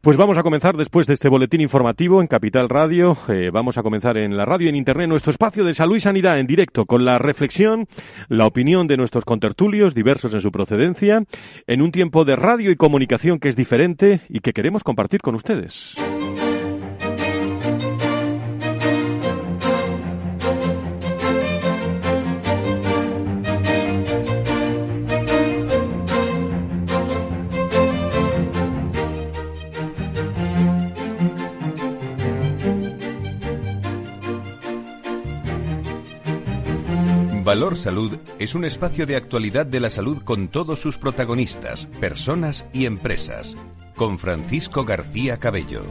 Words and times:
Pues 0.00 0.16
vamos 0.16 0.38
a 0.38 0.42
comenzar 0.42 0.76
después 0.76 1.06
de 1.06 1.14
este 1.14 1.28
boletín 1.28 1.60
informativo 1.60 2.20
en 2.20 2.26
Capital 2.26 2.68
Radio. 2.68 3.16
Eh, 3.28 3.50
vamos 3.52 3.76
a 3.78 3.82
comenzar 3.82 4.16
en 4.16 4.36
la 4.36 4.44
radio 4.44 4.66
y 4.66 4.68
en 4.68 4.76
Internet 4.76 5.08
nuestro 5.08 5.30
espacio 5.30 5.64
de 5.64 5.74
salud 5.74 5.96
y 5.96 6.00
sanidad 6.00 6.38
en 6.38 6.46
directo 6.46 6.86
con 6.86 7.04
la 7.04 7.18
reflexión, 7.18 7.88
la 8.28 8.46
opinión 8.46 8.86
de 8.86 8.96
nuestros 8.96 9.24
contertulios, 9.24 9.94
diversos 9.94 10.32
en 10.32 10.40
su 10.40 10.52
procedencia, 10.52 11.24
en 11.66 11.82
un 11.82 11.92
tiempo 11.92 12.24
de 12.24 12.36
radio 12.36 12.70
y 12.70 12.76
comunicación 12.76 13.38
que 13.38 13.48
es 13.48 13.56
diferente 13.56 14.20
y 14.28 14.40
que 14.40 14.52
queremos 14.52 14.84
compartir 14.84 15.20
con 15.22 15.34
ustedes. 15.34 15.96
Valor 37.46 37.76
Salud 37.76 38.18
es 38.40 38.56
un 38.56 38.64
espacio 38.64 39.06
de 39.06 39.14
actualidad 39.14 39.66
de 39.66 39.78
la 39.78 39.88
salud 39.88 40.20
con 40.24 40.48
todos 40.48 40.80
sus 40.80 40.98
protagonistas, 40.98 41.86
personas 42.00 42.66
y 42.72 42.86
empresas. 42.86 43.56
Con 43.94 44.18
Francisco 44.18 44.84
García 44.84 45.36
Cabello. 45.36 45.84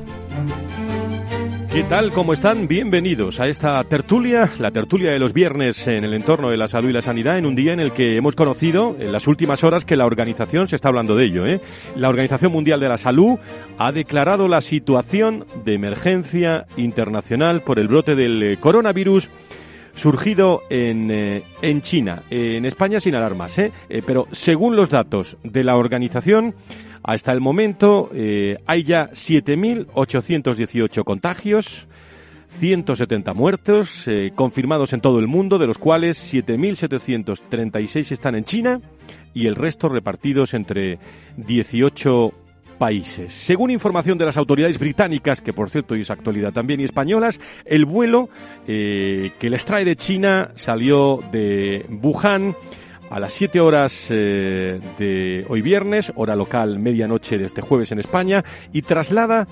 ¿Qué 1.71 1.83
tal? 1.83 2.11
¿Cómo 2.11 2.33
están? 2.33 2.67
Bienvenidos 2.67 3.39
a 3.39 3.47
esta 3.47 3.81
tertulia, 3.85 4.49
la 4.59 4.71
tertulia 4.71 5.11
de 5.11 5.19
los 5.19 5.31
viernes 5.31 5.87
en 5.87 6.03
el 6.03 6.13
entorno 6.13 6.49
de 6.49 6.57
la 6.57 6.67
salud 6.67 6.89
y 6.89 6.93
la 6.93 7.01
sanidad, 7.01 7.37
en 7.37 7.45
un 7.45 7.55
día 7.55 7.71
en 7.71 7.79
el 7.79 7.93
que 7.93 8.17
hemos 8.17 8.35
conocido 8.35 8.97
en 8.99 9.13
las 9.13 9.25
últimas 9.25 9.63
horas 9.63 9.85
que 9.85 9.95
la 9.95 10.05
organización 10.05 10.67
se 10.67 10.75
está 10.75 10.89
hablando 10.89 11.15
de 11.15 11.23
ello. 11.23 11.47
¿eh? 11.47 11.61
La 11.95 12.09
Organización 12.09 12.51
Mundial 12.51 12.81
de 12.81 12.89
la 12.89 12.97
Salud 12.97 13.39
ha 13.77 13.93
declarado 13.93 14.49
la 14.49 14.59
situación 14.59 15.45
de 15.63 15.73
emergencia 15.73 16.65
internacional 16.75 17.61
por 17.61 17.79
el 17.79 17.87
brote 17.87 18.15
del 18.15 18.43
eh, 18.43 18.57
coronavirus 18.57 19.29
surgido 19.95 20.61
en, 20.69 21.09
eh, 21.09 21.43
en 21.61 21.81
China, 21.81 22.23
en 22.29 22.65
España 22.65 22.99
sin 22.99 23.15
alarmas, 23.15 23.57
¿eh? 23.57 23.71
¿eh? 23.89 24.03
pero 24.05 24.27
según 24.31 24.75
los 24.75 24.89
datos 24.89 25.37
de 25.43 25.63
la 25.63 25.77
organización, 25.77 26.53
hasta 27.01 27.31
el 27.31 27.41
momento 27.41 28.09
eh, 28.13 28.57
hay 28.65 28.83
ya 28.83 29.09
7.818 29.11 31.03
contagios, 31.03 31.87
170 32.49 33.33
muertos 33.33 34.05
confirmados 34.35 34.93
en 34.93 35.01
todo 35.01 35.19
el 35.19 35.27
mundo, 35.27 35.57
de 35.57 35.67
los 35.67 35.77
cuales 35.77 36.33
7.736 36.33 38.11
están 38.13 38.35
en 38.35 38.45
China 38.45 38.79
y 39.33 39.47
el 39.47 39.55
resto 39.55 39.89
repartidos 39.89 40.53
entre 40.53 40.97
18 41.35 42.33
países. 42.77 43.33
Según 43.33 43.71
información 43.71 44.17
de 44.17 44.25
las 44.25 44.37
autoridades 44.37 44.79
británicas, 44.79 45.41
que 45.41 45.53
por 45.53 45.69
cierto 45.69 45.95
es 45.95 46.09
actualidad 46.09 46.53
también, 46.53 46.79
y 46.79 46.83
españolas, 46.83 47.39
el 47.65 47.85
vuelo 47.85 48.29
eh, 48.67 49.31
que 49.39 49.49
les 49.49 49.65
trae 49.65 49.85
de 49.85 49.95
China 49.95 50.51
salió 50.55 51.19
de 51.31 51.85
Wuhan 52.01 52.55
a 53.09 53.19
las 53.19 53.33
7 53.33 53.59
horas 53.59 54.07
eh, 54.09 54.79
de 54.97 55.45
hoy 55.49 55.61
viernes, 55.61 56.11
hora 56.15 56.35
local 56.35 56.79
medianoche 56.79 57.37
de 57.37 57.45
este 57.45 57.61
jueves 57.61 57.91
en 57.91 57.99
España, 57.99 58.43
y 58.73 58.81
traslada 58.81 59.47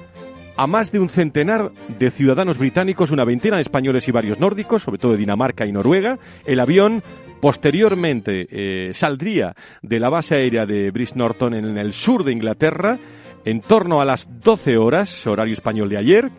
a 0.55 0.67
más 0.67 0.91
de 0.91 0.99
un 0.99 1.09
centenar 1.09 1.71
de 1.99 2.11
ciudadanos 2.11 2.57
británicos, 2.57 3.11
una 3.11 3.25
veintena 3.25 3.57
de 3.57 3.63
españoles 3.63 4.07
y 4.07 4.11
varios 4.11 4.39
nórdicos, 4.39 4.83
sobre 4.83 4.99
todo 4.99 5.13
de 5.13 5.17
Dinamarca 5.17 5.65
y 5.65 5.71
Noruega. 5.71 6.19
El 6.45 6.59
avión 6.59 7.03
posteriormente 7.43 8.47
eh, 8.49 8.93
saldría 8.93 9.53
de 9.81 9.99
la 9.99 10.07
base 10.07 10.35
aérea 10.35 10.65
de 10.65 10.91
Brice 10.91 11.17
Norton 11.17 11.53
en 11.53 11.77
el 11.77 11.91
sur 11.91 12.23
de 12.23 12.31
Inglaterra 12.31 12.97
en 13.43 13.59
torno 13.59 13.99
a 13.99 14.05
las 14.05 14.29
12 14.39 14.77
horas, 14.77 15.27
horario 15.27 15.51
español 15.51 15.89
de 15.89 15.97
ayer, 15.97 16.31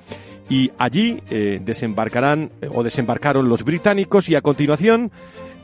y 0.48 0.70
allí 0.78 1.22
eh, 1.28 1.60
desembarcarán 1.62 2.52
o 2.72 2.82
desembarcaron 2.82 3.50
los 3.50 3.64
británicos 3.64 4.30
y 4.30 4.34
a 4.34 4.40
continuación 4.40 5.12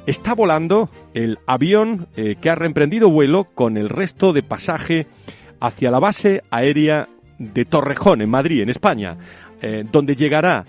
está 0.05 0.35
volando 0.35 0.91
el 1.15 1.39
avión 1.47 2.09
eh, 2.17 2.37
que 2.39 2.51
ha 2.51 2.55
reemprendido 2.55 3.09
vuelo 3.09 3.45
con 3.45 3.79
el 3.79 3.89
resto 3.89 4.35
de 4.35 4.43
pasaje 4.43 5.07
hacia 5.59 5.91
la 5.91 6.01
base 6.01 6.43
aérea 6.51 7.09
de 7.39 7.65
Torrejón, 7.65 8.21
en 8.21 8.29
Madrid, 8.29 8.61
en 8.61 8.69
España, 8.69 9.17
eh, 9.63 9.87
donde 9.91 10.17
llegará 10.17 10.67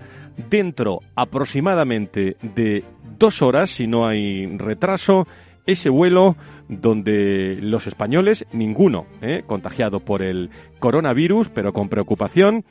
dentro 0.49 0.99
aproximadamente 1.15 2.37
de 2.41 2.83
dos 3.17 3.41
horas, 3.41 3.69
si 3.71 3.87
no 3.87 4.07
hay 4.07 4.45
retraso, 4.57 5.27
ese 5.65 5.89
vuelo 5.89 6.35
donde 6.67 7.57
los 7.61 7.87
españoles, 7.87 8.45
ninguno 8.51 9.05
eh, 9.21 9.43
contagiado 9.45 9.99
por 9.99 10.21
el 10.21 10.49
coronavirus, 10.79 11.49
pero 11.49 11.73
con 11.73 11.89
preocupación, 11.89 12.65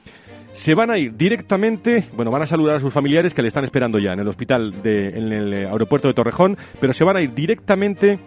se 0.52 0.74
van 0.74 0.90
a 0.90 0.98
ir 0.98 1.16
directamente, 1.16 2.04
bueno, 2.14 2.30
van 2.30 2.42
a 2.42 2.46
saludar 2.46 2.76
a 2.76 2.80
sus 2.80 2.92
familiares 2.92 3.34
que 3.34 3.42
le 3.42 3.48
están 3.48 3.64
esperando 3.64 3.98
ya 3.98 4.12
en 4.12 4.20
el 4.20 4.28
hospital, 4.28 4.82
de, 4.82 5.08
en 5.10 5.32
el 5.32 5.52
aeropuerto 5.52 6.08
de 6.08 6.14
Torrejón, 6.14 6.56
pero 6.80 6.92
se 6.92 7.04
van 7.04 7.16
a 7.16 7.20
ir 7.20 7.34
directamente 7.34 8.18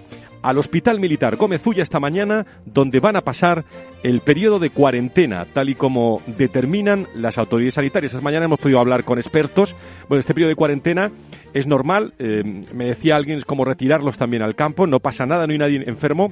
al 0.44 0.58
Hospital 0.60 1.00
Militar 1.00 1.38
Gómez 1.38 1.66
Ulla 1.66 1.82
esta 1.82 2.00
mañana, 2.00 2.46
donde 2.66 3.00
van 3.00 3.16
a 3.16 3.22
pasar 3.22 3.66
el 4.04 4.20
periodo 4.20 4.60
de 4.60 4.70
cuarentena, 4.70 5.48
tal 5.52 5.70
y 5.70 5.76
como 5.76 6.22
determinan 6.28 7.08
las 7.16 7.38
autoridades 7.38 7.76
sanitarias. 7.76 8.14
Esta 8.14 8.24
mañana 8.24 8.46
hemos 8.46 8.60
podido 8.60 8.80
hablar 8.80 9.06
con 9.06 9.18
expertos. 9.18 9.76
Bueno, 10.10 10.20
este 10.20 10.34
periodo 10.34 10.50
de 10.50 10.56
cuarentena 10.56 11.12
es 11.54 11.66
normal. 11.66 12.14
Eh, 12.20 12.44
me 12.74 12.86
decía 12.86 13.16
alguien, 13.16 13.38
es 13.38 13.46
como 13.46 13.66
retirarlos 13.66 14.18
también 14.18 14.44
al 14.44 14.56
campo. 14.56 14.86
No 14.86 15.00
pasa 15.00 15.26
nada, 15.26 15.48
no 15.48 15.54
hay 15.54 15.60
nadie 15.60 15.84
enfermo 15.88 16.32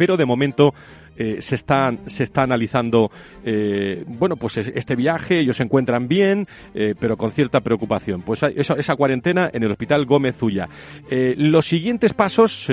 pero 0.00 0.16
de 0.16 0.24
momento 0.24 0.72
eh, 1.14 1.42
se, 1.42 1.56
está, 1.56 1.92
se 2.06 2.22
está 2.22 2.40
analizando 2.40 3.10
eh, 3.44 4.02
bueno 4.06 4.36
pues 4.36 4.56
este 4.56 4.96
viaje, 4.96 5.40
ellos 5.40 5.58
se 5.58 5.62
encuentran 5.62 6.08
bien, 6.08 6.48
eh, 6.74 6.94
pero 6.98 7.18
con 7.18 7.32
cierta 7.32 7.60
preocupación. 7.60 8.22
Pues 8.22 8.42
esa, 8.42 8.96
cuarentena 8.96 9.50
en 9.52 9.62
el 9.62 9.70
Hospital 9.70 10.06
Gómez 10.06 10.38
Zulla. 10.38 10.70
los 11.10 11.66
siguientes 11.66 12.14
pasos, 12.14 12.68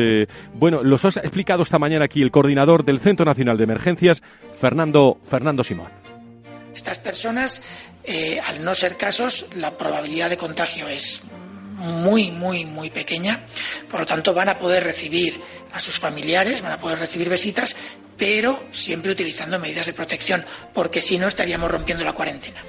bueno, 0.54 0.84
los 0.84 1.04
ha 1.04 1.10
explicado 1.20 1.64
esta 1.64 1.80
mañana 1.80 2.06
aquí 2.06 2.22
el 2.22 2.32
coordinador 2.32 2.86
del 2.86 3.00
Centro 3.00 3.26
Nacional 3.26 3.58
de 3.58 3.66
Emergencias, 3.66 4.24
Fernando, 4.54 5.20
Fernando 5.22 5.66
Simón. 5.66 5.92
Estas 6.74 6.98
personas, 7.00 7.62
al 8.48 8.64
no 8.64 8.74
ser 8.74 8.96
casos, 8.96 9.50
la 9.58 9.78
probabilidad 9.78 10.30
de 10.30 10.38
contagio 10.38 10.88
es 10.88 11.24
muy, 11.78 12.32
muy, 12.32 12.66
muy 12.66 12.90
pequeña. 12.90 13.40
Por 13.90 14.02
lo 14.02 14.06
tanto, 14.06 14.34
van 14.34 14.50
a 14.50 14.58
poder 14.58 14.84
recibir 14.84 15.40
a 15.78 15.80
sus 15.80 16.00
familiares, 16.00 16.62
van 16.62 16.74
a 16.74 16.80
poder 16.80 17.00
recibir 17.00 17.30
visitas, 17.30 17.76
pero 18.18 18.64
siempre 18.72 19.12
utilizando 19.12 19.60
medidas 19.60 19.86
de 19.86 19.94
protección, 19.94 20.44
porque 20.74 21.02
si 21.02 21.18
no 21.18 21.28
estaríamos 21.28 21.72
rompiendo 21.72 22.04
la 22.04 22.14
cuarentena. 22.14 22.62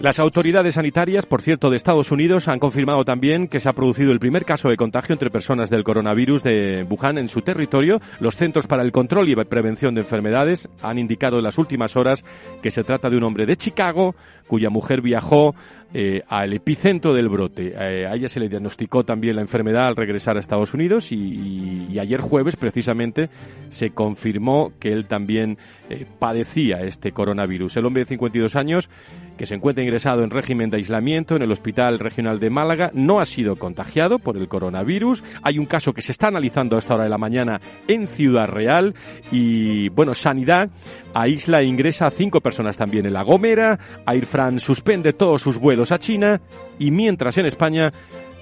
Las 0.00 0.20
autoridades 0.20 0.76
sanitarias, 0.76 1.26
por 1.26 1.42
cierto, 1.42 1.70
de 1.70 1.76
Estados 1.76 2.12
Unidos 2.12 2.46
han 2.46 2.60
confirmado 2.60 3.04
también 3.04 3.48
que 3.48 3.58
se 3.58 3.68
ha 3.68 3.72
producido 3.72 4.12
el 4.12 4.20
primer 4.20 4.44
caso 4.44 4.68
de 4.68 4.76
contagio 4.76 5.12
entre 5.12 5.28
personas 5.28 5.70
del 5.70 5.82
coronavirus 5.82 6.44
de 6.44 6.86
Wuhan 6.88 7.18
en 7.18 7.28
su 7.28 7.42
territorio. 7.42 8.00
Los 8.20 8.36
Centros 8.36 8.68
para 8.68 8.84
el 8.84 8.92
Control 8.92 9.28
y 9.28 9.34
Prevención 9.34 9.96
de 9.96 10.02
Enfermedades 10.02 10.68
han 10.82 11.00
indicado 11.00 11.38
en 11.38 11.42
las 11.42 11.58
últimas 11.58 11.96
horas 11.96 12.24
que 12.62 12.70
se 12.70 12.84
trata 12.84 13.10
de 13.10 13.16
un 13.16 13.24
hombre 13.24 13.44
de 13.44 13.56
Chicago 13.56 14.14
cuya 14.48 14.70
mujer 14.70 15.02
viajó 15.02 15.54
eh, 15.94 16.22
al 16.28 16.52
epicentro 16.52 17.14
del 17.14 17.30
brote. 17.30 17.72
Eh, 17.74 18.06
a 18.06 18.14
ella 18.14 18.28
se 18.28 18.40
le 18.40 18.50
diagnosticó 18.50 19.04
también 19.04 19.36
la 19.36 19.40
enfermedad 19.40 19.86
al 19.86 19.96
regresar 19.96 20.36
a 20.36 20.40
Estados 20.40 20.74
Unidos 20.74 21.12
y, 21.12 21.98
ayer 21.98 22.20
jueves 22.20 22.54
precisamente 22.54 23.28
se 23.70 23.90
confirmó 23.90 24.72
que 24.78 24.92
él 24.92 25.06
también 25.06 25.58
eh, 25.88 26.06
padecía 26.18 26.82
este 26.82 27.12
coronavirus. 27.12 27.76
El 27.76 27.86
hombre 27.86 28.02
de 28.02 28.06
52 28.06 28.54
años 28.54 28.90
que 29.38 29.46
se 29.46 29.54
encuentra 29.54 29.82
ingresado 29.82 30.22
en 30.22 30.30
régimen 30.30 30.68
de 30.68 30.76
aislamiento 30.76 31.36
en 31.36 31.42
el 31.42 31.50
Hospital 31.50 31.98
Regional 31.98 32.38
de 32.38 32.50
Málaga 32.50 32.90
no 32.92 33.18
ha 33.18 33.24
sido 33.24 33.56
contagiado 33.56 34.18
por 34.18 34.36
el 34.36 34.46
coronavirus. 34.46 35.24
Hay 35.42 35.58
un 35.58 35.66
caso 35.66 35.92
que 35.94 36.02
se 36.02 36.12
está 36.12 36.28
analizando 36.28 36.76
a 36.76 36.80
esta 36.80 36.94
hora 36.94 37.04
de 37.04 37.10
la 37.10 37.18
mañana 37.18 37.60
en 37.88 38.06
Ciudad 38.06 38.46
Real 38.46 38.94
y 39.32 39.88
bueno, 39.88 40.14
Sanidad 40.14 40.70
aísla 41.14 41.62
e 41.62 41.64
ingresa 41.64 42.06
a 42.06 42.10
cinco 42.10 42.40
personas 42.40 42.76
también 42.76 43.06
en 43.06 43.12
La 43.14 43.22
Gomera. 43.22 43.78
Air 44.06 44.26
Suspende 44.58 45.12
todos 45.12 45.42
sus 45.42 45.58
vuelos 45.58 45.92
a 45.92 45.98
China 45.98 46.40
y 46.78 46.90
mientras 46.90 47.38
en 47.38 47.46
España 47.46 47.92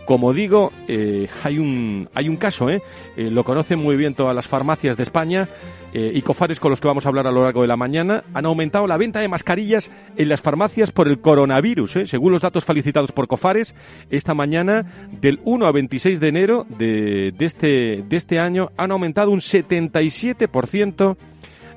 como 0.06 0.32
digo, 0.32 0.72
eh, 0.86 1.28
hay, 1.42 1.58
un, 1.58 2.08
hay 2.14 2.28
un 2.28 2.36
caso, 2.36 2.70
¿eh? 2.70 2.80
¿eh? 3.16 3.28
lo 3.28 3.42
conocen 3.42 3.80
muy 3.80 3.96
bien 3.96 4.14
todas 4.14 4.34
las 4.36 4.46
farmacias 4.46 4.96
de 4.96 5.02
España 5.02 5.48
eh, 5.92 6.12
y 6.14 6.22
cofares 6.22 6.60
con 6.60 6.70
los 6.70 6.80
que 6.80 6.86
vamos 6.86 7.04
a 7.04 7.08
hablar 7.08 7.26
a 7.26 7.32
lo 7.32 7.42
largo 7.42 7.62
de 7.62 7.68
la 7.68 7.76
mañana. 7.76 8.22
Han 8.32 8.46
aumentado 8.46 8.86
la 8.86 8.96
venta 8.96 9.20
de 9.20 9.28
mascarillas 9.28 9.90
en 10.16 10.28
las 10.28 10.40
farmacias 10.40 10.92
por 10.92 11.08
el 11.08 11.20
coronavirus. 11.20 11.98
Según 12.04 12.32
los 12.32 12.42
datos 12.42 12.64
felicitados 12.64 13.10
por 13.10 13.26
cofares, 13.26 13.74
esta 14.08 14.32
mañana, 14.32 15.08
del 15.20 15.40
1 15.44 15.66
a 15.66 15.72
26 15.72 16.20
de 16.20 16.28
enero 16.28 16.66
de, 16.68 17.34
este, 17.40 18.04
de 18.08 18.16
este 18.16 18.38
año, 18.38 18.70
han 18.76 18.92
aumentado 18.92 19.32
un 19.32 19.40
77% 19.40 21.16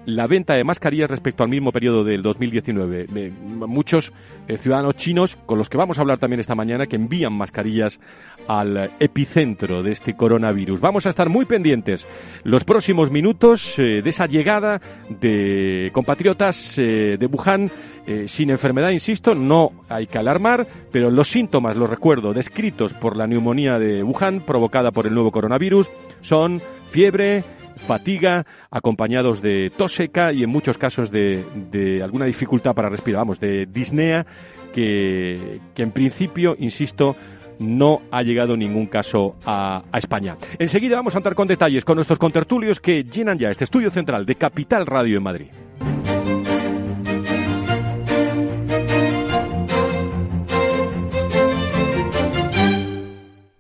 la 0.06 0.28
venta 0.28 0.56
de 0.56 0.64
mascarillas 0.64 1.10
respecto 1.10 1.44
al 1.44 1.50
mismo 1.50 1.72
periodo 1.72 2.04
del 2.04 2.22
2019. 2.22 3.08
muchos 3.68 4.14
eh, 4.48 4.58
ciudadanos 4.58 4.96
chinos, 4.96 5.38
con 5.46 5.58
los 5.58 5.70
que 5.70 5.78
vamos 5.78 5.98
a 5.98 6.02
hablar 6.02 6.18
también 6.18 6.40
esta 6.40 6.56
mañana, 6.56 6.88
que 6.88 6.96
envían 6.96 7.34
mascarillas 7.34 8.00
al 8.48 8.92
epicentro 9.00 9.84
de 9.84 9.92
este 9.92 10.16
coronavirus. 10.16 10.82
Vamos 10.82 11.06
a 11.06 11.10
estar 11.10 11.30
muy 11.30 11.46
pendientes 11.46 12.08
los 12.44 12.64
próximos 12.64 13.12
minutos 13.12 13.76
de 13.78 14.00
esa 14.00 14.26
llegada 14.26 14.82
de 15.10 15.92
compatriotas 15.94 16.76
de 16.78 17.30
Wuhan 17.32 17.72
sin 18.26 18.50
enfermedad, 18.50 18.90
insisto, 18.90 19.36
no 19.36 19.72
hay 19.88 20.08
que 20.08 20.18
alarmar, 20.18 20.66
pero 20.92 21.12
los 21.12 21.28
síntomas, 21.28 21.78
los 21.78 21.90
recuerdo, 21.90 22.34
descritos 22.34 22.94
por 22.94 23.16
la 23.16 23.28
neumonía 23.28 23.78
de 23.78 24.04
Wuhan 24.04 24.42
provocada 24.42 24.92
por 24.92 25.06
el 25.06 25.14
nuevo 25.14 25.32
coronavirus 25.32 25.90
son 26.22 26.62
fiebre, 26.88 27.44
fatiga, 27.80 28.46
acompañados 28.70 29.42
de 29.42 29.72
tos 29.76 29.94
seca 29.94 30.32
y 30.32 30.44
en 30.44 30.50
muchos 30.50 30.78
casos 30.78 31.12
de, 31.12 32.02
alguna 32.04 32.26
dificultad 32.26 32.76
para 32.76 32.90
respirar, 32.90 33.22
vamos, 33.22 33.40
de 33.40 33.66
disnea, 33.66 34.26
que, 34.74 35.60
en 35.76 35.92
principio, 35.92 36.56
insisto, 36.60 37.16
no 37.58 38.02
ha 38.12 38.22
llegado 38.22 38.56
ningún 38.56 38.86
caso 38.86 39.36
a, 39.44 39.84
a, 39.92 39.98
España. 39.98 40.38
Enseguida 40.60 40.96
vamos 40.96 41.16
a 41.16 41.20
entrar 41.20 41.36
con 41.36 41.48
detalles 41.48 41.84
con 41.84 41.96
nuestros 41.96 42.20
contertulios 42.20 42.80
que 42.80 43.04
llenan 43.04 43.40
ya 43.40 43.50
este 43.50 43.64
estudio 43.64 43.90
central 43.90 44.26
de 44.26 44.36
Capital 44.36 44.86
Radio 44.86 45.18
en 45.18 45.24
Madrid. 45.24 45.48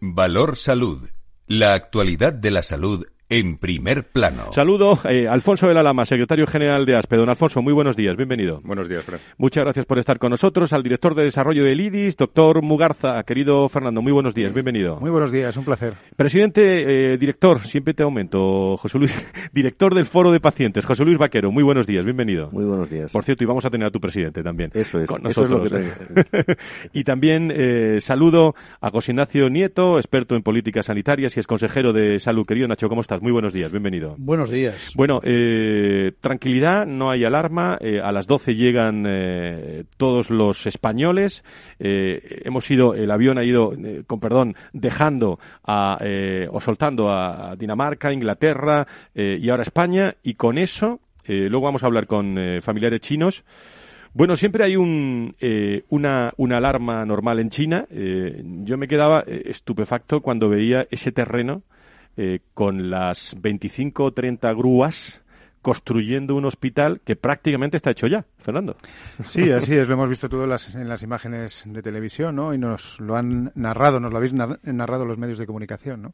Valor 0.01 0.57
Salud. 0.57 1.09
La 1.47 1.73
actualidad 1.73 2.33
de 2.33 2.51
la 2.51 2.61
salud 2.61 3.07
en 3.29 3.57
primer 3.57 4.05
plano. 4.05 4.51
Saludo 4.53 4.99
eh, 5.07 5.27
Alfonso 5.27 5.67
de 5.67 5.75
la 5.75 5.83
Lama, 5.83 6.03
secretario 6.05 6.47
general 6.47 6.85
de 6.85 6.95
ASPE. 6.95 7.15
Don 7.15 7.29
Alfonso, 7.29 7.61
muy 7.61 7.73
buenos 7.73 7.95
días, 7.95 8.17
bienvenido. 8.17 8.59
Buenos 8.63 8.89
días, 8.89 9.03
Fred. 9.03 9.19
Muchas 9.37 9.63
gracias 9.63 9.85
por 9.85 9.99
estar 9.99 10.17
con 10.17 10.31
nosotros. 10.31 10.73
Al 10.73 10.81
director 10.81 11.13
de 11.13 11.25
desarrollo 11.25 11.63
del 11.63 11.79
IDIS, 11.79 12.17
doctor 12.17 12.63
Mugarza. 12.63 13.21
Querido 13.23 13.69
Fernando, 13.69 14.01
muy 14.01 14.11
buenos 14.11 14.33
días, 14.33 14.51
bienvenido. 14.51 14.99
Muy 14.99 15.11
buenos 15.11 15.31
días, 15.31 15.55
un 15.57 15.63
placer. 15.63 15.93
Presidente, 16.15 17.13
eh, 17.13 17.17
director, 17.17 17.59
siempre 17.59 17.93
te 17.93 18.01
aumento, 18.01 18.77
José 18.77 18.97
Luis, 18.97 19.25
director 19.53 19.93
del 19.93 20.07
Foro 20.07 20.31
de 20.31 20.39
Pacientes, 20.39 20.85
José 20.85 21.05
Luis 21.05 21.19
Vaquero, 21.19 21.51
muy 21.51 21.63
buenos 21.63 21.85
días, 21.85 22.03
bienvenido. 22.03 22.49
Muy 22.51 22.65
buenos 22.65 22.89
días. 22.89 23.11
Por 23.11 23.23
cierto, 23.23 23.43
y 23.43 23.47
vamos 23.47 23.65
a 23.65 23.69
tener 23.69 23.87
a 23.87 23.91
tu 23.91 23.99
presidente 23.99 24.41
también. 24.41 24.71
Eso 24.73 24.99
es, 24.99 25.07
con 25.07 25.21
nosotros. 25.21 25.71
y 26.93 27.03
también 27.03 27.53
eh, 27.55 27.99
saludo 28.01 28.55
a 28.81 28.89
José 28.89 29.11
Ignacio 29.11 29.49
Nieto, 29.49 29.97
experto 29.97 30.35
en 30.35 30.41
políticas 30.41 30.87
sanitarias 30.87 31.37
y 31.37 31.39
es 31.39 31.47
consejero 31.47 31.93
de 31.93 32.19
salud. 32.19 32.45
Querido 32.45 32.67
Nacho, 32.67 32.89
¿cómo 32.89 33.01
estás? 33.01 33.18
Muy 33.21 33.31
buenos 33.31 33.53
días, 33.53 33.71
bienvenido. 33.71 34.15
Buenos 34.17 34.49
días. 34.49 34.93
Bueno, 34.95 35.19
eh, 35.23 36.13
tranquilidad, 36.21 36.85
no 36.85 37.09
hay 37.09 37.25
alarma. 37.25 37.77
Eh, 37.81 37.99
a 38.01 38.11
las 38.11 38.27
12 38.27 38.55
llegan 38.55 39.05
eh, 39.07 39.83
todos 39.97 40.29
los 40.29 40.65
españoles. 40.65 41.43
hemos 41.79 42.69
ido, 42.71 42.93
el 42.93 43.11
avión 43.11 43.37
ha 43.37 43.43
ido, 43.43 43.73
con 44.07 44.19
perdón, 44.19 44.55
dejando 44.73 45.39
a, 45.65 45.97
o 46.51 46.59
soltando 46.59 47.09
a 47.09 47.55
Dinamarca, 47.57 48.13
Inglaterra 48.13 48.87
y 49.13 49.49
ahora 49.49 49.63
España. 49.63 50.15
Y 50.23 50.35
con 50.35 50.57
eso, 50.57 50.99
luego 51.27 51.61
vamos 51.61 51.83
a 51.83 51.87
hablar 51.87 52.07
con 52.07 52.37
familiares 52.61 53.01
chinos. 53.01 53.43
Bueno, 54.13 54.35
siempre 54.35 54.65
hay 54.65 54.75
un, 54.75 55.35
una, 55.89 56.33
una, 56.37 56.57
alarma 56.57 57.05
normal 57.05 57.39
en 57.39 57.49
China. 57.49 57.85
yo 57.89 58.77
me 58.77 58.87
quedaba 58.87 59.23
estupefacto 59.27 60.21
cuando 60.21 60.49
veía 60.49 60.87
ese 60.89 61.11
terreno 61.11 61.63
eh, 62.21 62.41
con 62.53 62.89
las 62.89 63.33
25 63.39 64.03
o 64.03 64.11
30 64.11 64.51
grúas 64.51 65.21
construyendo 65.61 66.35
un 66.35 66.43
hospital 66.43 66.99
que 67.05 67.15
prácticamente 67.15 67.77
está 67.77 67.91
hecho 67.91 68.07
ya. 68.07 68.25
Fernando. 68.49 68.75
Sí, 69.25 69.51
así 69.51 69.75
es, 69.75 69.87
lo 69.87 69.93
hemos 69.93 70.09
visto 70.09 70.27
todo 70.27 70.43
en 70.43 70.49
las, 70.49 70.73
en 70.73 70.89
las 70.89 71.03
imágenes 71.03 71.63
de 71.67 71.83
televisión, 71.83 72.35
¿no? 72.35 72.51
Y 72.51 72.57
nos 72.57 72.99
lo 72.99 73.15
han 73.15 73.51
narrado, 73.53 73.99
nos 73.99 74.11
lo 74.11 74.17
habéis 74.17 74.33
narrado 74.33 75.05
los 75.05 75.19
medios 75.19 75.37
de 75.37 75.45
comunicación, 75.45 76.01
¿no? 76.01 76.13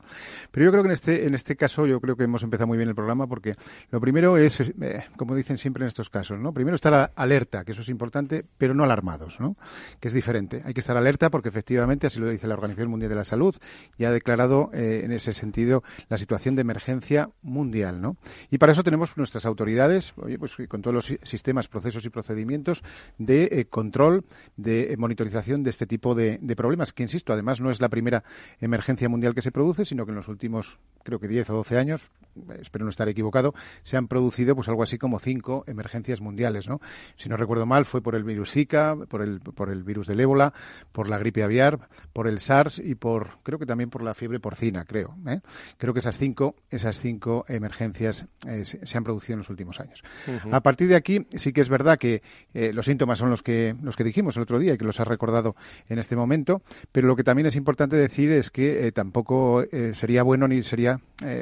Pero 0.51 0.65
yo 0.65 0.71
creo 0.71 0.83
que 0.83 0.89
en 0.89 0.93
este, 0.93 1.27
en 1.27 1.33
este 1.33 1.55
caso, 1.55 1.85
yo 1.85 2.01
creo 2.01 2.17
que 2.17 2.25
hemos 2.25 2.43
empezado 2.43 2.67
muy 2.67 2.77
bien 2.77 2.89
el 2.89 2.95
programa 2.95 3.25
porque 3.25 3.55
lo 3.89 4.01
primero 4.01 4.35
es, 4.35 4.59
eh, 4.59 5.05
como 5.15 5.33
dicen 5.33 5.57
siempre 5.57 5.83
en 5.83 5.87
estos 5.87 6.09
casos, 6.09 6.37
¿no? 6.37 6.51
Primero 6.51 6.75
estar 6.75 7.13
alerta, 7.15 7.63
que 7.63 7.71
eso 7.71 7.83
es 7.83 7.89
importante, 7.89 8.43
pero 8.57 8.73
no 8.73 8.83
alarmados, 8.83 9.39
¿no? 9.39 9.55
Que 10.01 10.09
es 10.09 10.13
diferente. 10.13 10.61
Hay 10.65 10.73
que 10.73 10.81
estar 10.81 10.97
alerta 10.97 11.29
porque 11.29 11.47
efectivamente, 11.47 12.07
así 12.07 12.19
lo 12.19 12.27
dice 12.27 12.47
la 12.47 12.55
Organización 12.55 12.89
Mundial 12.89 13.11
de 13.11 13.15
la 13.15 13.23
Salud, 13.23 13.55
y 13.97 14.03
ha 14.03 14.11
declarado 14.11 14.71
eh, 14.73 15.03
en 15.05 15.13
ese 15.13 15.31
sentido 15.31 15.83
la 16.09 16.17
situación 16.17 16.55
de 16.55 16.61
emergencia 16.61 17.29
mundial, 17.41 18.01
¿no? 18.01 18.17
Y 18.51 18.57
para 18.57 18.73
eso 18.73 18.83
tenemos 18.83 19.15
nuestras 19.17 19.45
autoridades, 19.45 20.13
oye, 20.17 20.37
pues 20.37 20.57
con 20.67 20.81
todos 20.81 20.93
los 20.93 21.19
sistemas, 21.23 21.69
procesos 21.69 22.05
y 22.05 22.09
procedimientos 22.25 22.83
de 23.17 23.43
eh, 23.51 23.65
control, 23.65 24.25
de 24.57 24.93
eh, 24.93 24.97
monitorización 24.97 25.63
de 25.63 25.69
este 25.69 25.85
tipo 25.85 26.15
de, 26.15 26.39
problemas, 26.55 26.91
que 26.93 27.03
insisto, 27.03 27.33
además 27.33 27.61
no 27.61 27.69
es 27.69 27.81
la 27.81 27.89
primera 27.89 28.23
emergencia 28.59 29.09
mundial 29.09 29.35
que 29.35 29.41
se 29.41 29.51
produce, 29.51 29.85
sino 29.85 30.05
que 30.05 30.11
en 30.11 30.15
los 30.15 30.27
últimos, 30.27 30.79
creo 31.03 31.19
que 31.19 31.27
10 31.27 31.49
o 31.51 31.53
12 31.55 31.77
años, 31.77 32.11
espero 32.59 32.85
no 32.85 32.89
estar 32.89 33.07
equivocado, 33.09 33.53
se 33.83 33.97
han 33.97 34.07
producido 34.07 34.55
pues 34.55 34.67
algo 34.69 34.83
así 34.83 34.97
como 34.97 35.19
cinco 35.19 35.63
emergencias 35.67 36.21
mundiales, 36.21 36.67
¿no? 36.67 36.79
Si 37.15 37.29
no 37.29 37.37
recuerdo 37.37 37.65
mal, 37.65 37.85
fue 37.85 38.01
por 38.01 38.15
el 38.15 38.23
virus 38.23 38.51
Zika, 38.51 38.95
por 39.07 39.21
el, 39.21 39.39
por 39.41 39.69
el 39.69 39.83
virus 39.83 40.07
del 40.07 40.19
ébola, 40.19 40.53
por 40.91 41.07
la 41.09 41.17
gripe 41.17 41.43
aviar, 41.43 41.89
por 42.13 42.27
el 42.27 42.39
SARS 42.39 42.79
y 42.79 42.95
por, 42.95 43.39
creo 43.43 43.59
que 43.59 43.65
también 43.65 43.89
por 43.89 44.01
la 44.01 44.13
fiebre 44.13 44.39
porcina, 44.39 44.85
creo. 44.85 45.15
¿eh? 45.27 45.41
Creo 45.77 45.93
que 45.93 45.99
esas 45.99 46.17
cinco, 46.17 46.55
esas 46.69 46.99
cinco 46.99 47.45
emergencias 47.47 48.27
se 48.61 48.97
han 48.97 49.03
producido 49.03 49.33
en 49.33 49.39
los 49.39 49.49
últimos 49.49 49.79
años. 49.79 50.03
A 50.51 50.61
partir 50.61 50.87
de 50.87 50.95
aquí, 50.95 51.27
sí 51.35 51.53
que 51.53 51.61
es 51.61 51.69
verdad 51.69 51.97
que 51.97 52.04
que 52.05 52.21
eh, 52.53 52.71
los 52.71 52.85
síntomas 52.85 53.17
son 53.17 53.29
los 53.31 53.41
que, 53.41 53.75
los 53.81 53.95
que 53.95 54.03
dijimos 54.03 54.37
el 54.37 54.43
otro 54.43 54.59
día 54.59 54.73
y 54.73 54.77
que 54.77 54.85
los 54.85 54.99
ha 54.99 55.03
recordado 55.03 55.55
en 55.89 55.97
este 55.97 56.15
momento, 56.15 56.61
pero 56.91 57.07
lo 57.07 57.15
que 57.15 57.23
también 57.23 57.47
es 57.47 57.55
importante 57.55 57.95
decir 57.95 58.31
es 58.31 58.51
que 58.51 58.87
eh, 58.87 58.91
tampoco 58.91 59.63
eh, 59.63 59.93
sería 59.93 60.23
bueno 60.23 60.47
ni 60.47 60.61
sería 60.63 60.99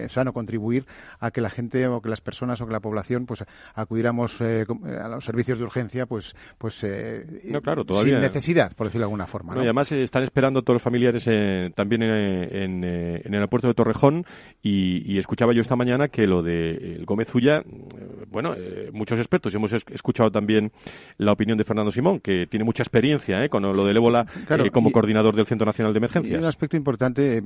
sano 0.08 0.34
contribuir 0.34 0.86
a 1.20 1.32
que 1.32 1.42
la 1.42 1.50
gente 1.50 1.88
o 1.88 2.00
que 2.00 2.08
las 2.08 2.22
personas 2.22 2.62
o 2.62 2.68
que 2.68 2.72
la 2.72 2.80
población 2.80 3.26
pues 3.26 3.44
acudiéramos 3.74 4.40
a 4.40 5.08
los 5.08 5.26
servicios 5.26 5.58
de 5.58 5.64
urgencia 5.64 6.06
pues 6.06 6.36
pues 6.60 6.86
no, 7.44 7.60
claro, 7.60 7.84
todavía... 7.84 8.14
sin 8.14 8.22
necesidad, 8.22 8.76
por 8.76 8.86
decirlo 8.86 9.06
de 9.06 9.06
alguna 9.06 9.26
forma. 9.26 9.56
y 9.56 9.62
además 9.62 9.92
están 9.92 10.22
esperando 10.22 10.62
todos 10.62 10.76
los 10.76 10.82
familiares 10.84 11.28
también 11.74 12.04
en, 12.04 12.84
el 12.84 13.34
aeropuerto 13.34 13.68
de 13.68 13.74
Torrejón 13.74 14.26
y, 14.62 15.18
escuchaba 15.18 15.54
yo 15.54 15.62
esta 15.62 15.76
mañana 15.76 16.08
que 16.08 16.28
lo 16.28 16.44
de 16.44 17.02
Gómez 17.06 17.34
Ulla, 17.34 17.64
bueno, 18.30 18.56
muchos 18.92 19.18
expertos 19.18 19.56
hemos 19.56 19.74
escuchado 19.74 20.30
también 20.30 20.53
la 21.18 21.32
opinión 21.32 21.58
de 21.58 21.64
Fernando 21.64 21.92
Simón, 21.92 22.20
que 22.20 22.48
tiene 22.48 22.64
mucha 22.64 22.84
experiencia 22.84 23.44
¿eh? 23.44 23.50
con 23.50 23.64
lo 23.64 23.86
del 23.86 23.98
ébola 23.98 24.26
eh, 24.50 24.70
como 24.72 24.92
coordinador 24.92 25.36
del 25.36 25.46
Centro 25.46 25.66
Nacional 25.66 25.94
de 25.94 25.98
Emergencias. 25.98 26.34
Y 26.34 26.38
un 26.38 26.46
aspecto 26.46 26.78
importante, 26.78 27.42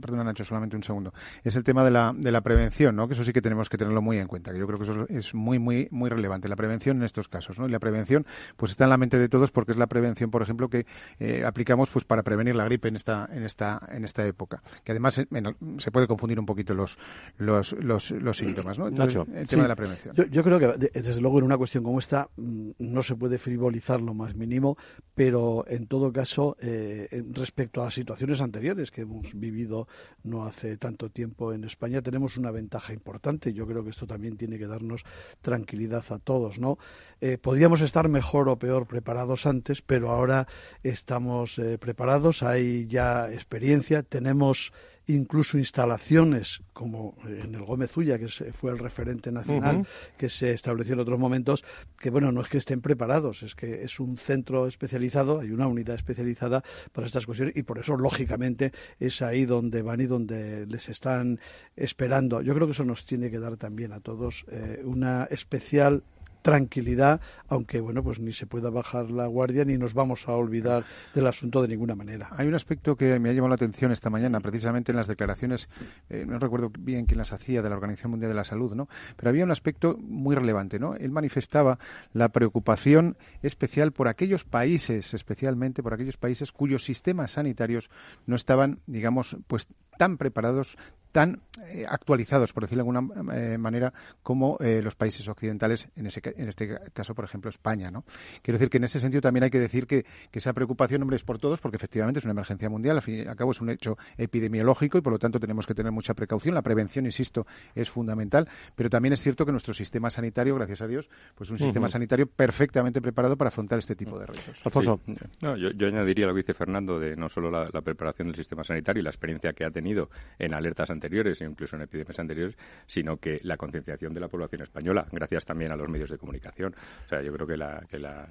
perdona 0.00 0.24
Nacho, 0.24 0.44
solamente 0.44 0.76
un 0.76 0.82
segundo, 0.82 1.12
es 1.42 1.56
el 1.56 1.64
tema 1.64 1.84
de 1.84 1.90
la, 1.90 2.12
de 2.14 2.30
la 2.30 2.40
prevención, 2.40 2.96
¿no? 2.96 3.06
que 3.06 3.14
eso 3.14 3.24
sí 3.24 3.32
que 3.32 3.42
tenemos 3.42 3.68
que 3.68 3.78
tenerlo 3.78 4.02
muy 4.02 4.18
en 4.18 4.26
cuenta, 4.26 4.52
que 4.52 4.58
yo 4.58 4.66
creo 4.66 4.78
que 4.78 4.84
eso 4.84 5.06
es 5.08 5.34
muy, 5.34 5.58
muy, 5.58 5.88
muy 5.90 6.10
relevante, 6.10 6.48
la 6.48 6.56
prevención 6.56 6.98
en 6.98 7.04
estos 7.04 7.28
casos. 7.28 7.58
¿no? 7.58 7.66
Y 7.66 7.70
la 7.70 7.78
prevención 7.78 8.26
pues 8.56 8.72
está 8.72 8.84
en 8.84 8.90
la 8.90 8.96
mente 8.96 9.18
de 9.18 9.28
todos 9.28 9.50
porque 9.50 9.72
es 9.72 9.78
la 9.78 9.86
prevención, 9.86 10.30
por 10.30 10.42
ejemplo, 10.42 10.68
que 10.68 10.86
eh, 11.18 11.42
aplicamos 11.46 11.90
pues 11.90 12.04
para 12.04 12.22
prevenir 12.22 12.54
la 12.54 12.64
gripe 12.64 12.88
en 12.88 12.96
esta, 12.96 13.28
en 13.32 13.44
esta, 13.44 13.80
en 13.90 14.04
esta 14.04 14.26
época, 14.26 14.62
que 14.82 14.92
además 14.92 15.14
se 15.14 15.90
puede 15.90 16.06
confundir 16.06 16.38
un 16.38 16.46
poquito 16.46 16.74
los, 16.74 16.98
los, 17.38 17.72
los, 17.72 18.36
síntomas. 18.36 18.78
¿no? 18.78 18.90
Nacho, 18.90 19.26
el 19.34 19.46
tema 19.46 19.62
de 19.62 19.68
la 19.68 19.76
prevención. 19.76 20.14
Yo, 20.14 20.24
yo 20.24 20.42
creo 20.42 20.58
que, 20.58 20.90
desde 20.92 21.20
luego, 21.20 21.38
en 21.38 21.44
una 21.44 21.56
cuestión 21.56 21.84
como 21.84 21.98
esta, 21.98 22.28
no 22.44 23.02
se 23.02 23.16
puede 23.16 23.38
frivolizar 23.38 24.00
lo 24.00 24.14
más 24.14 24.34
mínimo, 24.34 24.76
pero 25.14 25.64
en 25.68 25.86
todo 25.86 26.12
caso, 26.12 26.56
eh, 26.60 27.24
respecto 27.32 27.80
a 27.80 27.84
las 27.84 27.94
situaciones 27.94 28.40
anteriores 28.40 28.90
que 28.90 29.02
hemos 29.02 29.34
vivido 29.34 29.88
no 30.22 30.44
hace 30.44 30.76
tanto 30.76 31.10
tiempo 31.10 31.52
en 31.52 31.64
España, 31.64 32.02
tenemos 32.02 32.36
una 32.36 32.50
ventaja 32.50 32.92
importante. 32.92 33.52
Yo 33.52 33.66
creo 33.66 33.84
que 33.84 33.90
esto 33.90 34.06
también 34.06 34.36
tiene 34.36 34.58
que 34.58 34.66
darnos 34.66 35.04
tranquilidad 35.40 36.04
a 36.10 36.18
todos, 36.18 36.58
¿no? 36.58 36.78
Eh, 37.20 37.38
podíamos 37.38 37.80
estar 37.80 38.08
mejor 38.08 38.48
o 38.48 38.58
peor 38.58 38.86
preparados 38.86 39.46
antes, 39.46 39.82
pero 39.82 40.10
ahora 40.10 40.46
estamos 40.82 41.58
eh, 41.58 41.78
preparados, 41.78 42.42
hay 42.42 42.86
ya 42.86 43.32
experiencia, 43.32 44.02
tenemos 44.02 44.72
incluso 45.06 45.58
instalaciones 45.58 46.62
como 46.72 47.16
en 47.26 47.54
el 47.54 47.62
Gómez 47.62 47.96
Ulla, 47.96 48.18
que 48.18 48.28
fue 48.28 48.72
el 48.72 48.78
referente 48.78 49.30
nacional 49.30 49.86
que 50.16 50.28
se 50.28 50.52
estableció 50.52 50.94
en 50.94 51.00
otros 51.00 51.18
momentos, 51.18 51.64
que 51.98 52.10
bueno, 52.10 52.32
no 52.32 52.40
es 52.40 52.48
que 52.48 52.58
estén 52.58 52.80
preparados, 52.80 53.42
es 53.42 53.54
que 53.54 53.82
es 53.82 54.00
un 54.00 54.16
centro 54.16 54.66
especializado, 54.66 55.40
hay 55.40 55.50
una 55.50 55.66
unidad 55.66 55.96
especializada 55.96 56.62
para 56.92 57.06
estas 57.06 57.26
cuestiones 57.26 57.56
y 57.56 57.62
por 57.62 57.78
eso, 57.78 57.96
lógicamente, 57.96 58.72
es 58.98 59.22
ahí 59.22 59.44
donde 59.44 59.82
van 59.82 60.00
y 60.00 60.06
donde 60.06 60.66
les 60.66 60.88
están 60.88 61.38
esperando. 61.76 62.40
Yo 62.42 62.54
creo 62.54 62.66
que 62.66 62.72
eso 62.72 62.84
nos 62.84 63.04
tiene 63.04 63.30
que 63.30 63.38
dar 63.38 63.56
también 63.56 63.92
a 63.92 64.00
todos 64.00 64.44
eh, 64.50 64.82
una 64.84 65.24
especial 65.30 66.02
tranquilidad, 66.44 67.22
aunque 67.48 67.80
bueno, 67.80 68.02
pues 68.02 68.20
ni 68.20 68.34
se 68.34 68.46
pueda 68.46 68.68
bajar 68.68 69.10
la 69.10 69.26
guardia 69.26 69.64
ni 69.64 69.78
nos 69.78 69.94
vamos 69.94 70.28
a 70.28 70.32
olvidar 70.32 70.84
del 71.14 71.26
asunto 71.26 71.62
de 71.62 71.68
ninguna 71.68 71.94
manera. 71.94 72.28
Hay 72.32 72.46
un 72.46 72.54
aspecto 72.54 72.96
que 72.96 73.18
me 73.18 73.30
ha 73.30 73.32
llamado 73.32 73.48
la 73.48 73.54
atención 73.54 73.92
esta 73.92 74.10
mañana, 74.10 74.40
precisamente 74.40 74.92
en 74.92 74.96
las 74.96 75.06
declaraciones, 75.06 75.70
eh, 76.10 76.26
no 76.28 76.38
recuerdo 76.38 76.70
bien 76.78 77.06
quién 77.06 77.16
las 77.16 77.32
hacía 77.32 77.62
de 77.62 77.70
la 77.70 77.76
Organización 77.76 78.10
Mundial 78.10 78.30
de 78.30 78.36
la 78.36 78.44
Salud, 78.44 78.74
¿no? 78.74 78.88
Pero 79.16 79.30
había 79.30 79.42
un 79.42 79.52
aspecto 79.52 79.96
muy 79.98 80.36
relevante, 80.36 80.78
¿no? 80.78 80.94
Él 80.96 81.12
manifestaba 81.12 81.78
la 82.12 82.28
preocupación 82.28 83.16
especial 83.40 83.92
por 83.92 84.08
aquellos 84.08 84.44
países, 84.44 85.14
especialmente 85.14 85.82
por 85.82 85.94
aquellos 85.94 86.18
países 86.18 86.52
cuyos 86.52 86.84
sistemas 86.84 87.30
sanitarios 87.30 87.88
no 88.26 88.36
estaban, 88.36 88.80
digamos, 88.86 89.38
pues 89.46 89.68
tan 89.96 90.18
preparados, 90.18 90.76
tan 91.14 91.40
eh, 91.68 91.86
actualizados, 91.88 92.52
por 92.52 92.64
decirlo 92.64 92.82
de 92.82 92.90
alguna 92.90 93.32
eh, 93.36 93.56
manera, 93.56 93.92
como 94.24 94.58
eh, 94.58 94.82
los 94.82 94.96
países 94.96 95.28
occidentales, 95.28 95.88
en, 95.94 96.06
ese, 96.08 96.20
en 96.24 96.48
este 96.48 96.76
caso, 96.92 97.14
por 97.14 97.24
ejemplo, 97.24 97.48
España. 97.48 97.88
¿no? 97.92 98.04
Quiero 98.42 98.58
decir 98.58 98.68
que 98.68 98.78
en 98.78 98.84
ese 98.84 98.98
sentido 98.98 99.20
también 99.20 99.44
hay 99.44 99.50
que 99.50 99.60
decir 99.60 99.86
que, 99.86 100.04
esa 100.32 100.52
preocupación, 100.52 101.00
hombre, 101.02 101.16
es 101.16 101.22
por 101.22 101.38
todos, 101.38 101.60
porque 101.60 101.76
efectivamente 101.76 102.18
es 102.18 102.24
una 102.24 102.32
emergencia 102.32 102.68
mundial, 102.68 102.96
al 102.96 103.02
fin 103.02 103.14
y 103.14 103.20
al 103.20 103.36
cabo 103.36 103.52
es 103.52 103.60
un 103.60 103.70
hecho 103.70 103.96
epidemiológico 104.18 104.98
y 104.98 105.02
por 105.02 105.12
lo 105.12 105.18
tanto 105.20 105.38
tenemos 105.38 105.68
que 105.68 105.74
tener 105.74 105.92
mucha 105.92 106.14
precaución. 106.14 106.56
La 106.56 106.62
prevención, 106.62 107.06
insisto, 107.06 107.46
es 107.76 107.88
fundamental, 107.88 108.48
pero 108.74 108.90
también 108.90 109.12
es 109.12 109.22
cierto 109.22 109.46
que 109.46 109.52
nuestro 109.52 109.72
sistema 109.72 110.10
sanitario, 110.10 110.56
gracias 110.56 110.82
a 110.82 110.88
Dios, 110.88 111.08
pues 111.36 111.48
un 111.50 111.58
sistema 111.58 111.88
sanitario 111.88 112.26
perfectamente 112.26 113.00
preparado 113.00 113.36
para 113.36 113.48
afrontar 113.48 113.78
este 113.78 113.94
tipo 113.94 114.18
de 114.18 114.26
retos. 114.26 114.60
Alfonso. 114.64 115.00
No, 115.40 115.56
yo, 115.56 115.86
añadiría 115.86 116.26
lo 116.26 116.34
que 116.34 116.40
dice 116.40 116.54
Fernando 116.54 116.98
de 116.98 117.14
no 117.14 117.28
solo 117.28 117.52
la, 117.52 117.70
la 117.72 117.82
preparación 117.82 118.26
del 118.26 118.36
sistema 118.36 118.64
sanitario 118.64 119.00
y 119.00 119.04
la 119.04 119.10
experiencia 119.10 119.52
que 119.52 119.64
ha 119.64 119.70
tenido 119.70 120.10
en 120.40 120.52
alertas 120.52 120.90
anteriores, 120.90 121.03
anteriores 121.04 121.40
incluso 121.42 121.76
en 121.76 121.82
epidemias 121.82 122.18
anteriores, 122.18 122.56
sino 122.86 123.18
que 123.18 123.38
la 123.42 123.56
concienciación 123.56 124.14
de 124.14 124.20
la 124.20 124.28
población 124.28 124.62
española, 124.62 125.06
gracias 125.12 125.44
también 125.44 125.70
a 125.70 125.76
los 125.76 125.88
medios 125.88 126.10
de 126.10 126.16
comunicación. 126.16 126.74
O 127.04 127.08
sea, 127.08 127.20
yo 127.20 127.32
creo 127.32 127.46
que 127.46 127.56
la, 127.56 127.84
que 127.88 127.98
la, 127.98 128.26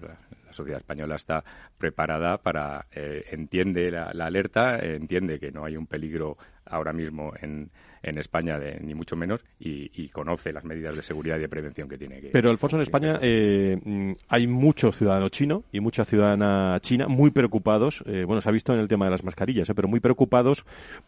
sociedad 0.51 0.79
española 0.79 1.15
está 1.15 1.43
preparada 1.77 2.37
para, 2.37 2.85
eh, 2.91 3.25
entiende 3.31 3.89
la, 3.89 4.09
alerta, 4.09 4.77
entiende 4.79 5.39
que 5.39 5.51
no 5.51 5.65
hay 5.65 5.77
un 5.77 5.87
peligro 5.87 6.37
ahora 6.65 6.93
mismo 6.93 7.33
en, 7.41 7.69
en 8.03 8.17
España, 8.17 8.59
de, 8.59 8.79
ni 8.81 8.93
mucho 8.93 9.15
menos, 9.15 9.43
y, 9.59 10.09
conoce 10.09 10.51
las 10.53 10.63
medidas 10.63 10.95
de 10.95 11.01
seguridad 11.01 11.37
y 11.37 11.41
de 11.41 11.49
prevención 11.49 11.87
que 11.87 11.97
tiene 11.97 12.19
que. 12.19 12.27
Pero, 12.27 12.51
Alfonso, 12.51 12.75
en 12.75 12.81
España 12.83 13.17
eh, 13.21 13.79
mm, 13.83 14.11
hay 14.27 14.45
mucho 14.47 14.91
ciudadano 14.91 15.29
chino 15.29 15.63
y 15.71 15.79
mucha 15.79 16.05
ciudadana 16.05 16.77
china 16.81 17.07
muy 17.07 17.31
preocupados. 17.31 18.03
Eh, 18.05 18.25
bueno, 18.25 18.41
se 18.41 18.49
ha 18.49 18.51
visto 18.51 18.73
en 18.73 18.79
el 18.79 18.87
tema 18.87 19.05
de 19.05 19.11
las 19.11 19.23
mascarillas, 19.23 19.69
eh, 19.69 19.73
pero 19.73 19.87
muy 19.87 20.01
preocupados 20.01 20.65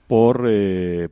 por, 0.08 0.50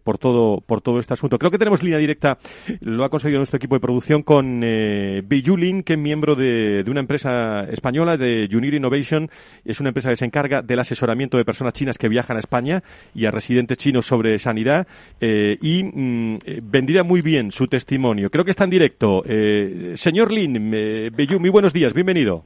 por, 0.04 0.18
todo, 0.18 0.62
por 0.62 0.82
todo 0.82 1.00
este 1.00 1.14
asunto. 1.14 1.38
Creo 1.38 1.52
que 1.52 1.60
tenemos 1.60 1.84
línea 1.84 2.00
directa, 2.00 2.38
lo 2.80 3.04
ha 3.04 3.10
conseguido 3.10 3.40
nuestro 3.40 3.58
equipo 3.58 3.76
de 3.76 3.82
producción, 3.82 4.24
con 4.24 4.62
eh, 4.64 5.22
Beyulin, 5.26 5.84
que 5.84 5.94
es 5.94 6.00
miembro 6.00 6.36
de, 6.36 6.84
de, 6.84 6.92
una 6.92 7.02
empresa 7.02 7.64
española, 7.66 8.18
de 8.18 8.48
Junir 8.50 8.74
Innovation. 8.74 9.30
Es 9.66 9.82
una 9.82 9.90
empresa 9.90 10.10
que 10.10 10.16
se 10.16 10.26
encarga 10.26 10.62
del 10.62 10.80
asesoramiento 10.80 11.38
de 11.38 11.46
personas 11.46 11.74
chinas 11.74 11.98
que 11.98 12.08
viajan 12.08 12.38
a 12.38 12.40
España 12.40 12.84
y 13.14 13.26
a 13.26 13.32
residentes 13.32 13.78
chinos 13.78 14.06
sobre 14.06 14.33
sanidad. 14.40 14.88
y 15.20 15.74
y 15.74 15.84
mm, 15.84 16.36
eh, 16.46 16.62
vendría 16.64 17.04
muy 17.04 17.22
bien 17.22 17.52
su 17.52 17.68
testimonio. 17.68 18.30
Creo 18.30 18.46
que 18.46 18.52
está 18.52 18.64
en 18.66 18.70
directo. 18.70 19.24
Eh, 19.26 19.94
señor 19.96 20.32
Lin, 20.32 20.72
eh, 20.74 21.12
muy 21.40 21.50
buenos 21.50 21.74
días, 21.74 21.94
bienvenido. 21.94 22.44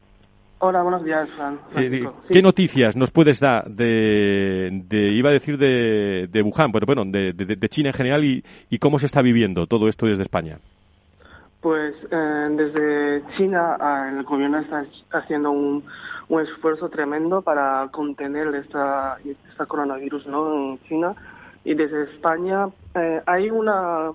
Hola, 0.59 0.81
buenos 0.81 1.03
días, 1.03 1.29
Fran. 1.31 1.59
Eh, 1.75 2.07
¿Qué 2.29 2.41
noticias 2.41 2.95
nos 2.95 3.11
puedes 3.11 3.39
dar 3.39 3.69
de, 3.69 4.71
iba 4.91 5.29
a 5.29 5.33
decir 5.33 5.57
de, 5.57 6.27
de 6.31 6.41
Wuhan, 6.41 6.71
pero 6.71 6.85
bueno, 6.87 7.03
de, 7.05 7.33
de, 7.33 7.69
China 7.69 7.89
en 7.89 7.93
general 7.93 8.23
y, 8.23 8.43
y, 8.69 8.79
cómo 8.79 8.97
se 8.97 9.05
está 9.05 9.21
viviendo 9.21 9.67
todo 9.67 9.87
esto 9.87 10.07
desde 10.07 10.23
España? 10.23 10.57
Pues 11.61 11.93
desde 12.09 13.21
China 13.35 13.77
el 14.09 14.23
gobierno 14.23 14.59
está 14.59 14.83
haciendo 15.11 15.51
un, 15.51 15.83
un 16.29 16.41
esfuerzo 16.41 16.89
tremendo 16.89 17.43
para 17.43 17.87
contener 17.91 18.47
esta, 18.55 19.17
esta 19.23 19.65
coronavirus 19.67 20.25
¿no? 20.25 20.53
en 20.55 20.79
China 20.87 21.15
y 21.67 21.73
desde 21.73 22.03
España 22.03 22.69
eh, 22.95 23.21
hay 23.25 23.49
una 23.49 24.13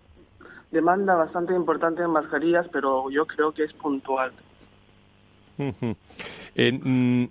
demanda 0.70 1.14
bastante 1.16 1.52
importante 1.52 2.02
en 2.02 2.08
mascarillas, 2.08 2.66
pero 2.72 3.10
yo 3.10 3.26
creo 3.26 3.52
que 3.52 3.64
es 3.64 3.74
puntual. 3.74 4.32
Mm, 5.58 7.24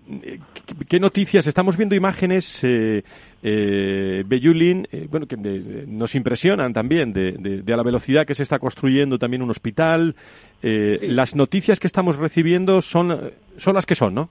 ¿Qué 0.88 1.00
noticias? 1.00 1.48
Estamos 1.48 1.76
viendo 1.76 1.96
imágenes, 1.96 2.64
eh, 2.64 3.04
eh 3.42 4.24
Beyulin, 4.28 4.88
eh, 4.92 5.08
bueno, 5.10 5.26
que 5.26 5.38
nos 5.38 6.14
impresionan 6.14 6.72
también 6.72 7.14
de, 7.14 7.32
de, 7.32 7.76
la 7.76 7.82
velocidad 7.82 8.28
que 8.28 8.36
se 8.36 8.44
está 8.44 8.60
construyendo 8.60 9.18
también 9.18 9.42
un 9.42 9.50
hospital. 9.50 10.16
Las 10.62 11.36
noticias 11.36 11.80
que 11.80 11.88
estamos 11.88 12.18
recibiendo 12.18 12.84
son, 12.84 13.32
son 13.58 13.74
las 13.74 13.88
que 13.88 13.96
son, 13.96 14.14
¿no? 14.14 14.30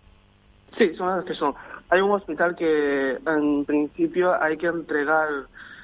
Sí, 0.78 0.94
son 0.94 1.16
las 1.16 1.24
que 1.24 1.34
son. 1.34 1.52
Hay 1.88 2.00
un 2.00 2.12
hospital 2.12 2.54
que 2.54 3.18
en 3.26 3.64
principio 3.64 4.40
hay 4.40 4.56
que 4.56 4.68
entregar 4.68 5.26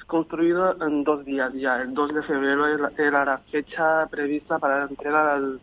construido 0.07 0.75
en 0.81 1.03
dos 1.03 1.23
días 1.25 1.53
ya. 1.53 1.81
El 1.81 1.93
2 1.93 2.15
de 2.15 2.23
febrero 2.23 2.65
era 2.97 3.25
la 3.25 3.37
fecha 3.51 4.07
prevista 4.07 4.57
para 4.57 4.85
entregar 4.85 5.27
al, 5.27 5.59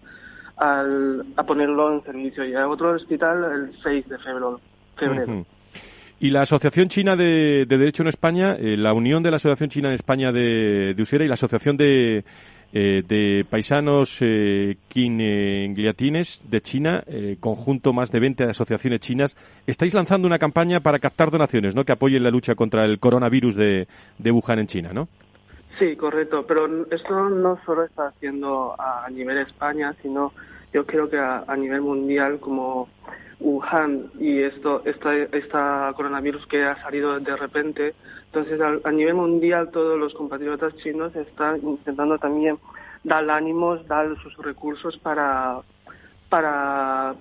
al, 0.59 1.27
a 1.37 1.43
ponerlo 1.43 1.95
en 1.95 2.05
servicio. 2.05 2.45
Y 2.45 2.55
hay 2.55 2.63
otro 2.63 2.93
hospital 2.93 3.45
el 3.45 3.83
6 3.83 4.09
de 4.09 4.19
febrero. 4.19 4.61
febrero. 4.97 5.47
Y 6.21 6.31
la 6.31 6.43
Asociación 6.43 6.89
China 6.89 7.17
de, 7.17 7.67
Derecho 7.69 8.03
en 8.03 8.09
España, 8.09 8.57
eh, 8.59 8.77
la 8.77 8.93
unión 8.93 9.23
de 9.23 9.31
la 9.31 9.37
Asociación 9.37 9.71
China 9.71 9.89
en 9.89 9.95
España 9.95 10.31
de, 10.31 10.95
de 10.95 11.03
Usera 11.03 11.25
y 11.25 11.29
la 11.29 11.35
Asociación 11.35 11.77
de, 11.77 12.25
eh, 12.77 13.05
de 13.07 13.47
paisanos 13.49 14.19
eh, 14.21 14.77
de 14.93 16.61
China, 16.61 17.05
eh, 17.07 17.37
conjunto 17.39 17.93
más 17.93 18.11
de 18.11 18.19
20 18.19 18.45
asociaciones 18.45 18.99
chinas, 18.99 19.37
estáis 19.65 19.95
lanzando 19.95 20.27
una 20.27 20.41
campaña 20.41 20.81
para 20.81 20.99
captar 20.99 21.31
donaciones, 21.31 21.77
¿no? 21.77 21.85
Que 21.85 21.93
apoyen 21.93 22.25
la 22.25 22.33
lucha 22.33 22.57
contra 22.57 22.85
el 22.85 22.99
coronavirus 22.99 23.55
de, 23.55 23.87
de 24.19 24.31
Wuhan 24.33 24.59
en 24.59 24.67
China, 24.67 24.91
¿no? 24.93 25.07
Sí, 25.79 25.95
correcto. 25.95 26.45
Pero 26.49 26.91
esto 26.91 27.31
no 27.31 27.61
solo 27.65 27.85
está 27.85 28.09
haciendo 28.09 28.75
a 28.77 29.09
nivel 29.09 29.39
España, 29.39 29.95
sino 30.03 30.33
yo 30.75 30.85
creo 30.85 31.09
que 31.09 31.17
a, 31.17 31.57
nivel 31.57 31.83
mundial, 31.83 32.41
como 32.41 32.89
Wuhan 33.39 34.11
y 34.19 34.41
esto, 34.41 34.83
esta, 34.85 35.15
esta 35.17 35.93
coronavirus 35.95 36.45
que 36.47 36.65
ha 36.65 36.83
salido 36.83 37.19
de 37.21 37.37
repente. 37.37 37.95
Entonces, 38.27 38.61
a, 38.61 38.91
nivel 38.91 39.15
mundial, 39.15 39.71
todos 39.71 39.97
los 39.97 40.13
compatriotas 40.15 40.77
chinos 40.79 41.15
están 41.15 41.61
intentando 41.63 42.19
también 42.19 42.59
dar 43.05 43.31
ánimos, 43.31 43.87
dar 43.87 44.21
sus 44.21 44.37
recursos 44.39 44.99
para, 44.99 45.61
para 46.29 47.15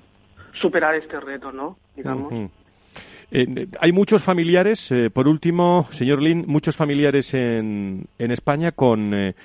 superar 0.60 0.96
este 0.96 1.20
reto, 1.20 1.52
¿no? 1.52 1.78
Digamos. 1.96 2.50
Eh, 3.30 3.68
hay 3.80 3.92
muchos 3.92 4.24
familiares, 4.24 4.92
eh, 4.92 5.12
por 5.12 5.28
último, 5.28 5.88
señor 5.92 6.24
Lin, 6.24 6.46
muchos 6.48 6.76
familiares 6.76 7.36
en, 7.36 8.06
en 8.18 8.32
España 8.32 8.72
con, 8.72 9.14
eh, 9.14 9.36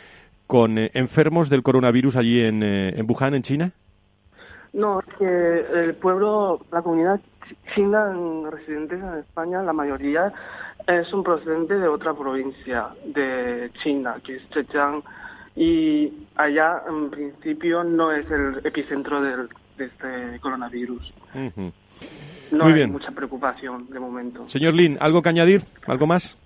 con 0.47 0.79
enfermos 0.79 1.50
del 1.50 1.62
coronavirus 1.62 2.17
allí 2.17 2.41
en, 2.41 2.62
en 2.62 3.07
Wuhan, 3.07 3.35
en 3.35 3.43
China. 3.43 3.73
No, 4.72 5.00
es 5.00 5.06
que 5.18 5.66
el 5.84 5.94
pueblo, 5.94 6.60
la 6.70 6.82
comunidad 6.82 7.20
china 7.75 8.12
residentes 8.50 9.00
en 9.00 9.18
España, 9.18 9.62
la 9.62 9.72
mayoría 9.72 10.32
es 10.87 11.12
un 11.12 11.22
procedente 11.22 11.75
de 11.75 11.88
otra 11.88 12.14
provincia 12.14 12.88
de 13.04 13.70
China, 13.82 14.16
que 14.25 14.37
es 14.37 14.42
Zhejiang, 14.52 15.02
y 15.56 16.12
allá 16.37 16.82
en 16.88 17.10
principio 17.10 17.82
no 17.84 18.12
es 18.12 18.30
el 18.30 18.60
epicentro 18.64 19.20
del, 19.20 19.48
de 19.76 19.87
este 19.87 20.40
coronavirus. 20.40 21.12
No 22.52 22.64
hay 22.64 22.87
mucha 22.87 23.10
preocupación 23.10 23.88
de 23.90 24.00
momento. 24.00 24.48
Señor 24.48 24.75
Lin, 24.75 24.96
¿algo 25.00 25.22
que 25.22 25.28
añadir? 25.28 25.62
¿Algo 25.87 26.06
más? 26.06 26.37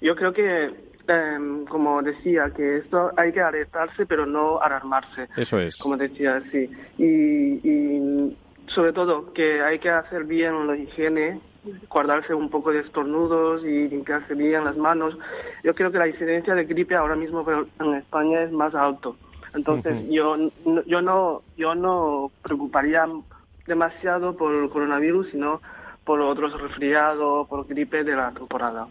Yo 0.00 0.14
creo 0.14 0.32
que 0.32 0.87
Em, 1.08 1.64
como 1.64 2.02
decía, 2.02 2.52
que 2.54 2.76
esto 2.76 3.10
hay 3.16 3.32
que 3.32 3.40
alertarse, 3.40 4.04
pero 4.04 4.26
no 4.26 4.60
alarmarse. 4.60 5.26
Eso 5.38 5.58
es. 5.58 5.78
Como 5.78 5.96
decía, 5.96 6.42
sí. 6.52 6.70
Y, 6.98 8.36
sobre 8.66 8.92
todo 8.92 9.32
que 9.32 9.62
hay 9.62 9.78
que 9.78 9.88
hacer 9.88 10.24
bien 10.24 10.66
la 10.66 10.76
higiene, 10.76 11.40
guardarse 11.88 12.34
un 12.34 12.50
poco 12.50 12.70
de 12.70 12.80
estornudos 12.80 13.64
y 13.64 13.88
limpiarse 13.88 14.34
bien 14.34 14.66
las 14.66 14.76
manos. 14.76 15.16
Yo 15.64 15.74
creo 15.74 15.90
que 15.90 15.96
la 15.96 16.08
incidencia 16.08 16.54
de 16.54 16.66
gripe 16.66 16.94
ahora 16.94 17.16
mismo 17.16 17.42
en 17.80 17.94
España 17.94 18.42
es 18.42 18.52
más 18.52 18.74
alto. 18.74 19.16
Entonces, 19.54 20.10
yo, 20.10 20.36
yo 20.84 21.00
no 21.00 21.40
yo 21.56 21.74
no 21.74 22.30
preocuparía 22.42 23.06
demasiado 23.66 24.36
por 24.36 24.54
el 24.54 24.68
coronavirus, 24.68 25.30
sino 25.30 25.62
por 26.08 26.22
otros 26.22 26.58
resfriados, 26.58 27.46
por 27.48 27.66
gripe 27.68 28.02
de 28.02 28.16
la 28.16 28.30
temporada. 28.30 28.88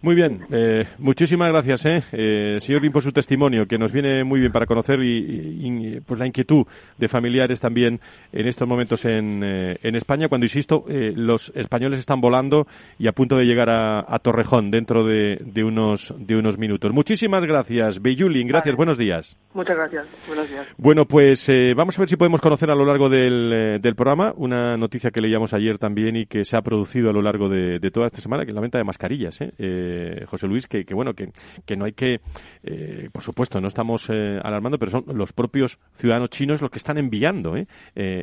Muy 0.00 0.14
bien, 0.14 0.46
eh, 0.50 0.86
muchísimas 0.96 1.50
gracias, 1.50 1.84
eh, 1.84 2.02
eh, 2.10 2.56
señor 2.58 2.80
Rim, 2.80 2.90
por 2.90 3.02
su 3.02 3.12
testimonio, 3.12 3.66
que 3.66 3.76
nos 3.76 3.92
viene 3.92 4.24
muy 4.24 4.40
bien 4.40 4.50
para 4.50 4.64
conocer 4.64 4.98
y, 5.02 6.00
pues 6.06 6.18
la 6.18 6.26
inquietud 6.26 6.64
de 6.96 7.08
familiares 7.08 7.60
también 7.60 8.00
en 8.32 8.48
estos 8.48 8.66
momentos 8.66 9.04
en, 9.04 9.42
eh, 9.44 9.76
en 9.82 9.94
España, 9.94 10.28
cuando, 10.28 10.46
insisto, 10.46 10.86
los 10.88 11.52
españoles 11.54 11.98
están 11.98 12.22
volando 12.22 12.66
y 12.98 13.08
a 13.08 13.12
punto 13.12 13.36
de 13.36 13.44
llegar 13.44 13.68
a, 13.68 14.18
Torrejón 14.20 14.70
dentro 14.70 15.04
de, 15.04 15.38
de, 15.44 15.64
unos, 15.64 16.14
de 16.16 16.34
unos 16.34 16.56
minutos. 16.56 16.94
Muchísimas 16.94 17.44
gracias, 17.44 18.00
Beyulin, 18.00 18.48
gracias, 18.48 18.74
buenos 18.74 18.96
días. 18.96 19.36
Muchas 19.52 19.76
gracias, 19.76 20.06
buenos 20.26 20.48
días. 20.48 20.66
Bueno, 20.78 21.04
pues 21.04 21.46
vamos 21.76 21.98
a 21.98 22.00
ver 22.00 22.08
si 22.08 22.16
podemos 22.16 22.40
conocer 22.40 22.70
a 22.70 22.74
lo 22.74 22.86
largo 22.86 23.10
del, 23.10 23.80
del 23.82 23.94
programa 23.94 24.32
una 24.34 24.78
noticia 24.78 25.10
que 25.10 25.20
leíamos 25.20 25.52
ayer 25.52 25.76
también 25.76 26.05
y 26.14 26.26
que 26.26 26.44
se 26.44 26.56
ha 26.56 26.62
producido 26.62 27.10
a 27.10 27.12
lo 27.12 27.22
largo 27.22 27.48
de, 27.48 27.80
toda 27.90 28.06
esta 28.06 28.20
semana, 28.20 28.44
que 28.44 28.50
es 28.50 28.54
la 28.54 28.60
venta 28.60 28.78
de 28.78 28.84
mascarillas, 28.84 29.40
¿eh? 29.40 29.52
Eh, 29.58 30.24
José 30.26 30.46
Luis, 30.46 30.68
que, 30.68 30.84
bueno, 30.92 31.14
que, 31.14 31.30
que, 31.64 31.76
no 31.76 31.86
hay 31.86 31.92
que, 31.92 32.20
eh, 32.62 33.08
por 33.10 33.22
supuesto, 33.22 33.60
no 33.60 33.68
estamos 33.68 34.10
alarmando, 34.10 34.78
pero 34.78 34.90
son 34.90 35.04
los 35.14 35.32
propios 35.32 35.78
ciudadanos 35.94 36.30
chinos 36.30 36.60
los 36.60 36.70
que 36.70 36.78
están 36.78 36.98
enviando 36.98 37.54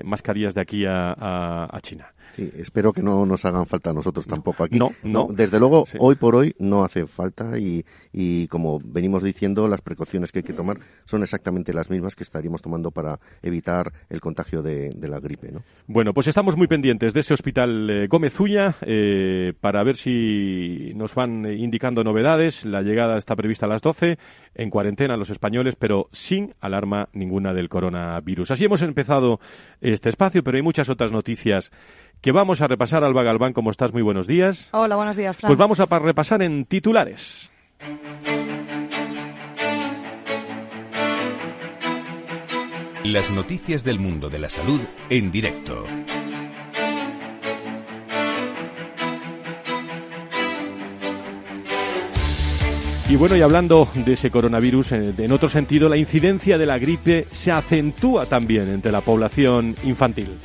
mascarillas 0.04 0.54
de 0.54 0.62
aquí 0.62 0.86
a 0.88 1.80
China. 1.82 2.14
Sí, 2.36 2.50
espero 2.58 2.94
que 2.94 3.04
no 3.04 3.26
nos 3.26 3.46
hagan 3.46 3.68
falta 3.68 3.92
a 3.92 3.94
nosotros 3.94 4.26
tampoco 4.26 4.64
aquí. 4.64 4.80
No, 4.80 4.92
no. 5.04 5.28
desde 5.32 5.60
luego, 5.60 5.86
hoy 6.00 6.16
por 6.16 6.36
hoy 6.36 6.56
no 6.58 6.84
hace 6.84 7.06
falta 7.06 7.60
y, 7.60 7.86
y, 8.12 8.48
como 8.48 8.80
venimos 8.84 9.22
diciendo, 9.22 9.68
las 9.68 9.82
precauciones 9.82 10.32
que 10.32 10.40
hay 10.40 10.44
que 10.44 10.54
tomar 10.54 10.78
son 11.06 11.22
exactamente 11.22 11.74
las 11.74 11.92
mismas 11.92 12.16
que 12.16 12.24
estaríamos 12.24 12.62
tomando 12.62 12.90
para 12.90 13.20
evitar 13.44 13.94
el 14.10 14.20
contagio 14.20 14.64
de, 14.64 14.96
la 15.00 15.20
gripe. 15.20 15.52
¿no? 15.52 15.64
Bueno, 15.86 16.14
pues 16.14 16.28
estamos 16.28 16.58
muy 16.58 16.68
pendientes 16.68 17.14
de 17.14 17.20
ese 17.20 17.34
hospital 17.34 17.90
eh, 17.90 18.08
Gómez 18.08 18.40
Ulla 18.40 18.76
eh, 18.82 19.54
para 19.60 19.84
ver 19.84 19.96
si 19.96 20.92
nos 20.96 21.14
van 21.14 21.46
indicando 21.46 22.04
novedades. 22.04 22.66
La 22.66 22.82
llegada 22.82 23.18
está 23.18 23.36
prevista 23.36 23.68
a 23.68 23.70
las 23.70 23.82
12, 23.82 24.18
en 24.56 24.70
cuarentena 24.70 25.18
los 25.18 25.30
españoles, 25.30 25.76
pero 25.76 26.10
sin 26.12 26.56
alarma 26.60 27.10
ninguna 27.14 27.54
del 27.54 27.70
coronavirus. 27.70 28.52
Así 28.52 28.66
hemos 28.66 28.82
empezado 28.82 29.40
este 29.82 30.10
espacio, 30.10 30.44
pero 30.44 30.58
hay 30.58 30.64
muchas 30.64 30.90
otras 30.90 31.12
noticias 31.12 31.72
que 32.24 32.32
vamos 32.32 32.62
a 32.62 32.68
repasar. 32.68 33.04
Alba 33.04 33.22
Galván, 33.22 33.54
¿cómo 33.54 33.70
estás? 33.70 33.94
Muy 33.94 34.02
buenos 34.02 34.26
días. 34.26 34.70
Hola, 34.72 34.96
buenos 34.96 35.18
días, 35.18 35.36
Fran. 35.36 35.50
Pues 35.50 35.60
vamos 35.60 35.80
a 35.80 35.86
repasar 35.86 36.42
en 36.42 36.66
titulares. 36.66 37.52
Las 43.04 43.30
noticias 43.30 43.84
del 43.84 44.00
mundo 44.00 44.30
de 44.30 44.40
la 44.40 44.48
salud 44.48 44.80
en 45.10 45.32
directo. 45.32 45.86
Y 53.10 53.18
bueno, 53.18 53.36
y 53.36 53.42
hablando 53.42 53.90
de 53.94 54.14
ese 54.14 54.32
coronavirus, 54.32 54.94
eh, 54.94 55.14
en 55.18 55.32
otro 55.34 55.50
sentido, 55.50 55.90
la 55.90 55.98
incidencia 55.98 56.58
de 56.58 56.66
la 56.66 56.80
gripe 56.80 57.28
se 57.32 57.52
acentúa 57.52 58.28
también 58.28 58.70
entre 58.70 58.94
la 58.94 59.02
población 59.02 59.76
infantil. 59.84 60.40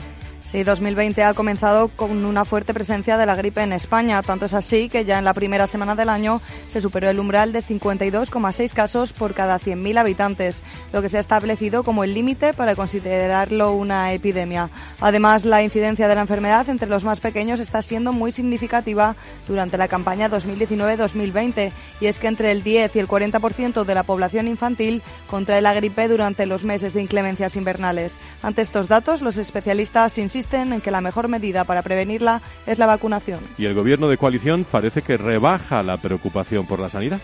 Sí, 0.50 0.64
2020 0.64 1.23
ha 1.25 1.35
comenzado 1.35 1.88
con 1.88 2.25
una 2.25 2.47
fuerte 2.47 2.73
presencia 2.73 3.19
de 3.19 3.26
la 3.26 3.35
gripe 3.35 3.61
en 3.61 3.75
España. 3.75 4.23
Tanto 4.23 4.47
es 4.47 4.55
así 4.55 4.88
que 4.88 5.05
ya 5.05 5.19
en 5.19 5.26
la 5.26 5.35
primera 5.35 5.67
semana 5.67 5.95
del 5.95 6.09
año 6.09 6.40
se 6.71 6.81
superó 6.81 7.11
el 7.11 7.21
umbral 7.21 7.52
de 7.52 7.62
52,6 7.62 8.73
casos 8.73 9.12
por 9.12 9.35
cada 9.35 9.61
100.000 9.61 9.99
habitantes, 9.99 10.62
lo 10.90 11.02
que 11.02 11.11
se 11.11 11.19
ha 11.19 11.21
establecido 11.21 11.85
como 11.85 12.02
el 12.02 12.14
límite 12.14 12.55
para 12.55 12.75
considerarlo 12.76 13.73
una 13.73 14.14
epidemia. 14.14 14.71
Además, 15.00 15.45
la 15.45 15.62
incidencia 15.62 16.09
de 16.09 16.14
la 16.14 16.23
enfermedad 16.23 16.67
entre 16.71 16.88
los 16.88 17.05
más 17.05 17.21
pequeños 17.21 17.61
está 17.61 17.83
siendo 17.83 18.14
muy 18.14 18.33
significativa 18.33 19.17
durante 19.47 19.76
la 19.76 19.88
campaña 19.88 20.31
2019-2020 20.31 21.73
y 22.00 22.07
es 22.07 22.19
que 22.19 22.26
entre 22.26 22.52
el 22.52 22.62
10 22.62 22.97
y 22.97 22.99
el 23.00 23.07
40% 23.07 23.85
de 23.85 23.95
la 23.95 24.02
población 24.02 24.49
infantil 24.49 25.02
contrae 25.26 25.61
la 25.61 25.75
gripe 25.75 26.09
durante 26.09 26.47
los 26.47 26.64
meses 26.64 26.95
de 26.95 27.02
inclemencias 27.02 27.55
invernales. 27.55 28.17
Ante 28.43 28.62
estos 28.62 28.88
datos, 28.88 29.21
los 29.21 29.37
especialistas 29.37 30.17
insisten 30.17 30.38
insisten 30.38 30.73
en 30.73 30.80
que 30.80 30.90
la 30.90 31.00
mejor 31.00 31.28
medida 31.28 31.64
para 31.64 31.83
prevenirla 31.83 32.40
es 32.66 32.78
la 32.78 32.87
vacunación. 32.87 33.40
Y 33.59 33.66
el 33.66 33.75
gobierno 33.75 34.09
de 34.09 34.18
coalición 34.18 34.64
parece 34.64 35.02
que 35.02 35.16
rebaja 35.16 35.83
la 35.83 35.97
preocupación 35.97 36.66
por 36.66 36.78
la 36.78 36.88
sanidad. 36.88 37.21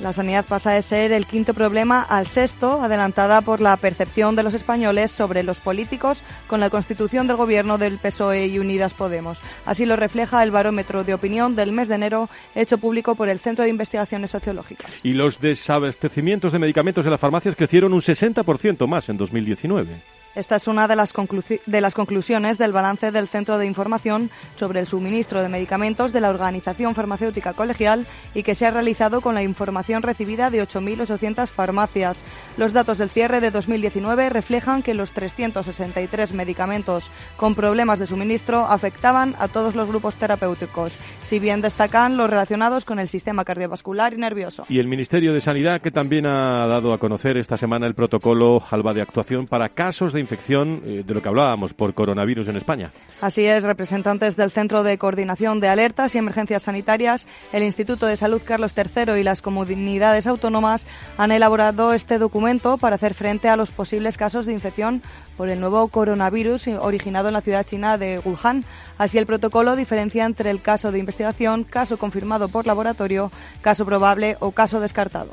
La 0.00 0.12
sanidad 0.12 0.44
pasa 0.44 0.70
de 0.70 0.82
ser 0.82 1.10
el 1.10 1.26
quinto 1.26 1.54
problema 1.54 2.02
al 2.02 2.28
sexto, 2.28 2.80
adelantada 2.80 3.40
por 3.40 3.60
la 3.60 3.76
percepción 3.76 4.36
de 4.36 4.44
los 4.44 4.54
españoles 4.54 5.10
sobre 5.10 5.42
los 5.42 5.58
políticos 5.58 6.22
con 6.46 6.60
la 6.60 6.70
constitución 6.70 7.26
del 7.26 7.36
gobierno 7.36 7.78
del 7.78 7.98
PSOE 7.98 8.46
y 8.46 8.60
Unidas 8.60 8.94
Podemos. 8.94 9.42
Así 9.66 9.86
lo 9.86 9.96
refleja 9.96 10.44
el 10.44 10.52
barómetro 10.52 11.02
de 11.02 11.14
opinión 11.14 11.56
del 11.56 11.72
mes 11.72 11.88
de 11.88 11.96
enero 11.96 12.28
hecho 12.54 12.78
público 12.78 13.16
por 13.16 13.28
el 13.28 13.40
Centro 13.40 13.64
de 13.64 13.70
Investigaciones 13.70 14.30
Sociológicas. 14.30 15.00
Y 15.04 15.14
los 15.14 15.40
desabastecimientos 15.40 16.52
de 16.52 16.60
medicamentos 16.60 17.04
en 17.04 17.10
las 17.10 17.20
farmacias 17.20 17.56
crecieron 17.56 17.92
un 17.92 18.00
60% 18.00 18.86
más 18.86 19.08
en 19.08 19.16
2019. 19.16 20.00
Esta 20.38 20.54
es 20.54 20.68
una 20.68 20.86
de 20.86 20.94
las, 20.94 21.12
conclusiones 21.12 22.58
del 22.58 22.70
balance 22.70 23.10
del 23.10 23.26
Centro 23.26 23.58
de 23.58 23.66
Información 23.66 24.30
sobre 24.54 24.78
el 24.78 24.86
suministro 24.86 25.42
de 25.42 25.48
medicamentos 25.48 26.12
de 26.12 26.20
la 26.20 26.30
Organización 26.30 26.94
Farmacéutica 26.94 27.54
Colegial 27.54 28.06
y 28.34 28.44
que 28.44 28.54
se 28.54 28.64
ha 28.64 28.70
realizado 28.70 29.20
con 29.20 29.34
la 29.34 29.42
información 29.42 30.00
recibida 30.00 30.50
de 30.50 30.62
8.800 30.62 31.48
farmacias. 31.48 32.24
Los 32.56 32.72
datos 32.72 32.98
del 32.98 33.10
cierre 33.10 33.40
de 33.40 33.50
2019 33.50 34.28
reflejan 34.30 34.84
que 34.84 34.94
los 34.94 35.10
363 35.10 36.32
medicamentos 36.32 37.10
con 37.36 37.56
problemas 37.56 37.98
de 37.98 38.06
suministro 38.06 38.64
afectaban 38.64 39.34
a 39.40 39.48
todos 39.48 39.74
los 39.74 39.88
grupos 39.88 40.14
terapéuticos, 40.18 40.92
si 41.20 41.40
bien 41.40 41.62
destacan 41.62 42.16
los 42.16 42.30
relacionados 42.30 42.84
con 42.84 43.00
el 43.00 43.08
sistema 43.08 43.44
cardiovascular 43.44 44.14
y 44.14 44.18
nervioso. 44.18 44.66
Y 44.68 44.78
el 44.78 44.86
Ministerio 44.86 45.34
de 45.34 45.40
Sanidad, 45.40 45.80
que 45.80 45.90
también 45.90 46.26
ha 46.26 46.68
dado 46.68 46.92
a 46.92 46.98
conocer 46.98 47.38
esta 47.38 47.56
semana 47.56 47.88
el 47.88 47.96
protocolo 47.96 48.62
ALBA 48.70 48.94
de 48.94 49.02
actuación 49.02 49.48
para 49.48 49.70
casos 49.70 50.12
de 50.12 50.27
infección 50.28 50.82
eh, 50.84 51.02
de 51.06 51.14
lo 51.14 51.22
que 51.22 51.28
hablábamos 51.28 51.72
por 51.72 51.94
coronavirus 51.94 52.48
en 52.48 52.56
España. 52.56 52.92
Así 53.22 53.46
es, 53.46 53.64
representantes 53.64 54.36
del 54.36 54.50
Centro 54.50 54.82
de 54.82 54.98
Coordinación 54.98 55.58
de 55.58 55.68
Alertas 55.68 56.14
y 56.14 56.18
Emergencias 56.18 56.64
Sanitarias, 56.64 57.26
el 57.52 57.62
Instituto 57.62 58.04
de 58.06 58.18
Salud 58.18 58.42
Carlos 58.44 58.74
III 58.76 59.18
y 59.18 59.22
las 59.22 59.40
comunidades 59.40 60.26
autónomas 60.26 60.86
han 61.16 61.32
elaborado 61.32 61.94
este 61.94 62.18
documento 62.18 62.76
para 62.76 62.96
hacer 62.96 63.14
frente 63.14 63.48
a 63.48 63.56
los 63.56 63.70
posibles 63.70 64.18
casos 64.18 64.44
de 64.44 64.52
infección 64.52 65.02
por 65.38 65.48
el 65.48 65.60
nuevo 65.60 65.88
coronavirus 65.88 66.66
originado 66.80 67.28
en 67.28 67.34
la 67.34 67.40
ciudad 67.40 67.64
china 67.64 67.96
de 67.96 68.18
Wuhan. 68.18 68.64
Así 68.98 69.16
el 69.16 69.24
protocolo 69.24 69.76
diferencia 69.76 70.26
entre 70.26 70.50
el 70.50 70.60
caso 70.60 70.92
de 70.92 70.98
investigación, 70.98 71.64
caso 71.64 71.96
confirmado 71.96 72.48
por 72.48 72.66
laboratorio, 72.66 73.30
caso 73.62 73.86
probable 73.86 74.36
o 74.40 74.50
caso 74.50 74.80
descartado. 74.80 75.30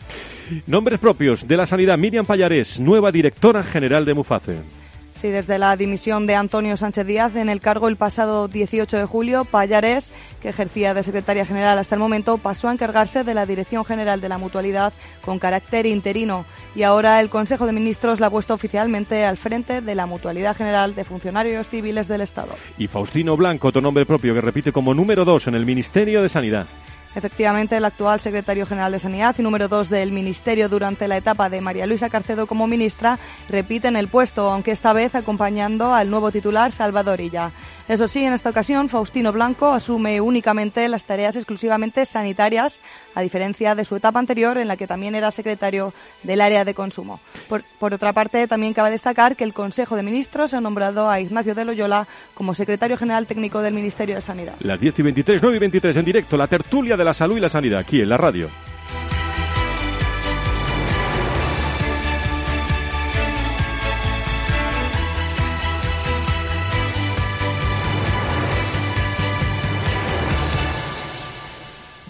Nombres 0.67 0.99
propios 0.99 1.45
de 1.45 1.57
la 1.57 1.65
sanidad. 1.65 1.97
Miriam 1.97 2.25
Payarés, 2.25 2.79
nueva 2.79 3.11
directora 3.11 3.63
general 3.63 4.05
de 4.05 4.13
Muface. 4.13 4.84
Sí, 5.15 5.29
desde 5.29 5.57
la 5.57 5.77
dimisión 5.77 6.27
de 6.27 6.35
Antonio 6.35 6.75
Sánchez 6.75 7.07
Díaz 7.07 7.35
en 7.37 7.47
el 7.47 7.61
cargo 7.61 7.87
el 7.87 7.95
pasado 7.95 8.49
18 8.49 8.97
de 8.97 9.05
julio, 9.05 9.45
Payares, 9.45 10.13
que 10.41 10.49
ejercía 10.49 10.93
de 10.93 11.03
secretaria 11.03 11.45
general 11.45 11.79
hasta 11.79 11.95
el 11.95 11.99
momento, 11.99 12.37
pasó 12.37 12.67
a 12.67 12.73
encargarse 12.73 13.23
de 13.23 13.33
la 13.33 13.45
Dirección 13.45 13.85
General 13.85 14.19
de 14.19 14.27
la 14.27 14.37
Mutualidad 14.37 14.91
con 15.23 15.39
carácter 15.39 15.85
interino 15.85 16.45
y 16.75 16.83
ahora 16.83 17.21
el 17.21 17.29
Consejo 17.29 17.65
de 17.65 17.71
Ministros 17.71 18.19
la 18.19 18.27
ha 18.27 18.29
puesto 18.29 18.53
oficialmente 18.53 19.23
al 19.23 19.37
frente 19.37 19.79
de 19.79 19.95
la 19.95 20.05
Mutualidad 20.05 20.53
General 20.53 20.93
de 20.95 21.05
Funcionarios 21.05 21.69
Civiles 21.69 22.09
del 22.09 22.19
Estado. 22.19 22.53
Y 22.77 22.87
Faustino 22.87 23.37
Blanco, 23.37 23.69
otro 23.69 23.81
nombre 23.81 24.05
propio 24.05 24.33
que 24.33 24.41
repite 24.41 24.73
como 24.73 24.93
número 24.93 25.23
dos 25.23 25.47
en 25.47 25.55
el 25.55 25.65
Ministerio 25.65 26.21
de 26.21 26.27
Sanidad. 26.27 26.67
Efectivamente, 27.15 27.77
el 27.77 27.85
actual 27.85 28.19
secretario 28.19 28.65
general 28.65 28.91
de 28.91 28.99
Sanidad 28.99 29.35
y 29.37 29.41
número 29.41 29.69
dos 29.69 29.89
del 29.89 30.11
Ministerio 30.11 30.67
durante 30.67 31.07
la 31.07 31.15
etapa 31.15 31.49
de 31.49 31.61
María 31.61 31.87
Luisa 31.87 32.09
Carcedo 32.09 32.45
como 32.45 32.67
ministra 32.67 33.17
repite 33.47 33.87
en 33.87 33.95
el 33.95 34.09
puesto, 34.09 34.51
aunque 34.51 34.71
esta 34.71 34.91
vez 34.91 35.15
acompañando 35.15 35.93
al 35.93 36.09
nuevo 36.09 36.29
titular 36.29 36.73
Salvador 36.73 37.21
Illa. 37.21 37.51
Eso 37.87 38.07
sí, 38.07 38.23
en 38.23 38.33
esta 38.33 38.49
ocasión 38.49 38.89
Faustino 38.89 39.31
Blanco 39.31 39.71
asume 39.71 40.19
únicamente 40.19 40.87
las 40.87 41.03
tareas 41.03 41.35
exclusivamente 41.35 42.03
sanitarias, 42.07 42.81
a 43.13 43.21
diferencia 43.21 43.75
de 43.75 43.85
su 43.85 43.95
etapa 43.95 44.17
anterior 44.17 44.57
en 44.57 44.67
la 44.67 44.75
que 44.75 44.87
también 44.87 45.13
era 45.13 45.29
secretario 45.29 45.93
del 46.23 46.41
área 46.41 46.65
de 46.65 46.73
consumo. 46.73 47.19
Por, 47.47 47.63
por 47.77 47.93
otra 47.93 48.11
parte, 48.11 48.47
también 48.47 48.73
cabe 48.73 48.89
destacar 48.89 49.35
que 49.35 49.43
el 49.43 49.53
Consejo 49.53 49.95
de 49.95 50.01
Ministros 50.01 50.55
ha 50.55 50.61
nombrado 50.61 51.11
a 51.11 51.19
Ignacio 51.19 51.53
de 51.53 51.63
Loyola 51.63 52.07
como 52.33 52.55
secretario 52.55 52.97
general 52.97 53.27
técnico 53.27 53.61
del 53.61 53.75
Ministerio 53.75 54.15
de 54.15 54.21
Sanidad. 54.21 54.55
Las 54.61 54.79
10 54.79 54.99
y 54.99 55.01
23, 55.03 55.41
9 55.43 55.57
y 55.57 55.59
23 55.59 55.97
en 55.97 56.05
directo, 56.05 56.37
la 56.37 56.47
tertulia 56.47 56.97
de 56.97 57.03
la 57.03 57.13
salud 57.13 57.37
y 57.37 57.39
la 57.39 57.49
sanidad, 57.49 57.79
aquí 57.79 58.01
en 58.01 58.09
la 58.09 58.17
radio. 58.17 58.49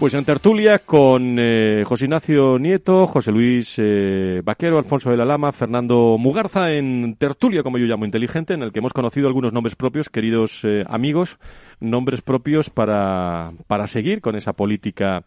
Pues 0.06 0.14
en 0.14 0.24
tertulia 0.24 0.78
con 0.86 1.38
eh, 1.40 1.84
José 1.84 2.06
Ignacio 2.06 2.60
Nieto, 2.60 3.08
José 3.08 3.32
Luis 3.32 3.74
eh, 3.80 4.40
Vaquero, 4.44 4.78
Alfonso 4.78 5.10
de 5.10 5.18
la 5.18 5.26
Lama, 5.26 5.52
Fernando 5.52 6.18
Mugarza, 6.20 6.72
en 6.74 7.16
tertulia, 7.16 7.64
como 7.64 7.80
yo 7.80 7.88
llamo, 7.88 8.06
inteligente, 8.06 8.54
en 8.54 8.62
el 8.62 8.72
que 8.72 8.78
hemos 8.78 8.94
conocido 8.94 9.26
algunos 9.26 9.52
nombres 9.52 9.76
propios, 9.76 10.12
queridos 10.12 10.60
eh, 10.64 10.84
amigos, 10.88 11.40
nombres 11.80 12.22
propios 12.22 12.70
para, 12.70 13.52
para 13.66 13.88
seguir 13.88 14.22
con 14.22 14.36
esa 14.36 14.54
política 14.54 15.24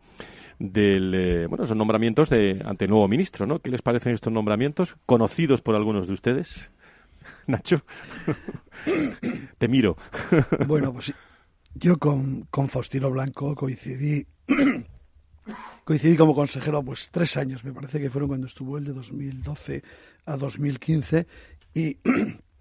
del, 0.60 1.48
bueno, 1.48 1.64
esos 1.64 1.76
nombramientos 1.76 2.28
de, 2.28 2.62
ante 2.64 2.86
nuevo 2.86 3.08
ministro, 3.08 3.46
¿no? 3.46 3.58
¿Qué 3.58 3.70
les 3.70 3.82
parecen 3.82 4.14
estos 4.14 4.32
nombramientos? 4.32 4.94
Conocidos 5.06 5.60
por 5.60 5.74
algunos 5.74 6.06
de 6.06 6.12
ustedes. 6.12 6.70
Nacho, 7.48 7.80
te 9.58 9.66
miro. 9.66 9.96
bueno, 10.68 10.92
pues 10.92 11.12
yo 11.74 11.98
con, 11.98 12.42
con 12.42 12.68
Faustino 12.68 13.10
Blanco 13.10 13.56
coincidí 13.56 14.24
coincidí 15.84 16.16
como 16.16 16.34
consejero 16.34 16.82
pues 16.82 17.11
tres 17.11 17.37
años, 17.37 17.64
me 17.64 17.72
parece 17.72 18.00
que 18.00 18.11
fueron 18.11 18.28
cuando 18.28 18.46
estuvo 18.46 18.78
el 18.78 18.84
de 18.84 18.92
2012 18.92 19.82
a 20.26 20.37
2015 20.37 21.26
y 21.74 21.96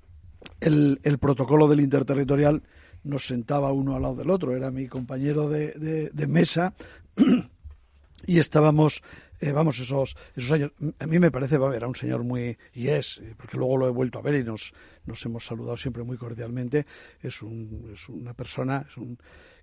el, 0.61 0.99
el 1.03 1.17
protocolo 1.17 1.67
del 1.67 1.81
interterritorial 1.81 2.63
nos 3.03 3.25
sentaba 3.25 3.71
uno 3.71 3.95
al 3.95 4.01
lado 4.01 4.15
del 4.15 4.29
otro, 4.29 4.55
era 4.55 4.71
mi 4.71 4.87
compañero 4.87 5.49
de, 5.49 6.09
de, 6.11 6.27
mesa 6.27 6.73
y 8.27 8.39
estábamos 8.39 9.01
eh, 9.39 9.51
vamos, 9.51 9.79
esos, 9.79 10.15
esos 10.35 10.51
años. 10.51 10.71
A 10.99 11.05
mí 11.05 11.19
me 11.19 11.29
parece, 11.29 11.55
era 11.75 11.87
un 11.87 11.95
señor 11.95 12.23
muy, 12.23 12.57
y 12.73 12.87
es, 12.87 13.19
eh, 13.19 13.35
porque 13.37 13.57
luego 13.57 13.77
lo 13.77 13.87
he 13.87 13.91
vuelto 13.91 14.17
a 14.17 14.23
ver 14.23 14.35
y 14.35 14.43
nos, 14.43 14.73
nos 15.05 15.23
hemos 15.25 15.45
saludado 15.45 15.77
siempre 15.77 16.03
muy 16.03 16.17
cordialmente, 16.17 16.87
es, 17.21 17.41
un, 17.43 17.91
es 17.93 18.09
una 18.09 18.33
persona, 18.33 18.85
es 18.89 18.97
un, 18.97 19.17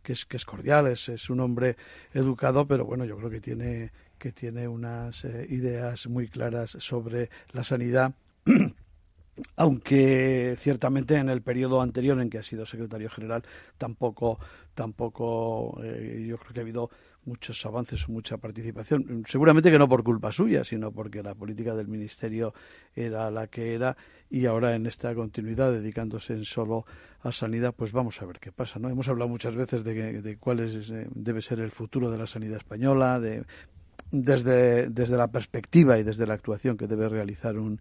que 0.05 0.13
es, 0.13 0.27
que 0.27 0.37
es 0.37 0.45
cordial, 0.45 0.87
es, 0.87 1.09
es 1.09 1.31
un 1.31 1.41
hombre 1.41 1.77
educado, 2.13 2.67
pero 2.69 2.85
bueno, 2.85 3.05
yo 3.05 3.17
creo 3.17 3.31
que 3.31 3.41
tiene, 3.41 3.91
que 4.19 4.31
tiene 4.31 4.69
unas 4.69 5.25
eh, 5.25 5.47
ideas 5.49 6.07
muy 6.07 6.29
claras 6.29 6.77
sobre 6.79 7.31
la 7.51 7.65
sanidad. 7.65 8.15
Aunque 9.57 10.55
ciertamente 10.59 11.17
en 11.17 11.29
el 11.29 11.43
periodo 11.43 11.81
anterior 11.81 12.21
en 12.21 12.31
que 12.31 12.39
ha 12.39 12.45
sido 12.45 12.67
secretario 12.67 13.11
general 13.11 13.43
tampoco 13.79 14.39
tampoco 14.75 15.81
eh, 15.83 16.25
yo 16.29 16.39
creo 16.39 16.53
que 16.53 16.61
ha 16.61 16.63
habido 16.63 16.91
muchos 17.27 17.65
avances 17.67 18.09
o 18.09 18.13
mucha 18.13 18.37
participación. 18.37 19.25
Seguramente 19.27 19.71
que 19.71 19.79
no 19.79 19.89
por 19.89 20.03
culpa 20.03 20.33
suya 20.33 20.65
sino 20.65 20.93
porque 20.93 21.23
la 21.23 21.35
política 21.35 21.75
del 21.75 21.89
ministerio 21.89 22.55
era 22.95 23.31
la 23.31 23.47
que 23.47 23.75
era 23.75 23.97
y 24.31 24.47
ahora 24.47 24.75
en 24.75 24.87
esta 24.87 25.15
continuidad 25.15 25.73
dedicándose 25.73 26.35
en 26.35 26.45
solo 26.45 26.85
a 27.23 27.33
sanidad 27.33 27.75
pues 27.77 27.93
vamos 27.93 28.21
a 28.21 28.27
ver 28.27 28.39
qué 28.39 28.53
pasa 28.53 28.79
no 28.79 28.89
hemos 28.89 29.09
hablado 29.09 29.29
muchas 29.29 29.55
veces 29.55 29.85
de, 29.85 30.23
de 30.23 30.37
cuál 30.37 30.61
es, 30.61 30.91
eh, 30.91 31.07
debe 31.15 31.41
ser 31.41 31.61
el 31.61 31.71
futuro 31.71 32.11
de 32.11 32.19
la 32.19 32.27
sanidad 32.27 32.59
española 32.59 33.21
de 33.21 33.45
desde, 34.11 34.89
desde 34.89 35.17
la 35.17 35.29
perspectiva 35.29 35.99
y 35.99 36.03
desde 36.03 36.27
la 36.27 36.35
actuación 36.35 36.77
que 36.77 36.87
debe 36.87 37.09
realizar 37.09 37.59
un, 37.59 37.81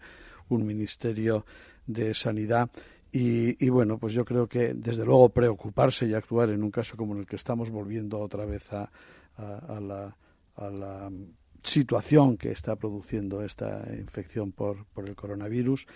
un 0.49 0.65
ministerio 0.65 1.45
de 1.85 2.13
sanidad. 2.13 2.69
Y, 3.15 3.69
bueno, 3.69 3.99
pues 3.99 4.13
yo 4.13 4.25
creo 4.25 4.47
que 4.47 4.73
desde 4.73 5.05
luego 5.05 5.29
preocuparse 5.29 6.07
y 6.07 6.15
actuar 6.15 6.49
en 6.49 6.63
un 6.63 6.71
caso 6.71 6.97
como 6.97 7.13
en 7.13 7.19
el 7.19 7.27
que 7.27 7.35
estamos 7.35 7.69
volviendo 7.69 8.19
otra 8.19 8.43
vez 8.43 8.73
a, 8.73 8.89
a, 9.37 9.79
la, 9.79 10.15
a 10.55 10.69
la 10.69 11.11
situación 11.63 12.37
que 12.37 12.51
está 12.51 12.75
produciendo 12.75 13.41
esta 13.43 13.85
infección 13.97 14.51
por, 14.51 14.85
por 14.87 15.07
el 15.07 15.15
coronavirus 15.15 15.87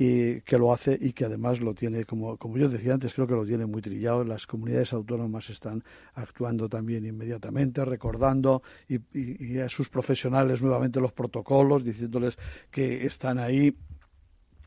y 0.00 0.42
que 0.42 0.58
lo 0.58 0.72
hace 0.72 0.96
y 1.00 1.12
que 1.12 1.24
además 1.24 1.60
lo 1.60 1.74
tiene, 1.74 2.04
como, 2.04 2.36
como 2.36 2.56
yo 2.56 2.68
decía 2.68 2.94
antes, 2.94 3.14
creo 3.14 3.26
que 3.26 3.34
lo 3.34 3.44
tiene 3.44 3.66
muy 3.66 3.82
trillado. 3.82 4.22
Las 4.22 4.46
comunidades 4.46 4.92
autónomas 4.92 5.50
están 5.50 5.82
actuando 6.14 6.68
también 6.68 7.04
inmediatamente, 7.04 7.84
recordando 7.84 8.62
y 8.88 9.58
a 9.58 9.68
sus 9.68 9.88
profesionales 9.88 10.62
nuevamente 10.62 11.00
los 11.00 11.12
protocolos, 11.12 11.82
diciéndoles 11.82 12.38
que 12.70 13.04
están 13.06 13.40
ahí 13.40 13.76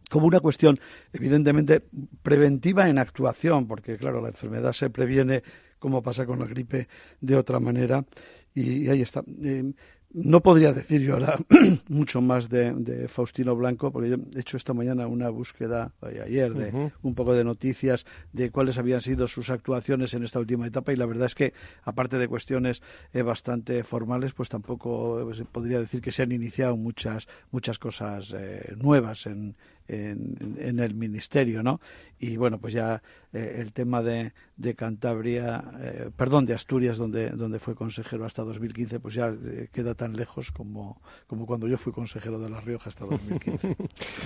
como 0.09 0.27
una 0.27 0.41
cuestión 0.41 0.77
evidentemente 1.13 1.81
preventiva 2.21 2.89
en 2.89 2.97
actuación, 2.97 3.65
porque 3.65 3.95
claro, 3.97 4.21
la 4.21 4.27
enfermedad 4.27 4.73
se 4.73 4.89
previene, 4.89 5.41
como 5.81 6.03
pasa 6.03 6.27
con 6.27 6.37
la 6.37 6.45
gripe, 6.45 6.87
de 7.19 7.35
otra 7.35 7.59
manera, 7.59 8.05
y, 8.53 8.87
ahí 8.87 9.01
está. 9.01 9.23
Eh, 9.43 9.73
no 10.13 10.41
podría 10.41 10.73
decir 10.73 11.01
yo 11.01 11.13
ahora 11.13 11.39
mucho 11.87 12.21
más 12.21 12.49
de, 12.49 13.07
Faustino 13.07 13.55
Blanco, 13.55 13.91
porque 13.91 14.09
yo 14.09 14.17
he 14.35 14.39
hecho 14.41 14.57
esta 14.57 14.73
mañana 14.73 15.07
una 15.07 15.29
búsqueda, 15.29 15.93
eh, 16.03 16.21
ayer, 16.23 16.53
de 16.53 16.91
un 17.01 17.15
poco 17.15 17.33
de 17.33 17.43
noticias 17.43 18.05
de 18.31 18.51
cuáles 18.51 18.77
habían 18.77 19.01
sido 19.01 19.25
sus 19.25 19.49
actuaciones 19.49 20.13
en 20.13 20.23
esta 20.23 20.39
última 20.39 20.67
etapa. 20.67 20.93
Y 20.93 20.97
la 20.97 21.07
verdad 21.07 21.25
es 21.25 21.33
que, 21.35 21.53
aparte 21.83 22.19
de 22.19 22.27
cuestiones 22.27 22.83
eh, 23.13 23.23
bastante 23.23 23.83
formales, 23.83 24.33
pues 24.33 24.49
tampoco 24.49 25.31
podría 25.51 25.79
decir 25.79 26.01
que 26.01 26.11
se 26.11 26.21
han 26.21 26.31
iniciado 26.31 26.77
muchas, 26.77 27.27
muchas 27.49 27.79
cosas 27.79 28.35
nuevas 28.77 29.25
en, 29.25 29.55
en, 29.87 30.79
el 30.79 30.93
ministerio, 30.93 31.63
¿no? 31.63 31.81
Y 32.19 32.37
bueno, 32.37 32.59
pues 32.59 32.73
ya 32.73 33.01
eh, 33.33 33.57
el 33.59 33.73
tema 33.73 34.01
de, 34.01 34.33
de 34.55 34.75
Cantabria, 34.75 35.63
eh, 35.81 36.09
perdón, 36.15 36.45
de 36.45 36.53
Asturias, 36.53 36.97
donde, 36.97 37.31
donde 37.31 37.59
fue 37.59 37.75
consejero 37.75 38.25
hasta 38.25 38.43
2015, 38.43 38.99
pues 38.99 39.15
ya 39.15 39.27
eh, 39.27 39.69
queda 39.71 39.95
tan 39.95 40.15
lejos 40.15 40.51
como, 40.51 41.01
como 41.27 41.45
cuando 41.45 41.67
yo 41.67 41.77
fui 41.77 41.91
consejero 41.91 42.39
de 42.39 42.49
La 42.49 42.61
Rioja 42.61 42.89
hasta 42.89 43.05
2015. 43.05 43.75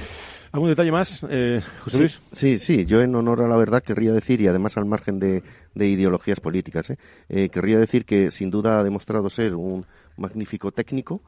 ¿Algún 0.52 0.70
detalle 0.70 0.92
más, 0.92 1.22
José 1.22 1.98
Luis? 1.98 2.22
Sí, 2.32 2.60
sí, 2.60 2.86
yo 2.86 3.02
en 3.02 3.16
honor 3.16 3.42
a 3.42 3.48
la 3.48 3.58
verdad 3.58 3.84
querría 3.84 4.14
decir, 4.14 4.42
y 4.42 4.48
además 4.48 4.78
al 4.78 4.86
margen 4.86 5.20
de, 5.20 5.44
de 5.74 5.88
ideologías 5.88 6.40
políticas, 6.40 6.94
querría 7.28 7.80
decir 7.80 8.06
que 8.06 8.32
sin 8.32 8.52
duda 8.52 8.80
ha 8.80 8.84
demostrado 8.84 9.30
ser 9.30 9.56
un 9.56 9.86
magnífico 10.16 10.72
técnico 10.72 11.22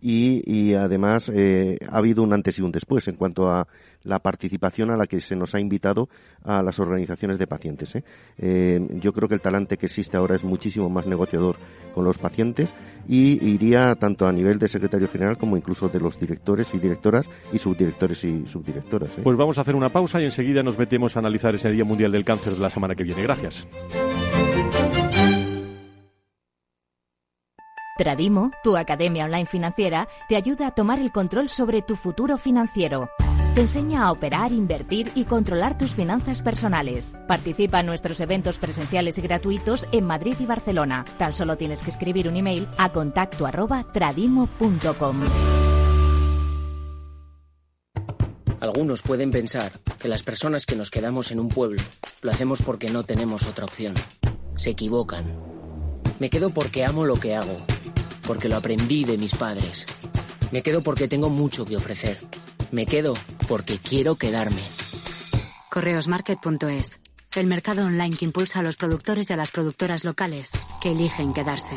y, 0.00 0.74
además 0.74 1.30
eh, 1.34 1.78
ha 1.90 1.98
habido 1.98 2.22
un 2.22 2.32
antes 2.32 2.58
y 2.58 2.62
un 2.62 2.72
después 2.72 3.08
en 3.08 3.16
cuanto 3.16 3.50
a 3.50 3.66
la 4.04 4.20
participación 4.20 4.90
a 4.90 4.96
la 4.96 5.06
que 5.06 5.20
se 5.20 5.34
nos 5.34 5.54
ha 5.54 5.60
invitado 5.60 6.08
a 6.44 6.62
las 6.62 6.78
organizaciones 6.78 7.38
de 7.38 7.46
pacientes. 7.46 7.96
¿eh? 7.96 8.04
Eh, 8.38 8.80
yo 9.00 9.12
creo 9.12 9.28
que 9.28 9.34
el 9.34 9.40
talante 9.40 9.76
que 9.76 9.86
existe 9.86 10.16
ahora 10.16 10.36
es 10.36 10.44
muchísimo 10.44 10.88
más 10.88 11.06
negociador 11.06 11.56
con 11.92 12.04
los 12.04 12.18
pacientes 12.18 12.74
y 13.08 13.44
iría 13.44 13.94
tanto 13.96 14.28
a 14.28 14.32
nivel 14.32 14.58
de 14.58 14.68
secretario 14.68 15.08
general 15.08 15.38
como 15.38 15.56
incluso 15.56 15.88
de 15.88 15.98
los 15.98 16.20
directores 16.20 16.72
y 16.74 16.78
directoras 16.78 17.28
y 17.52 17.58
subdirectores 17.58 18.22
y 18.24 18.46
subdirectoras. 18.46 19.18
Pues 19.22 19.36
vamos 19.36 19.58
a 19.58 19.62
hacer 19.62 19.74
una 19.74 19.88
pausa 19.88 20.20
y 20.20 20.24
enseguida 20.24 20.62
nos 20.62 20.78
metemos 20.78 21.16
a 21.16 21.18
analizar 21.18 21.54
ese 21.54 21.70
Día 21.70 21.84
Mundial 21.84 22.12
del 22.12 22.24
Cáncer 22.24 22.52
de 22.54 22.60
la 22.60 22.70
semana 22.70 22.94
que 22.94 23.02
viene. 23.02 23.22
Gracias. 23.22 23.66
Tradimo, 27.96 28.50
tu 28.62 28.76
academia 28.76 29.24
online 29.24 29.46
financiera, 29.46 30.06
te 30.28 30.36
ayuda 30.36 30.66
a 30.66 30.70
tomar 30.70 30.98
el 30.98 31.12
control 31.12 31.48
sobre 31.48 31.80
tu 31.80 31.96
futuro 31.96 32.36
financiero. 32.36 33.08
Te 33.54 33.62
enseña 33.62 34.02
a 34.02 34.12
operar, 34.12 34.52
invertir 34.52 35.10
y 35.14 35.24
controlar 35.24 35.78
tus 35.78 35.94
finanzas 35.94 36.42
personales. 36.42 37.14
Participa 37.26 37.80
en 37.80 37.86
nuestros 37.86 38.20
eventos 38.20 38.58
presenciales 38.58 39.16
y 39.16 39.22
gratuitos 39.22 39.88
en 39.92 40.04
Madrid 40.04 40.34
y 40.38 40.44
Barcelona. 40.44 41.06
Tan 41.16 41.32
solo 41.32 41.56
tienes 41.56 41.82
que 41.82 41.88
escribir 41.88 42.28
un 42.28 42.36
email 42.36 42.68
a 42.76 42.92
contacto. 42.92 43.46
Algunos 48.60 49.00
pueden 49.00 49.30
pensar 49.30 49.72
que 49.98 50.08
las 50.08 50.22
personas 50.22 50.66
que 50.66 50.76
nos 50.76 50.90
quedamos 50.90 51.30
en 51.30 51.40
un 51.40 51.48
pueblo 51.48 51.80
lo 52.20 52.30
hacemos 52.30 52.60
porque 52.60 52.90
no 52.90 53.04
tenemos 53.04 53.46
otra 53.46 53.64
opción. 53.64 53.94
Se 54.56 54.68
equivocan. 54.68 55.24
Me 56.18 56.28
quedo 56.28 56.50
porque 56.50 56.84
amo 56.84 57.06
lo 57.06 57.18
que 57.18 57.34
hago 57.34 57.56
porque 58.26 58.48
lo 58.48 58.56
aprendí 58.56 59.04
de 59.04 59.18
mis 59.18 59.34
padres. 59.34 59.86
Me 60.52 60.62
quedo 60.62 60.82
porque 60.82 61.08
tengo 61.08 61.30
mucho 61.30 61.64
que 61.64 61.76
ofrecer. 61.76 62.18
Me 62.72 62.86
quedo 62.86 63.14
porque 63.48 63.78
quiero 63.78 64.16
quedarme. 64.16 64.62
Correosmarket.es, 65.70 67.00
el 67.34 67.46
mercado 67.46 67.84
online 67.84 68.16
que 68.16 68.24
impulsa 68.24 68.60
a 68.60 68.62
los 68.62 68.76
productores 68.76 69.30
y 69.30 69.32
a 69.32 69.36
las 69.36 69.50
productoras 69.50 70.04
locales 70.04 70.52
que 70.80 70.92
eligen 70.92 71.32
quedarse. 71.32 71.76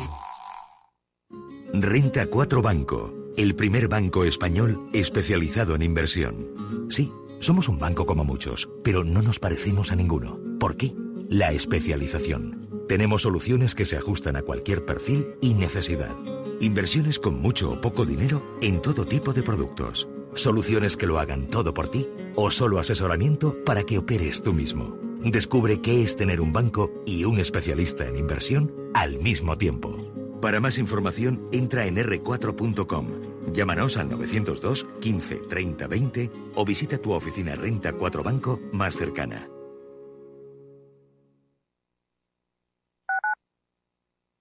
Renta 1.73 2.25
4 2.25 2.61
Banco, 2.61 3.13
el 3.37 3.55
primer 3.55 3.87
banco 3.87 4.23
español 4.23 4.89
especializado 4.93 5.75
en 5.75 5.83
inversión. 5.83 6.87
Sí, 6.89 7.11
somos 7.39 7.69
un 7.69 7.77
banco 7.77 8.05
como 8.05 8.23
muchos, 8.23 8.69
pero 8.83 9.03
no 9.03 9.21
nos 9.21 9.39
parecemos 9.39 9.91
a 9.91 9.95
ninguno. 9.95 10.39
¿Por 10.59 10.77
qué? 10.77 10.95
La 11.29 11.51
especialización. 11.51 12.85
Tenemos 12.87 13.21
soluciones 13.21 13.75
que 13.75 13.85
se 13.85 13.97
ajustan 13.97 14.35
a 14.35 14.41
cualquier 14.41 14.83
perfil 14.83 15.35
y 15.41 15.53
necesidad. 15.53 16.15
Inversiones 16.61 17.19
con 17.19 17.39
mucho 17.39 17.71
o 17.71 17.79
poco 17.79 18.03
dinero 18.03 18.43
en 18.61 18.81
todo 18.81 19.05
tipo 19.05 19.31
de 19.31 19.43
productos. 19.43 20.09
Soluciones 20.33 20.97
que 20.97 21.07
lo 21.07 21.17
hagan 21.17 21.47
todo 21.47 21.73
por 21.73 21.87
ti 21.87 22.05
o 22.35 22.51
solo 22.51 22.79
asesoramiento 22.79 23.63
para 23.63 23.83
que 23.83 23.97
operes 23.97 24.43
tú 24.43 24.53
mismo. 24.53 24.97
Descubre 25.23 25.81
qué 25.81 26.03
es 26.03 26.17
tener 26.17 26.41
un 26.41 26.51
banco 26.51 26.91
y 27.05 27.23
un 27.23 27.39
especialista 27.39 28.07
en 28.07 28.17
inversión 28.17 28.73
al 28.93 29.19
mismo 29.19 29.57
tiempo. 29.57 29.95
Para 30.41 30.59
más 30.59 30.77
información, 30.77 31.47
entra 31.53 31.85
en 31.87 31.95
r4.com. 31.95 33.53
Llámanos 33.53 33.95
al 33.95 34.09
902 34.09 34.85
15 34.99 35.35
30 35.35 35.87
20 35.87 36.31
o 36.55 36.65
visita 36.65 36.97
tu 36.97 37.13
oficina 37.13 37.55
Renta 37.55 37.93
4 37.93 38.21
Banco 38.21 38.59
más 38.73 38.97
cercana. 38.97 39.49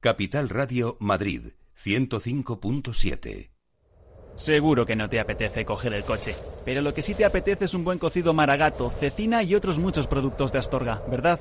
Capital 0.00 0.48
Radio 0.48 0.96
Madrid 1.00 1.52
105.7. 1.84 3.50
Seguro 4.36 4.86
que 4.86 4.94
no 4.94 5.08
te 5.08 5.18
apetece 5.18 5.64
coger 5.64 5.94
el 5.94 6.04
coche, 6.04 6.34
pero 6.64 6.80
lo 6.80 6.94
que 6.94 7.02
sí 7.02 7.14
te 7.14 7.24
apetece 7.24 7.64
es 7.64 7.74
un 7.74 7.84
buen 7.84 7.98
cocido 7.98 8.34
maragato, 8.34 8.88
cecina 8.90 9.42
y 9.42 9.54
otros 9.54 9.78
muchos 9.78 10.06
productos 10.06 10.52
de 10.52 10.58
Astorga, 10.60 11.02
¿verdad? 11.10 11.40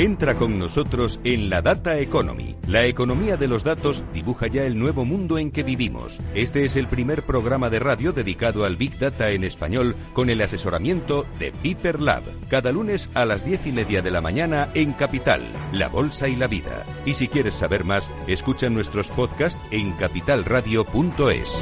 Entra 0.00 0.38
con 0.38 0.58
nosotros 0.58 1.20
en 1.24 1.50
la 1.50 1.60
Data 1.60 1.98
Economy. 1.98 2.56
La 2.66 2.86
economía 2.86 3.36
de 3.36 3.48
los 3.48 3.64
datos 3.64 4.02
dibuja 4.14 4.46
ya 4.46 4.64
el 4.64 4.78
nuevo 4.78 5.04
mundo 5.04 5.36
en 5.36 5.50
que 5.50 5.62
vivimos. 5.62 6.22
Este 6.34 6.64
es 6.64 6.76
el 6.76 6.88
primer 6.88 7.24
programa 7.24 7.68
de 7.68 7.80
radio 7.80 8.14
dedicado 8.14 8.64
al 8.64 8.78
Big 8.78 8.98
Data 8.98 9.28
en 9.28 9.44
español 9.44 9.94
con 10.14 10.30
el 10.30 10.40
asesoramiento 10.40 11.26
de 11.38 11.52
Piper 11.52 12.00
Lab. 12.00 12.22
Cada 12.48 12.72
lunes 12.72 13.10
a 13.12 13.26
las 13.26 13.44
diez 13.44 13.66
y 13.66 13.72
media 13.72 14.00
de 14.00 14.10
la 14.10 14.22
mañana 14.22 14.70
en 14.72 14.94
Capital, 14.94 15.42
La 15.70 15.88
Bolsa 15.88 16.28
y 16.28 16.36
la 16.36 16.46
Vida. 16.46 16.86
Y 17.04 17.12
si 17.12 17.28
quieres 17.28 17.52
saber 17.52 17.84
más, 17.84 18.10
escucha 18.26 18.70
nuestros 18.70 19.08
podcasts 19.08 19.60
en 19.70 19.92
capitalradio.es. 19.92 21.58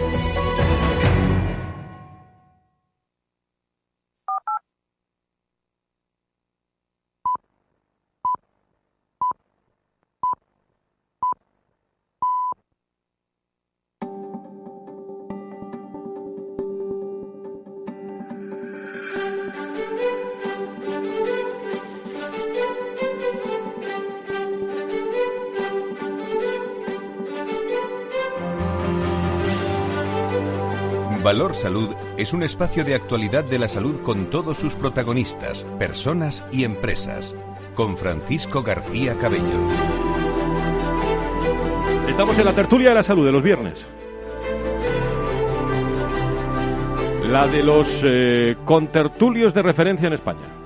Valor 31.28 31.54
Salud 31.54 31.90
es 32.16 32.32
un 32.32 32.42
espacio 32.42 32.86
de 32.86 32.94
actualidad 32.94 33.44
de 33.44 33.58
la 33.58 33.68
salud 33.68 34.00
con 34.00 34.30
todos 34.30 34.56
sus 34.56 34.74
protagonistas, 34.74 35.64
personas 35.78 36.42
y 36.50 36.64
empresas. 36.64 37.34
Con 37.74 37.98
Francisco 37.98 38.62
García 38.62 39.14
Cabello. 39.18 39.42
Estamos 42.08 42.38
en 42.38 42.46
la 42.46 42.54
tertulia 42.54 42.88
de 42.88 42.94
la 42.94 43.02
salud 43.02 43.26
de 43.26 43.32
los 43.32 43.42
viernes. 43.42 43.86
La 47.24 47.46
de 47.46 47.62
los 47.62 48.00
eh, 48.04 48.56
contertulios 48.64 49.52
de 49.52 49.60
referencia 49.60 50.06
en 50.06 50.14
España. 50.14 50.57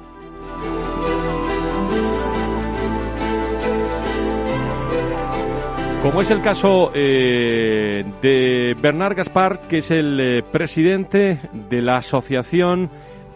Como 6.02 6.20
es 6.20 6.32
el 6.32 6.42
caso 6.42 6.90
eh, 6.96 8.04
de 8.20 8.76
Bernard 8.82 9.14
Gaspar, 9.14 9.60
que 9.68 9.78
es 9.78 9.92
el 9.92 10.18
eh, 10.18 10.42
presidente 10.42 11.38
de 11.70 11.80
la 11.80 11.98
Asociación 11.98 12.90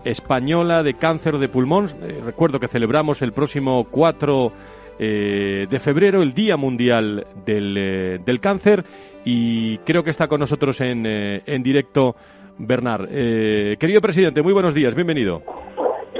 Española 0.04 0.82
de 0.82 0.94
Cáncer 0.94 1.38
de 1.38 1.48
Pulmón. 1.48 1.86
Eh, 2.02 2.20
recuerdo 2.24 2.58
que 2.58 2.66
celebramos 2.66 3.22
el 3.22 3.32
próximo 3.32 3.86
4 3.88 4.52
de 4.98 5.78
febrero, 5.78 6.22
el 6.22 6.32
Día 6.32 6.56
Mundial 6.56 7.26
del, 7.44 8.22
del, 8.24 8.40
Cáncer, 8.40 8.82
y 9.26 9.76
creo 9.78 10.02
que 10.02 10.08
está 10.08 10.26
con 10.26 10.40
nosotros 10.40 10.80
en, 10.80 11.04
en 11.04 11.62
directo 11.62 12.16
Bernard. 12.56 13.06
querido 13.78 14.00
presidente, 14.00 14.40
muy 14.40 14.54
buenos 14.54 14.72
días, 14.72 14.94
bienvenido. 14.94 15.42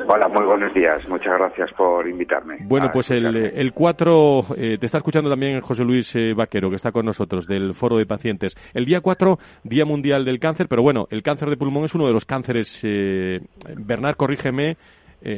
Hola, 0.09 0.29
muy 0.29 0.45
buenos 0.45 0.73
días. 0.73 1.07
Muchas 1.09 1.33
gracias 1.37 1.73
por 1.73 2.09
invitarme. 2.09 2.59
Bueno, 2.61 2.91
pues 2.93 3.11
el, 3.11 3.27
el 3.35 3.73
4, 3.73 4.45
eh, 4.57 4.79
te 4.79 4.87
está 4.87 4.99
escuchando 4.99 5.29
también 5.29 5.61
José 5.61 5.83
Luis 5.83 6.15
eh, 6.15 6.33
Vaquero, 6.33 6.71
que 6.71 6.77
está 6.77 6.93
con 6.93 7.07
nosotros, 7.07 7.49
del 7.49 7.75
Foro 7.75 7.97
de 7.97 8.07
Pacientes. 8.07 8.57
El 8.73 8.85
día 8.85 9.01
4, 9.01 9.37
Día 9.65 9.85
Mundial 9.85 10.25
del 10.25 10.39
Cáncer, 10.39 10.69
pero 10.69 10.83
bueno, 10.83 11.09
el 11.11 11.25
cáncer 11.25 11.51
de 11.51 11.57
pulmón 11.57 11.87
es 11.87 11.95
uno 11.97 12.07
de 12.07 12.13
los 12.13 12.25
cánceres, 12.25 12.81
eh, 12.85 13.41
Bernard, 13.77 14.15
corrígeme, 14.15 14.77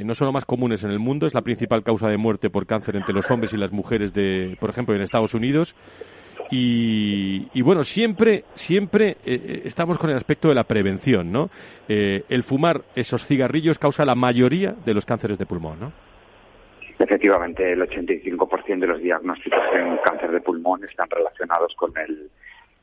no 0.05 0.13
son 0.13 0.27
los 0.27 0.35
más 0.35 0.45
comunes 0.45 0.85
en 0.85 0.91
el 0.91 0.99
mundo, 0.99 1.27
es 1.27 1.33
la 1.33 1.41
principal 1.41 1.83
causa 1.83 2.09
de 2.09 2.19
muerte 2.19 2.51
por 2.51 2.67
cáncer 2.67 2.97
entre 2.97 3.15
los 3.15 3.31
hombres 3.31 3.55
y 3.55 3.57
las 3.57 3.73
mujeres, 3.73 4.13
de, 4.13 4.55
por 4.61 4.69
ejemplo, 4.69 4.95
en 4.95 5.01
Estados 5.01 5.33
Unidos. 5.33 5.75
Y, 6.51 7.61
bueno, 7.63 7.85
siempre, 7.85 8.45
siempre 8.55 9.11
eh, 9.11 9.17
eh, 9.25 9.63
estamos 9.65 9.99
con 9.99 10.11
el 10.11 10.17
aspecto 10.17 10.49
de 10.49 10.55
la 10.55 10.65
prevención, 10.65 11.31
¿no? 11.31 11.51
Eh, 11.89 12.25
el 12.29 12.43
fumar 12.43 12.83
esos 12.95 13.27
cigarrillos 13.27 13.79
causa 13.79 14.05
la 14.05 14.15
mayoría 14.15 14.73
de 14.73 14.95
los 14.95 15.05
cánceres 15.05 15.39
de 15.39 15.47
pulmón, 15.47 15.81
¿no? 15.81 15.93
Efectivamente, 16.99 17.73
el 17.73 17.83
85% 17.83 18.81
de 18.81 18.87
los 18.87 19.01
diagnósticos 19.01 19.61
en 19.75 19.99
cáncer 19.99 20.33
de 20.33 20.41
pulmón 20.41 20.85
están 20.85 21.09
relacionados 21.11 21.75
con 21.77 21.97
el 21.97 22.31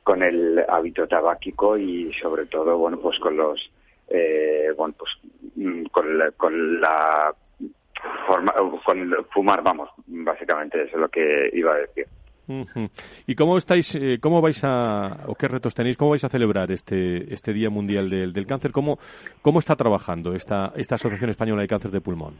con 0.03 0.21
el 0.21 0.63
hábito 0.69 1.07
tabáquico 1.07 1.75
y 1.79 2.13
sobre 2.13 2.45
todo, 2.45 2.77
bueno, 2.77 2.99
pues 2.99 3.17
con 3.17 3.35
los 3.35 3.71
bueno, 4.77 4.93
pues 4.99 5.11
mm, 5.55 5.85
con 5.85 6.17
la, 6.19 6.31
con 6.31 6.79
la 6.79 7.33
forma, 8.27 8.53
con 8.85 9.11
fumar, 9.33 9.63
vamos, 9.63 9.89
básicamente 10.05 10.83
eso 10.83 10.95
es 10.95 11.01
lo 11.01 11.09
que 11.09 11.49
iba 11.53 11.73
a 11.73 11.77
decir. 11.77 12.05
¿Y 13.27 13.35
cómo 13.35 13.57
estáis, 13.57 13.95
eh, 13.95 14.19
cómo 14.21 14.41
vais 14.41 14.63
a, 14.63 15.25
o 15.27 15.35
qué 15.35 15.47
retos 15.47 15.73
tenéis, 15.73 15.97
cómo 15.97 16.11
vais 16.11 16.23
a 16.23 16.29
celebrar 16.29 16.71
este, 16.71 17.33
este 17.33 17.53
Día 17.53 17.69
Mundial 17.69 18.09
del, 18.09 18.33
del 18.33 18.45
Cáncer? 18.45 18.71
¿Cómo, 18.71 18.97
¿Cómo 19.41 19.59
está 19.59 19.75
trabajando 19.75 20.33
esta, 20.33 20.71
esta 20.75 20.95
Asociación 20.95 21.29
Española 21.29 21.61
de 21.61 21.67
Cáncer 21.67 21.91
de 21.91 22.01
Pulmón? 22.01 22.35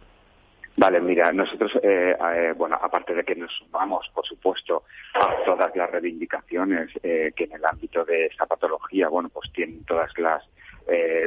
Vale, 0.78 1.00
mira, 1.00 1.32
nosotros, 1.32 1.72
eh, 1.82 2.16
eh, 2.20 2.54
bueno, 2.58 2.78
aparte 2.82 3.14
de 3.14 3.24
que 3.24 3.36
nos 3.36 3.52
sumamos, 3.54 4.10
por 4.14 4.26
supuesto, 4.26 4.84
a 5.14 5.44
todas 5.46 5.74
las 5.76 5.90
reivindicaciones 5.90 6.92
que 7.02 7.44
en 7.46 7.54
el 7.54 7.66
ámbito 7.66 8.04
de 8.04 8.26
esta 8.26 8.46
patología, 8.46 9.08
bueno, 9.08 9.30
pues 9.30 9.52
tienen 9.54 9.84
todas 9.86 10.12
las 10.18 10.44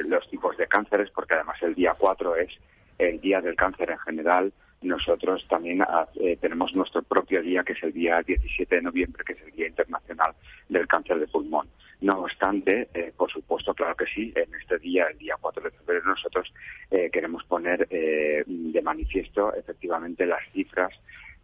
los 0.06 0.28
tipos 0.30 0.56
de 0.56 0.68
cánceres, 0.68 1.10
porque 1.10 1.34
además 1.34 1.60
el 1.62 1.74
día 1.74 1.92
4 1.98 2.36
es 2.36 2.50
el 2.98 3.20
día 3.20 3.40
del 3.40 3.56
cáncer 3.56 3.90
en 3.90 3.98
general, 3.98 4.52
nosotros 4.82 5.44
también 5.48 5.84
eh, 6.14 6.36
tenemos 6.40 6.74
nuestro 6.74 7.02
propio 7.02 7.42
día, 7.42 7.64
que 7.64 7.72
es 7.72 7.82
el 7.82 7.92
día 7.92 8.22
17 8.22 8.76
de 8.76 8.82
noviembre, 8.82 9.24
que 9.24 9.32
es 9.32 9.42
el 9.42 9.52
Día 9.52 9.66
Internacional 9.66 10.32
del 10.68 10.86
Cáncer 10.86 11.18
de 11.18 11.26
Pulmón. 11.26 11.68
No 12.00 12.20
obstante, 12.20 12.88
eh, 12.94 13.12
por 13.16 13.30
supuesto, 13.30 13.74
claro 13.74 13.96
que 13.96 14.06
sí, 14.06 14.32
en 14.36 14.54
este 14.54 14.78
día, 14.78 15.06
el 15.10 15.18
día 15.18 15.34
4 15.40 15.64
de 15.64 15.70
febrero, 15.70 16.04
nosotros 16.06 16.52
eh, 16.92 17.10
queremos 17.12 17.44
poner 17.44 17.88
de 17.88 18.82
manifiesto 18.82 19.52
efectivamente 19.54 20.24
las 20.24 20.42
cifras 20.52 20.92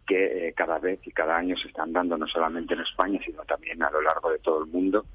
que 0.07 0.53
cada 0.55 0.79
vez 0.79 0.99
y 1.05 1.11
cada 1.11 1.35
año 1.35 1.57
se 1.57 1.67
están 1.67 1.91
dando, 1.91 2.17
no 2.17 2.27
solamente 2.27 2.73
en 2.73 2.81
España, 2.81 3.19
sino 3.25 3.43
también 3.43 3.81
a 3.83 3.89
lo 3.89 4.01
largo 4.01 4.31
de 4.31 4.39
todo 4.39 4.63
el 4.63 4.69
mundo, 4.69 5.05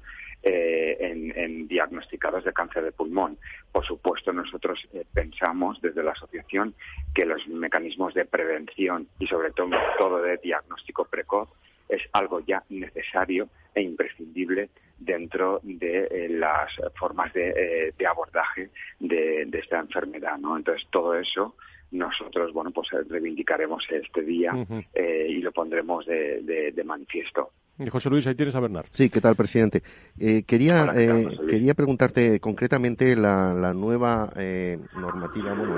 eh, 0.43 0.97
en, 0.99 1.67
diagnosticados 1.67 2.43
de 2.43 2.51
cáncer 2.51 2.83
de 2.83 2.91
pulmón. 2.91 3.37
Por 3.71 3.85
supuesto, 3.85 4.33
nosotros 4.33 4.79
eh, 4.91 5.05
pensamos 5.13 5.79
desde 5.81 6.01
la 6.01 6.13
asociación 6.13 6.73
que 7.13 7.25
los 7.25 7.47
mecanismos 7.47 8.15
de 8.15 8.25
prevención 8.25 9.07
y 9.19 9.27
sobre 9.27 9.51
todo 9.51 9.69
todo 9.99 10.19
de 10.19 10.37
diagnóstico 10.37 11.05
precoz 11.05 11.47
es 11.87 12.01
algo 12.13 12.39
ya 12.39 12.63
necesario 12.69 13.49
e 13.75 13.83
imprescindible 13.83 14.69
dentro 14.97 15.59
de 15.61 16.07
eh, 16.09 16.29
las 16.29 16.71
formas 16.95 17.31
de, 17.33 17.93
abordaje 18.09 18.71
de, 18.99 19.47
esta 19.53 19.79
enfermedad, 19.79 20.39
¿no? 20.39 20.57
Entonces 20.57 20.87
todo 20.89 21.13
eso 21.13 21.55
nosotros, 21.91 22.51
bueno, 22.51 22.71
pues 22.71 22.89
reivindicaremos 23.09 23.85
este 23.91 24.23
día 24.23 24.53
y 24.95 25.37
lo 25.41 25.51
pondremos 25.51 26.05
de 26.07 26.83
manifiesto. 26.83 27.51
José 27.89 28.09
Luis, 28.09 28.27
ahí 28.27 28.35
tienes 28.35 28.55
a 28.55 28.59
Bernard. 28.59 28.85
Sí, 28.91 29.09
¿qué 29.09 29.21
tal, 29.21 29.35
presidente? 29.35 29.81
Eh, 30.19 30.43
quería, 30.43 30.91
eh, 30.95 31.37
quería 31.49 31.73
preguntarte 31.73 32.39
concretamente 32.39 33.15
la, 33.15 33.73
nueva 33.73 34.31
eh, 34.35 34.77
normativa, 34.95 35.53
bueno, 35.53 35.77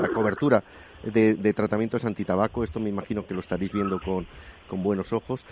la 0.00 0.08
cobertura 0.08 0.62
de, 1.04 1.52
tratamientos 1.52 2.04
antitabaco. 2.04 2.64
Esto 2.64 2.80
me 2.80 2.88
imagino 2.88 3.26
que 3.26 3.34
lo 3.34 3.40
estaréis 3.40 3.72
viendo 3.72 4.00
con, 4.00 4.26
con 4.68 4.82
buenos 4.82 5.12
ojos, 5.12 5.44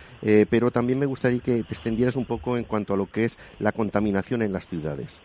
pero 0.50 0.70
también 0.70 0.98
me 0.98 1.06
gustaría 1.06 1.40
que 1.40 1.62
te 1.62 1.74
extendieras 1.74 2.16
un 2.16 2.24
poco 2.24 2.56
en 2.56 2.64
cuanto 2.64 2.94
a 2.94 2.96
lo 2.96 3.06
que 3.06 3.24
es 3.24 3.38
la 3.58 3.72
contaminación 3.72 4.42
en 4.42 4.52
las 4.52 4.66
ciudades. 4.66 5.22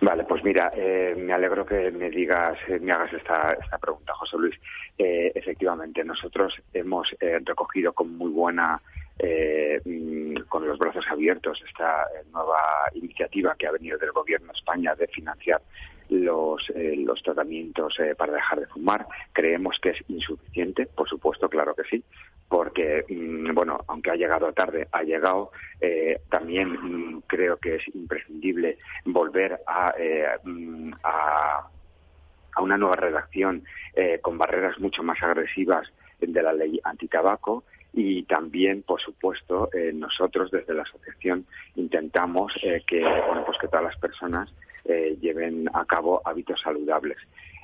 Vale, 0.00 0.24
pues 0.24 0.44
mira, 0.44 0.70
me 1.16 1.32
alegro 1.32 1.66
que 1.66 1.90
me 1.90 2.08
digas, 2.08 2.56
me 2.80 2.92
hagas 2.92 3.12
esta, 3.12 3.52
esta 3.60 3.78
pregunta, 3.78 4.14
José 4.14 4.36
Luis. 4.38 4.54
efectivamente, 4.96 6.04
nosotros 6.04 6.54
hemos 6.72 7.14
recogido 7.44 7.92
con 7.92 8.16
muy 8.16 8.30
buena 8.30 8.80
eh, 9.18 9.80
mm, 9.84 10.48
con 10.48 10.66
los 10.66 10.78
brazos 10.78 11.06
abiertos 11.10 11.62
esta 11.66 12.02
eh, 12.04 12.24
nueva 12.32 12.60
iniciativa 12.94 13.54
que 13.58 13.66
ha 13.66 13.72
venido 13.72 13.98
del 13.98 14.12
Gobierno 14.12 14.48
de 14.48 14.58
España 14.58 14.94
de 14.94 15.08
financiar 15.08 15.60
los, 16.10 16.70
eh, 16.74 16.94
los 16.96 17.22
tratamientos 17.22 17.98
eh, 18.00 18.14
para 18.14 18.32
dejar 18.32 18.60
de 18.60 18.66
fumar. 18.66 19.06
Creemos 19.32 19.78
que 19.80 19.90
es 19.90 19.98
insuficiente, 20.08 20.86
por 20.86 21.08
supuesto, 21.08 21.48
claro 21.48 21.74
que 21.74 21.84
sí, 21.84 22.02
porque, 22.48 23.04
mm, 23.08 23.54
bueno, 23.54 23.78
aunque 23.88 24.10
ha 24.10 24.16
llegado 24.16 24.52
tarde, 24.52 24.88
ha 24.92 25.02
llegado. 25.02 25.50
Eh, 25.80 26.20
también 26.30 26.70
mm, 26.70 27.22
creo 27.26 27.56
que 27.58 27.76
es 27.76 27.88
imprescindible 27.94 28.78
volver 29.04 29.60
a, 29.66 29.88
a, 31.02 31.70
a, 32.54 32.62
una 32.62 32.76
nueva 32.76 32.96
redacción 32.96 33.62
con 34.22 34.38
barreras 34.38 34.78
mucho 34.78 35.02
más 35.02 35.20
agresivas 35.22 35.92
de 36.20 36.42
la 36.42 36.52
ley 36.52 36.80
antitabaco 36.84 37.64
y 37.92 38.22
también, 38.24 38.82
por 38.82 39.00
supuesto, 39.00 39.70
nosotros 39.94 40.50
desde 40.50 40.74
la 40.74 40.82
asociación 40.82 41.46
intentamos 41.74 42.52
que, 42.86 43.00
bueno, 43.00 43.44
pues 43.44 43.58
que 43.58 43.68
todas 43.68 43.84
las 43.84 43.96
personas 43.96 44.52
eh, 44.90 45.18
lleven 45.20 45.68
a 45.74 45.84
cabo 45.84 46.22
hábitos 46.24 46.62
saludables. 46.62 47.18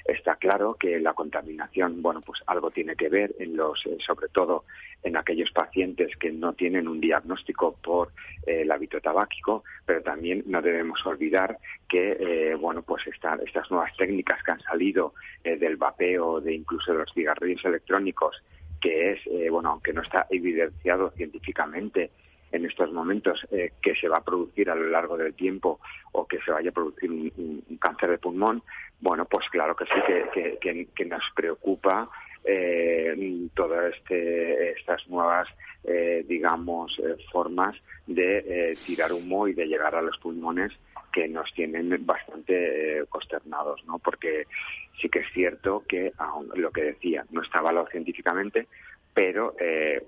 Está 0.05 0.37
claro 0.37 0.75
que 0.75 1.01
la 1.01 1.15
contaminación, 1.15 2.03
bueno, 2.03 2.21
pues 2.21 2.43
algo 2.47 2.71
tiene 2.71 2.97
que 2.97 3.09
ver 3.09 3.35
en 3.39 3.57
los, 3.57 3.87
eh, 3.87 3.97
sobre 4.05 4.29
todo 4.29 4.67
en 5.03 5.17
aquellos 5.17 5.51
pacientes 5.51 6.15
que 6.19 6.31
no 6.31 6.53
tienen 6.53 6.87
un 6.87 7.01
diagnóstico 7.01 7.77
por 7.83 8.09
eh, 8.47 8.61
el 8.61 8.71
hábito 8.71 9.01
tabáquico, 9.01 9.65
pero 9.87 10.03
también 10.03 10.43
no 10.47 10.61
debemos 10.61 11.05
olvidar 11.07 11.57
que, 11.89 12.55
bueno, 12.61 12.83
pues 12.83 13.07
estas 13.07 13.71
nuevas 13.71 13.97
técnicas 13.97 14.43
que 14.43 14.51
han 14.51 14.61
salido 14.61 15.15
del 15.45 15.77
vapeo, 15.77 16.43
de 16.43 16.55
incluso 16.55 16.93
de 16.93 16.99
los 16.99 17.13
cigarrillos 17.15 17.65
electrónicos, 17.65 18.43
que 18.85 19.13
es, 19.13 19.51
bueno, 19.51 19.71
aunque 19.71 19.95
no 19.95 20.03
está 20.03 20.27
evidenciado 20.29 21.11
científicamente 21.13 22.11
en 22.55 22.65
estos 22.67 22.93
momentos 22.93 23.45
eh, 23.51 23.73
que 23.83 23.97
se 23.97 24.09
va 24.09 24.19
a 24.19 24.25
producir 24.25 24.71
a 24.71 24.77
lo 24.77 24.89
largo 24.89 25.17
del 25.17 25.35
tiempo 25.35 25.81
o 26.13 26.25
que 26.27 26.39
se 26.39 26.53
vaya 26.53 26.71
a 26.71 26.73
producir 26.73 27.11
un, 27.11 27.63
cáncer 27.81 28.11
de 28.11 28.19
pulmón, 28.19 28.63
bueno, 29.01 29.25
pues 29.25 29.49
claro 29.51 29.75
que 29.75 29.85
sí, 29.87 30.89
que, 30.95 31.05
nos 31.05 31.25
preocupa 31.35 32.09
eh, 32.45 33.49
todas 33.55 33.95
este, 33.95 34.71
estas 34.71 35.07
nuevas, 35.09 35.49
eh, 35.83 36.25
digamos, 36.29 36.97
eh, 37.01 37.17
formas 37.33 37.77
de 38.07 38.77
tirar 38.87 39.13
humo 39.13 39.49
y 39.49 39.55
de 39.55 39.67
llegar 39.67 39.95
a 39.97 40.03
los 40.03 40.17
pulmones 40.19 40.73
que 41.15 41.29
nos 41.29 41.53
tienen 41.55 41.97
bastante 42.05 43.05
consternados, 43.09 43.85
¿no? 43.87 44.01
Porque 44.01 44.49
sí 45.01 45.09
que 45.09 45.21
es 45.21 45.33
cierto 45.33 45.85
que, 45.89 46.13
lo 46.57 46.73
que 46.73 46.83
decía, 46.83 47.25
no 47.31 47.41
está 47.41 47.61
avalado 47.61 47.87
científicamente, 47.87 48.67
pero 49.15 49.55
eh, 49.61 50.03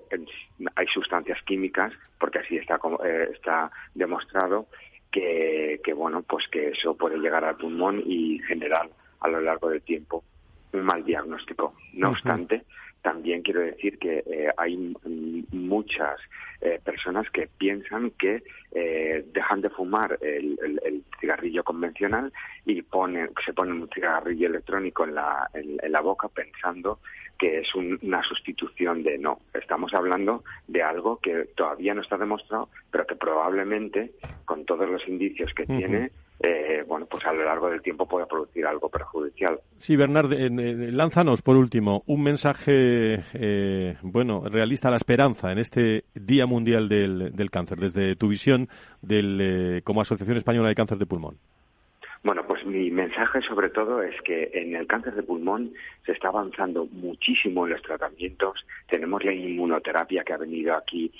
hay 0.75 0.87
sustancias 0.87 1.41
químicas, 1.43 1.93
porque 2.19 2.39
así 2.39 2.57
está, 2.57 2.77
eh, 3.05 3.29
está 3.33 3.71
demostrado, 3.95 4.67
que, 5.09 5.79
que, 5.81 5.93
bueno, 5.93 6.23
pues 6.23 6.45
que 6.49 6.71
eso 6.71 6.97
puede 6.97 7.17
llegar 7.19 7.45
al 7.45 7.55
pulmón 7.55 8.03
y 8.05 8.39
generar 8.39 8.89
a 9.21 9.29
lo 9.29 9.39
largo 9.39 9.69
del 9.69 9.81
tiempo 9.83 10.25
un 10.73 10.83
mal 10.83 11.05
diagnóstico. 11.05 11.73
No 11.93 12.09
obstante, 12.09 12.65
también 13.01 13.41
quiero 13.41 13.61
decir 13.61 13.97
que 13.99 14.23
eh, 14.25 14.49
hay 14.57 14.93
muchas 15.51 16.19
eh, 16.61 16.79
personas 16.83 17.29
que 17.29 17.47
piensan 17.57 18.11
que 18.11 18.43
eh, 18.71 19.25
dejan 19.33 19.61
de 19.61 19.69
fumar 19.69 20.17
el, 20.21 21.03
cigarrillo 21.19 21.63
convencional 21.63 22.31
y 22.65 22.81
ponen, 22.81 23.31
se 23.43 23.53
ponen 23.53 23.81
un 23.81 23.89
cigarrillo 23.89 24.47
electrónico 24.47 25.03
en 25.03 25.15
la, 25.15 25.49
en, 25.53 25.91
la 25.91 26.01
boca 26.01 26.27
pensando 26.27 26.99
que 27.37 27.59
es 27.59 27.75
una 27.75 28.23
sustitución 28.23 29.03
de 29.03 29.17
no. 29.17 29.39
Estamos 29.53 29.93
hablando 29.93 30.43
de 30.67 30.81
algo 30.81 31.17
que 31.17 31.49
todavía 31.55 31.93
no 31.93 32.01
está 32.01 32.17
demostrado, 32.17 32.69
pero 32.91 33.05
que 33.05 33.15
probablemente, 33.15 34.11
con 34.45 34.65
todos 34.65 34.89
los 34.89 35.07
indicios 35.07 35.53
que 35.53 35.65
tiene, 35.65 36.11
eh, 36.39 36.83
bueno, 36.87 37.07
pues 37.07 37.25
a 37.25 37.33
lo 37.33 37.43
largo 37.43 37.69
del 37.69 37.81
tiempo 37.81 38.07
puede 38.07 38.27
producir 38.27 38.65
algo 38.65 38.89
perjudicial. 38.89 39.59
Sí, 39.77 39.95
Bernard, 39.95 40.31
eh, 40.33 40.45
eh, 40.45 40.91
lánzanos 40.91 41.41
por 41.41 41.55
último 41.55 42.03
un 42.05 42.21
mensaje, 42.23 43.23
bueno, 44.03 44.43
realista 44.47 44.89
a 44.89 44.91
la 44.91 44.97
esperanza 44.97 45.51
en 45.51 45.57
este 45.57 46.03
Día 46.13 46.45
Mundial 46.45 46.89
del, 46.89 47.35
del 47.35 47.49
Cáncer, 47.49 47.79
desde 47.79 48.15
tu 48.15 48.27
visión 48.27 48.69
del, 49.01 49.81
como 49.83 50.01
Asociación 50.01 50.37
Española 50.37 50.69
de 50.69 50.75
Cáncer 50.75 50.97
de 50.97 51.05
Pulmón. 51.05 51.37
Bueno, 52.23 52.45
pues 52.45 52.65
mi 52.65 52.91
mensaje 52.91 53.41
sobre 53.41 53.69
todo 53.69 54.01
es 54.01 54.19
que 54.21 54.49
en 54.53 54.75
el 54.75 54.87
cáncer 54.87 55.13
de 55.13 55.23
pulmón 55.23 55.71
se 56.05 56.11
está 56.11 56.29
avanzando 56.29 56.85
muchísimo 56.91 57.65
en 57.65 57.73
los 57.73 57.81
tratamientos. 57.83 58.65
Tenemos 58.89 59.23
la 59.23 59.31
inmunoterapia 59.31 60.23
que 60.23 60.33
ha 60.33 60.37
venido 60.37 60.75
aquí 60.75 61.11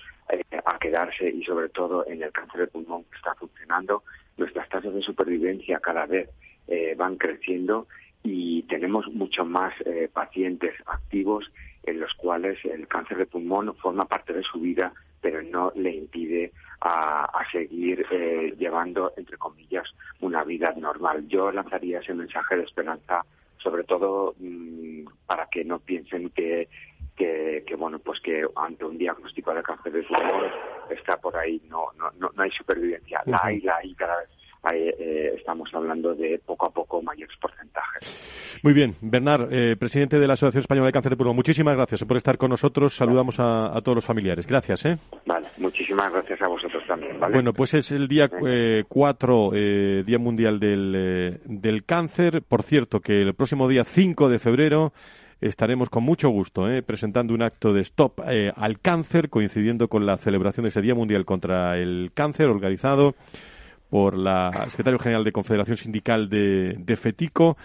a 0.65 0.77
quedarse 0.79 1.29
y 1.29 1.43
sobre 1.43 1.69
todo 1.69 2.05
en 2.07 2.23
el 2.23 2.31
cáncer 2.31 2.61
de 2.61 2.67
pulmón 2.67 3.03
que 3.03 3.15
está 3.15 3.33
funcionando 3.35 4.03
nuestras 4.37 4.69
tasas 4.69 4.93
de 4.93 5.01
supervivencia 5.01 5.79
cada 5.79 6.05
vez 6.05 6.29
eh, 6.67 6.95
van 6.97 7.17
creciendo 7.17 7.87
y 8.23 8.63
tenemos 8.63 9.07
mucho 9.13 9.45
más 9.45 9.73
eh, 9.85 10.09
pacientes 10.11 10.73
activos 10.85 11.51
en 11.83 11.99
los 11.99 12.13
cuales 12.15 12.59
el 12.65 12.87
cáncer 12.87 13.17
de 13.17 13.25
pulmón 13.25 13.73
forma 13.75 14.05
parte 14.05 14.33
de 14.33 14.43
su 14.43 14.59
vida, 14.59 14.93
pero 15.21 15.41
no 15.41 15.71
le 15.75 15.95
impide 15.95 16.51
a, 16.81 17.43
seguir 17.51 18.05
eh, 18.11 18.53
llevando, 18.57 19.13
entre 19.15 19.37
comillas, 19.37 19.87
una 20.19 20.43
vida 20.43 20.73
normal. 20.75 21.27
Yo 21.27 21.51
lanzaría 21.51 21.99
ese 21.99 22.13
mensaje 22.13 22.57
de 22.57 22.63
esperanza, 22.63 23.25
sobre 23.57 23.85
todo 23.85 24.35
mm, 24.37 25.05
para 25.25 25.47
que 25.47 25.63
no 25.63 25.79
piensen 25.79 26.29
que 26.31 26.67
que, 27.17 27.63
bueno 27.77 27.99
pues 27.99 28.19
que 28.21 28.45
ante 28.55 28.85
un 28.85 28.97
diagnóstico 28.97 29.53
de 29.53 29.63
cáncer 29.63 29.91
de 29.91 30.03
pulmón 30.03 30.45
está 30.89 31.17
por 31.17 31.35
ahí 31.35 31.61
no 31.67 31.87
no 31.97 32.11
no, 32.19 32.31
hay 32.41 32.51
supervivencia 32.51 33.21
la 33.25 33.41
hay 33.43 33.59
la 33.61 33.77
hay 33.77 33.93
cada 33.95 34.17
vez 34.19 34.29
eh, 34.73 35.33
estamos 35.37 35.69
hablando 35.73 36.13
de 36.13 36.39
poco 36.45 36.65
a 36.65 36.69
poco 36.71 37.01
mayores 37.01 37.35
porcentajes. 37.37 38.59
Muy 38.63 38.73
bien, 38.73 38.95
Bernard, 39.01 39.53
eh, 39.53 39.75
presidente 39.77 40.19
de 40.19 40.27
la 40.27 40.33
Asociación 40.33 40.61
Española 40.61 40.87
de 40.87 40.93
Cáncer 40.93 41.11
de 41.11 41.15
Pulmón, 41.15 41.35
muchísimas 41.35 41.75
gracias 41.75 42.03
por 42.03 42.17
estar 42.17 42.37
con 42.37 42.49
nosotros. 42.49 42.93
Saludamos 42.93 43.39
a, 43.39 43.79
todos 43.81 43.95
los 43.95 44.05
familiares. 44.05 44.45
Gracias. 44.45 44.85
¿eh? 44.85 44.97
Vale, 45.25 45.47
muchísimas 45.57 46.11
gracias 46.11 46.41
a 46.41 46.47
vosotros 46.47 46.83
también. 46.87 47.19
Bueno, 47.19 47.53
pues 47.53 47.75
es 47.75 47.91
el 47.91 48.07
día 48.07 48.29
4, 48.87 49.51
Día 49.51 50.19
Mundial 50.19 50.59
del, 50.59 51.39
del 51.45 51.85
Cáncer. 51.85 52.41
Por 52.41 52.63
cierto, 52.63 52.99
que 52.99 53.21
el 53.21 53.35
próximo 53.35 53.69
día 53.69 53.83
5 53.83 54.27
de 54.27 54.39
febrero 54.39 54.91
estaremos 55.41 55.89
con 55.89 56.03
mucho 56.03 56.29
gusto 56.29 56.69
eh, 56.69 56.81
presentando 56.81 57.33
un 57.33 57.41
acto 57.41 57.73
de 57.73 57.81
stop 57.81 58.21
eh, 58.27 58.51
al 58.55 58.79
cáncer, 58.79 59.29
coincidiendo 59.29 59.87
con 59.87 60.05
la 60.05 60.17
celebración 60.17 60.63
de 60.63 60.69
ese 60.69 60.81
Día 60.81 60.95
Mundial 60.95 61.25
contra 61.25 61.77
el 61.77 62.11
Cáncer 62.13 62.47
organizado 62.47 63.15
por 63.89 64.17
la 64.17 64.67
secretario 64.69 64.99
general 64.99 65.23
de 65.23 65.31
Confederación 65.31 65.77
Sindical 65.77 66.29
de, 66.29 66.75
de 66.77 66.95
FETICO 66.95 67.57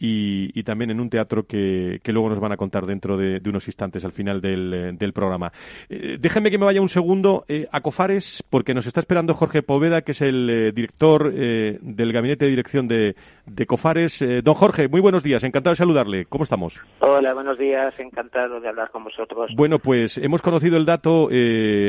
y, 0.00 0.62
también 0.62 0.90
en 0.90 1.00
un 1.00 1.10
teatro 1.10 1.44
que, 1.44 2.00
luego 2.06 2.28
nos 2.28 2.40
van 2.40 2.52
a 2.52 2.56
contar 2.56 2.86
dentro 2.86 3.16
de, 3.16 3.40
unos 3.44 3.66
instantes 3.66 4.04
al 4.04 4.12
final 4.12 4.40
del, 4.40 4.96
eh, 4.98 5.12
programa. 5.12 5.52
Eh, 5.88 6.16
déjenme 6.20 6.50
que 6.50 6.58
me 6.58 6.64
vaya 6.64 6.80
un 6.80 6.88
segundo 6.88 7.44
eh, 7.48 7.68
a 7.70 7.80
Cofares 7.80 8.44
porque 8.48 8.74
nos 8.74 8.86
está 8.86 9.00
esperando 9.00 9.34
Jorge 9.34 9.62
Poveda, 9.62 10.02
que 10.02 10.12
es 10.12 10.22
el 10.22 10.72
director 10.74 11.32
del 11.32 12.12
gabinete 12.12 12.44
de 12.44 12.50
dirección 12.50 12.88
de, 12.88 13.16
de 13.46 13.66
Cofares. 13.66 14.24
don 14.42 14.54
Jorge, 14.54 14.88
muy 14.88 15.00
buenos 15.00 15.22
días, 15.22 15.44
encantado 15.44 15.72
de 15.72 15.76
saludarle. 15.76 16.24
¿Cómo 16.26 16.44
estamos? 16.44 16.80
Hola, 17.00 17.34
buenos 17.34 17.58
días, 17.58 17.92
encantado 17.98 18.60
de 18.60 18.68
hablar 18.68 18.90
con 18.90 19.04
vosotros. 19.04 19.50
Bueno, 19.54 19.78
pues 19.78 20.16
hemos 20.18 20.42
conocido 20.42 20.76
el 20.76 20.86
dato, 20.86 21.28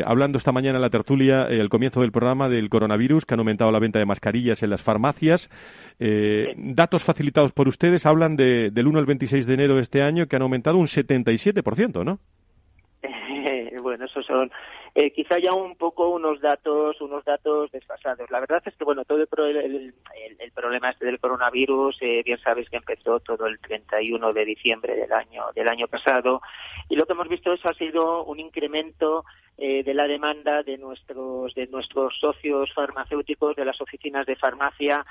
hablando 0.06 0.38
esta 0.38 0.52
mañana 0.52 0.78
en 0.78 0.82
la 0.82 0.90
tertulia, 0.90 1.44
al 1.44 1.70
comienzo 1.70 2.02
del 2.02 2.12
programa, 2.12 2.50
del 2.50 2.70
coronavirus, 2.70 3.26
que 3.26 3.36
han 3.36 3.40
aumentado 3.40 3.72
la 3.72 3.80
venta 3.80 4.00
de 4.00 4.06
mascarillas 4.06 4.64
en 4.64 4.72
las 4.72 4.82
farmacias. 4.82 5.50
datos 6.00 7.04
facilitados 7.04 7.52
por 7.52 7.68
ustedes 7.68 8.01
hablan 8.06 8.36
de, 8.36 8.72
del 8.72 8.88
1 8.88 9.00
al 9.00 9.06
26 9.06 9.46
de 9.46 9.54
enero 9.54 9.76
de 9.76 9.82
este 9.82 10.02
año 10.02 10.28
que 10.28 10.36
han 10.36 10.42
aumentado 10.42 10.78
un 10.78 10.88
77%, 10.88 12.04
¿no? 12.04 12.20
bueno, 13.82 14.06
esos 14.06 14.26
son 14.26 14.52
eh, 14.94 15.12
quizá 15.12 15.40
ya 15.40 15.54
un 15.54 15.78
poco 15.78 16.10
unos 16.10 16.42
datos 16.42 17.00
unos 17.00 17.24
datos 17.24 17.72
desfasados. 17.72 18.30
La 18.30 18.42
verdad 18.42 18.62
es 18.66 18.76
que 18.76 18.84
bueno 18.84 19.06
todo 19.06 19.20
el, 19.20 19.94
el, 20.40 20.52
problema 20.54 20.90
este 20.90 21.06
del 21.06 21.20
coronavirus 21.20 21.98
eh, 22.02 22.22
bien 22.26 22.38
sabéis 22.40 22.70
que 22.70 22.76
empezó 22.76 23.22
todo 23.22 23.48
el 23.48 23.58
31 23.60 24.34
de 24.34 24.46
diciembre 24.46 24.96
del 24.96 25.14
año 25.14 25.46
del 25.56 25.70
año 25.70 25.88
pasado 25.88 26.42
y 26.90 26.98
lo 26.98 27.06
que 27.06 27.14
hemos 27.14 27.30
visto 27.30 27.54
es 27.54 27.66
ha 27.66 27.74
sido 27.74 28.26
un 28.26 28.42
incremento 28.42 29.24
eh, 29.58 29.82
de 29.84 29.94
la 29.94 30.08
demanda 30.08 30.62
de 30.62 30.78
nuestros 30.78 31.56
de 31.56 31.68
nuestros 31.68 32.20
socios 32.20 32.74
farmacéuticos 32.74 33.56
de 33.56 33.64
las 33.64 33.80
oficinas 33.80 34.26
de 34.26 34.36
farmacia 34.36 35.06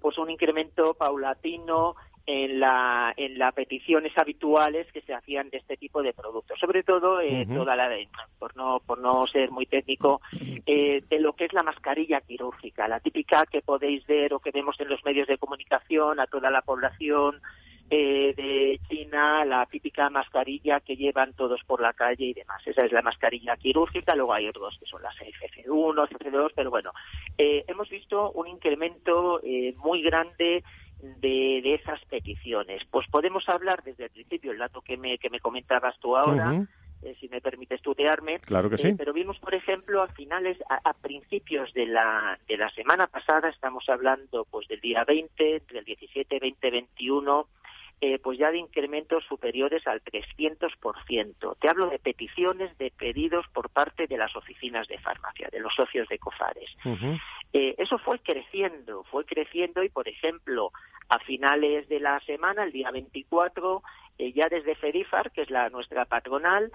pues 0.00 0.16
un 0.16 0.30
incremento 0.30 0.94
paulatino 0.94 1.96
en 2.26 2.58
la 2.58 3.14
en 3.16 3.38
las 3.38 3.54
peticiones 3.54 4.16
habituales 4.18 4.90
que 4.92 5.00
se 5.02 5.14
hacían 5.14 5.48
de 5.50 5.58
este 5.58 5.76
tipo 5.76 6.02
de 6.02 6.12
productos 6.12 6.58
sobre 6.58 6.82
todo 6.82 7.20
eh, 7.20 7.46
toda 7.46 7.76
la 7.76 7.88
por 8.38 8.56
no 8.56 8.80
por 8.84 8.98
no 8.98 9.28
ser 9.28 9.52
muy 9.52 9.66
técnico 9.66 10.20
eh, 10.66 11.04
de 11.08 11.20
lo 11.20 11.34
que 11.34 11.44
es 11.44 11.52
la 11.52 11.62
mascarilla 11.62 12.20
quirúrgica 12.20 12.88
la 12.88 12.98
típica 12.98 13.46
que 13.46 13.62
podéis 13.62 14.04
ver 14.06 14.34
o 14.34 14.40
que 14.40 14.50
vemos 14.50 14.78
en 14.80 14.88
los 14.88 15.04
medios 15.04 15.28
de 15.28 15.38
comunicación 15.38 16.18
a 16.18 16.26
toda 16.26 16.50
la 16.50 16.62
población 16.62 17.40
eh, 17.88 18.34
de 18.36 18.80
China, 18.88 19.44
la 19.44 19.64
típica 19.66 20.10
mascarilla 20.10 20.80
que 20.80 20.96
llevan 20.96 21.34
todos 21.34 21.60
por 21.64 21.80
la 21.80 21.92
calle 21.92 22.24
y 22.24 22.34
demás. 22.34 22.60
Esa 22.66 22.84
es 22.84 22.90
la 22.90 23.00
mascarilla 23.00 23.56
quirúrgica, 23.56 24.16
luego 24.16 24.34
hay 24.34 24.48
otros 24.48 24.76
que 24.80 24.86
son 24.86 25.02
las 25.02 25.14
FF1, 25.14 26.08
FF2, 26.08 26.50
pero 26.56 26.70
bueno, 26.70 26.90
hemos 27.38 27.88
visto 27.88 28.32
un 28.32 28.48
incremento 28.48 29.40
muy 29.76 30.02
grande 30.02 30.64
de, 31.00 31.74
esas 31.74 32.04
peticiones? 32.06 32.84
Pues 32.90 33.06
podemos 33.08 33.48
hablar 33.48 33.82
desde 33.82 34.04
el 34.04 34.10
principio, 34.10 34.52
el 34.52 34.58
dato 34.58 34.80
que 34.80 34.96
me, 34.96 35.18
que 35.18 35.30
me 35.30 35.40
comentabas 35.40 35.98
tú 35.98 36.16
ahora, 36.16 36.66
eh, 37.02 37.16
si 37.20 37.28
me 37.28 37.40
permites 37.40 37.82
tutearme. 37.82 38.38
Claro 38.40 38.70
que 38.70 38.78
sí. 38.78 38.94
pero 38.96 39.12
vimos, 39.12 39.38
por 39.38 39.54
ejemplo, 39.54 40.02
a 40.02 40.08
finales, 40.08 40.58
a, 40.68 40.92
principios 40.94 41.72
de 41.74 41.86
la, 41.86 42.38
de 42.48 42.56
la 42.56 42.68
semana 42.70 43.06
pasada, 43.06 43.48
estamos 43.48 43.88
hablando 43.88 44.44
pues 44.50 44.66
del 44.68 44.80
día 44.80 45.04
20, 45.04 45.56
entre 45.56 45.78
el 45.78 45.84
17, 45.84 46.38
20, 46.38 46.70
21, 46.70 47.46
eh, 48.00 48.18
pues 48.18 48.38
ya 48.38 48.50
de 48.50 48.58
incrementos 48.58 49.24
superiores 49.24 49.86
al 49.86 50.02
300%. 50.02 51.56
Te 51.58 51.68
hablo 51.68 51.88
de 51.88 51.98
peticiones, 51.98 52.76
de 52.76 52.90
pedidos 52.90 53.46
por 53.54 53.70
parte 53.70 54.06
de 54.06 54.18
las 54.18 54.36
oficinas 54.36 54.86
de 54.88 54.98
farmacia, 54.98 55.48
de 55.50 55.60
los 55.60 55.74
socios 55.74 56.06
de 56.08 56.18
COFARES. 56.18 56.76
Eh, 57.54 57.74
eso 57.78 57.96
fue 57.98 58.18
creciendo, 58.18 59.04
fue 59.04 59.24
creciendo 59.24 59.82
y, 59.82 59.88
por 59.88 60.08
ejemplo, 60.08 60.72
a 61.08 61.18
finales 61.20 61.88
de 61.88 62.00
la 62.00 62.20
semana, 62.20 62.64
el 62.64 62.72
día 62.72 62.90
24, 62.90 63.82
eh, 64.18 64.32
ya 64.32 64.50
desde 64.50 64.74
Ferifar, 64.74 65.30
que 65.30 65.40
es 65.42 65.50
la 65.50 65.70
nuestra 65.70 66.04
patronal, 66.04 66.70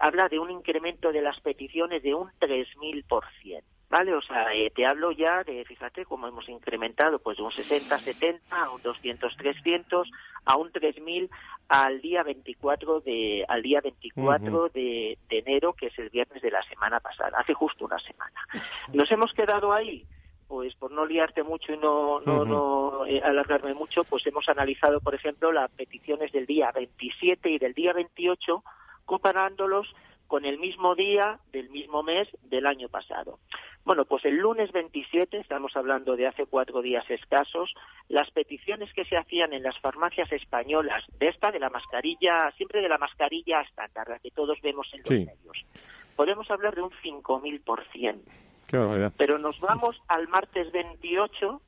habla 0.00 0.28
de 0.28 0.40
un 0.40 0.50
incremento 0.50 1.12
de 1.12 1.22
las 1.22 1.38
peticiones 1.40 2.02
de 2.02 2.14
un 2.14 2.30
3.000%. 2.40 3.62
¿vale? 3.90 4.14
O 4.14 4.22
sea, 4.22 4.54
eh, 4.54 4.70
te 4.70 4.86
hablo 4.86 5.10
ya 5.10 5.42
de, 5.42 5.64
fíjate 5.64 6.04
cómo 6.04 6.28
hemos 6.28 6.48
incrementado, 6.48 7.18
pues 7.18 7.36
de 7.36 7.42
un 7.42 7.50
60, 7.50 7.98
70 7.98 8.62
a 8.62 8.70
un 8.70 8.80
200, 8.80 9.36
300 9.36 10.10
a 10.44 10.56
un 10.56 10.70
3000 10.70 11.28
al 11.68 12.00
día 12.00 12.22
24 12.22 13.00
de 13.00 13.44
al 13.48 13.62
día 13.62 13.80
24 13.80 14.68
de, 14.70 15.18
enero, 15.28 15.72
que 15.72 15.86
es 15.86 15.98
el 15.98 16.08
viernes 16.08 16.40
de 16.40 16.50
la 16.50 16.62
semana 16.62 17.00
pasada, 17.00 17.38
hace 17.38 17.52
justo 17.52 17.84
una 17.84 17.98
semana. 17.98 18.40
Nos 18.92 19.10
hemos 19.10 19.32
quedado 19.32 19.72
ahí 19.72 20.06
pues 20.46 20.74
por 20.74 20.90
no 20.90 21.06
liarte 21.06 21.44
mucho 21.44 21.72
y 21.72 21.76
no, 21.76 22.20
no, 22.22 22.44
no 22.44 23.06
eh, 23.06 23.22
alargarme 23.22 23.72
mucho, 23.72 24.02
pues 24.02 24.26
hemos 24.26 24.48
analizado, 24.48 25.00
por 25.00 25.14
ejemplo, 25.14 25.52
las 25.52 25.70
peticiones 25.70 26.32
del 26.32 26.44
día 26.44 26.72
27 26.72 27.50
y 27.50 27.58
del 27.58 27.72
día 27.72 27.92
28, 27.92 28.64
comparándolos 29.04 29.94
con 30.30 30.44
el 30.44 30.60
mismo 30.60 30.94
día 30.94 31.40
del 31.50 31.70
mismo 31.70 32.04
mes 32.04 32.28
del 32.44 32.64
año 32.66 32.88
pasado. 32.88 33.40
Bueno, 33.84 34.04
pues 34.04 34.24
el 34.24 34.36
lunes 34.36 34.70
27, 34.70 35.38
estamos 35.38 35.74
hablando 35.74 36.14
de 36.14 36.28
hace 36.28 36.46
cuatro 36.46 36.82
días 36.82 37.04
escasos, 37.10 37.74
las 38.08 38.30
peticiones 38.30 38.92
que 38.92 39.04
se 39.06 39.16
hacían 39.16 39.52
en 39.52 39.64
las 39.64 39.76
farmacias 39.80 40.30
españolas, 40.30 41.02
de 41.18 41.30
esta, 41.30 41.50
de 41.50 41.58
la 41.58 41.68
mascarilla, 41.68 42.52
siempre 42.52 42.80
de 42.80 42.88
la 42.88 42.96
mascarilla 42.96 43.60
estándar, 43.62 44.08
la 44.08 44.20
que 44.20 44.30
todos 44.30 44.60
vemos 44.62 44.88
en 44.94 45.00
los 45.00 45.10
medios, 45.10 45.66
podemos 46.14 46.48
hablar 46.48 46.76
de 46.76 46.82
un 46.82 46.90
5.000%. 46.90 48.20
Qué 48.68 49.10
Pero 49.16 49.36
nos 49.38 49.58
vamos 49.58 50.00
al 50.06 50.28
martes 50.28 50.70
28 50.70 51.60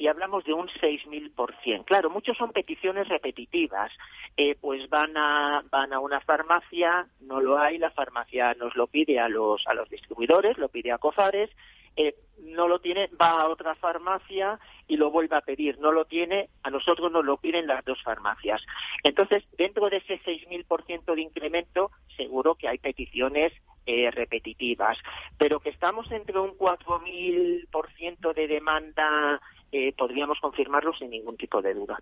y 0.00 0.08
hablamos 0.08 0.44
de 0.44 0.54
un 0.54 0.66
6.000%. 0.66 1.84
Claro, 1.84 2.08
muchos 2.08 2.34
son 2.38 2.52
peticiones 2.52 3.06
repetitivas. 3.06 3.92
Eh, 4.34 4.56
pues 4.58 4.88
van 4.88 5.14
a, 5.14 5.62
van 5.70 5.92
a 5.92 6.00
una 6.00 6.22
farmacia, 6.22 7.06
no 7.20 7.38
lo 7.40 7.58
hay, 7.58 7.76
la 7.76 7.90
farmacia 7.90 8.54
nos 8.54 8.74
lo 8.76 8.86
pide 8.86 9.20
a 9.20 9.28
los, 9.28 9.66
a 9.66 9.74
los 9.74 9.90
distribuidores, 9.90 10.56
lo 10.56 10.70
pide 10.70 10.90
a 10.90 10.96
Cofares, 10.96 11.50
eh, 11.96 12.14
no 12.38 12.66
lo 12.66 12.78
tiene, 12.78 13.10
va 13.20 13.42
a 13.42 13.48
otra 13.48 13.74
farmacia 13.74 14.58
y 14.88 14.96
lo 14.96 15.10
vuelve 15.10 15.36
a 15.36 15.42
pedir. 15.42 15.78
No 15.78 15.92
lo 15.92 16.06
tiene, 16.06 16.48
a 16.62 16.70
nosotros 16.70 17.12
nos 17.12 17.24
lo 17.26 17.36
piden 17.36 17.66
las 17.66 17.84
dos 17.84 18.02
farmacias. 18.02 18.64
Entonces, 19.02 19.44
dentro 19.58 19.90
de 19.90 19.98
ese 19.98 20.18
6.000% 20.22 21.14
de 21.14 21.20
incremento, 21.20 21.90
seguro 22.16 22.54
que 22.54 22.68
hay 22.68 22.78
peticiones 22.78 23.52
eh, 23.84 24.10
repetitivas, 24.10 24.96
pero 25.36 25.60
que 25.60 25.68
estamos 25.68 26.10
entre 26.10 26.38
un 26.38 26.56
4.000% 26.56 28.34
de 28.34 28.48
demanda 28.48 29.40
eh, 29.72 29.92
podríamos 29.96 30.38
confirmarlo 30.40 30.92
sin 30.94 31.10
ningún 31.10 31.36
tipo 31.36 31.60
de 31.62 31.74
duda. 31.74 32.00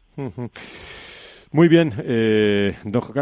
Muy 1.50 1.68
bien, 1.68 1.92
eh, 2.04 2.76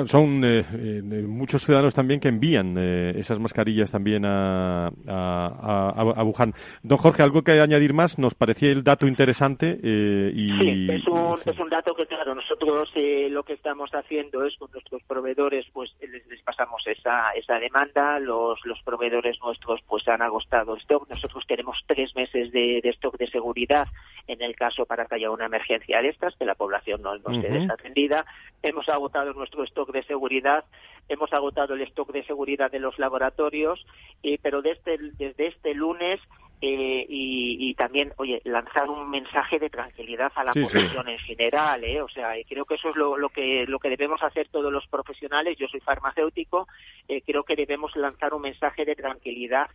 son 0.07 0.45
eh, 0.45 0.65
eh, 0.73 1.03
muchos 1.03 1.65
ciudadanos 1.65 1.95
también 1.95 2.19
que 2.19 2.29
envían 2.29 2.77
esas 2.77 3.39
mascarillas 3.39 3.93
también 3.93 4.25
a, 4.25 4.89
a, 4.89 6.25
Wuhan. 6.25 6.53
Don 6.83 6.99
Jorge, 6.99 7.23
¿algo 7.23 7.43
que 7.43 7.61
añadir 7.61 7.95
más? 7.95 8.19
Nos 8.19 8.35
parecía 8.35 8.71
el 8.73 8.83
dato 8.83 9.07
interesante. 9.07 9.79
y, 9.81 10.51
sí, 10.59 10.89
es 10.91 11.07
un, 11.07 11.39
es 11.45 11.59
un 11.59 11.69
dato 11.69 11.95
que, 11.95 12.07
claro, 12.07 12.35
nosotros 12.35 12.93
lo 13.31 13.43
que 13.45 13.53
estamos 13.53 13.91
haciendo 13.95 14.45
es 14.45 14.57
con 14.57 14.71
nuestros 14.73 15.03
proveedores, 15.05 15.67
pues 15.73 15.95
les, 16.01 16.27
les, 16.27 16.43
pasamos 16.43 16.85
esa, 16.87 17.31
esa 17.33 17.61
demanda, 17.61 18.19
los, 18.19 18.59
los 18.65 18.83
proveedores 18.83 19.39
nuestros 19.41 19.81
pues 19.87 20.07
han 20.09 20.23
agostado 20.23 20.77
stock, 20.77 21.09
nosotros 21.09 21.45
tenemos 21.47 21.79
tres 21.87 22.15
meses 22.17 22.51
de, 22.51 22.81
stock 22.85 23.17
de 23.19 23.27
seguridad 23.29 23.87
en 24.27 24.43
el 24.43 24.57
caso 24.57 24.85
para 24.85 25.07
que 25.07 25.17
haya 25.17 25.31
una 25.31 25.47
emergencia 25.47 26.03
de 26.03 26.09
estas, 26.09 26.35
que 26.37 26.45
la 26.45 26.55
población 26.55 27.03
no, 27.03 27.17
no 27.19 27.31
esté 27.31 27.49
desatendida 27.51 28.16
hemos 28.63 28.89
agotado 28.89 29.33
nuestro 29.33 29.65
stock 29.65 29.93
de 29.93 30.03
seguridad, 30.05 30.65
hemos 31.09 31.33
agotado 31.33 31.75
el 31.75 31.83
stock 31.83 32.13
de 32.13 32.25
seguridad 32.25 32.71
de 32.71 32.81
los 32.81 32.99
laboratorios, 32.99 33.85
eh, 34.23 34.39
pero 34.43 34.63
desde, 34.63 34.99
desde 35.19 35.49
este 35.49 35.75
lunes 35.75 36.21
eh, 36.63 37.05
y, 37.07 37.75
también, 37.75 38.15
oye, 38.17 38.41
lanzar 38.45 38.89
un 38.89 39.11
mensaje 39.11 39.59
de 39.59 39.69
tranquilidad 39.69 40.33
a 40.35 40.43
la 40.43 40.53
población 40.53 41.07
en 41.07 41.19
general, 41.19 41.85
¿eh? 41.85 42.01
O 42.01 42.09
sea, 42.09 42.31
creo 42.49 42.65
que 42.65 42.77
eso 42.77 42.89
es 42.89 42.97
lo, 42.97 43.19
lo, 43.19 43.29
que, 43.29 43.67
lo 43.69 43.79
que 43.79 43.91
debemos 43.91 44.23
hacer 44.23 44.49
todos 44.49 44.73
los 44.73 44.87
profesionales. 44.87 45.59
Yo 45.59 45.69
soy 45.69 45.81
farmacéutico, 45.81 46.67
eh, 47.09 47.21
creo 47.21 47.43
que 47.43 47.57
debemos 47.57 47.95
lanzar 47.95 48.33
un 48.33 48.41
mensaje 48.41 48.87
de 48.87 48.97
tranquilidad 48.97 49.69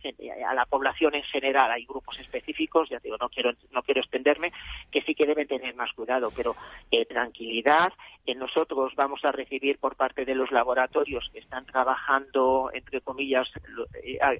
a 0.48 0.54
la 0.54 0.66
población 0.66 1.14
en 1.14 1.22
general. 1.22 1.70
Hay 1.70 1.84
grupos 1.84 2.18
específicos, 2.18 2.88
ya 2.88 2.98
digo, 2.98 3.16
no 3.16 3.28
quiero, 3.28 3.52
no 3.70 3.82
quiero 3.84 4.00
extenderme, 4.00 4.52
que 4.90 5.02
sí 5.02 5.14
que 5.14 5.26
deben 5.26 5.46
tener 5.46 5.76
más 5.76 5.92
cuidado, 5.92 6.32
pero 6.34 6.56
eh, 6.90 7.04
tranquilidad. 7.04 7.92
Nosotros 8.36 8.92
vamos 8.96 9.24
a 9.24 9.32
recibir 9.32 9.78
por 9.78 9.96
parte 9.96 10.24
de 10.24 10.34
los 10.34 10.50
laboratorios 10.50 11.28
que 11.32 11.40
están 11.40 11.66
trabajando, 11.66 12.70
entre 12.72 13.00
comillas, 13.00 13.50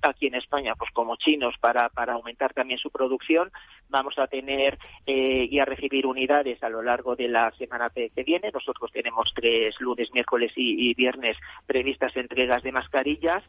aquí 0.02 0.26
en 0.26 0.34
España, 0.36 0.74
pues 0.76 0.90
como 0.92 1.16
chinos 1.16 1.54
para, 1.60 1.88
para 1.88 2.14
aumentar 2.14 2.52
también 2.52 2.78
su 2.78 2.90
producción. 2.90 3.50
Vamos 3.88 4.18
a 4.18 4.26
tener 4.26 4.78
eh, 5.06 5.48
y 5.50 5.58
a 5.58 5.64
recibir 5.64 6.06
unidades 6.06 6.62
a 6.62 6.68
lo 6.68 6.82
largo 6.82 7.16
de 7.16 7.28
la 7.28 7.50
semana 7.52 7.90
que 7.90 8.22
viene. 8.24 8.50
Nosotros 8.52 8.90
tenemos 8.92 9.32
tres 9.34 9.78
lunes, 9.80 10.10
miércoles 10.12 10.52
y, 10.56 10.94
viernes 10.94 11.36
previstas 11.66 12.16
entregas 12.16 12.62
de 12.62 12.72
mascarillas. 12.72 13.42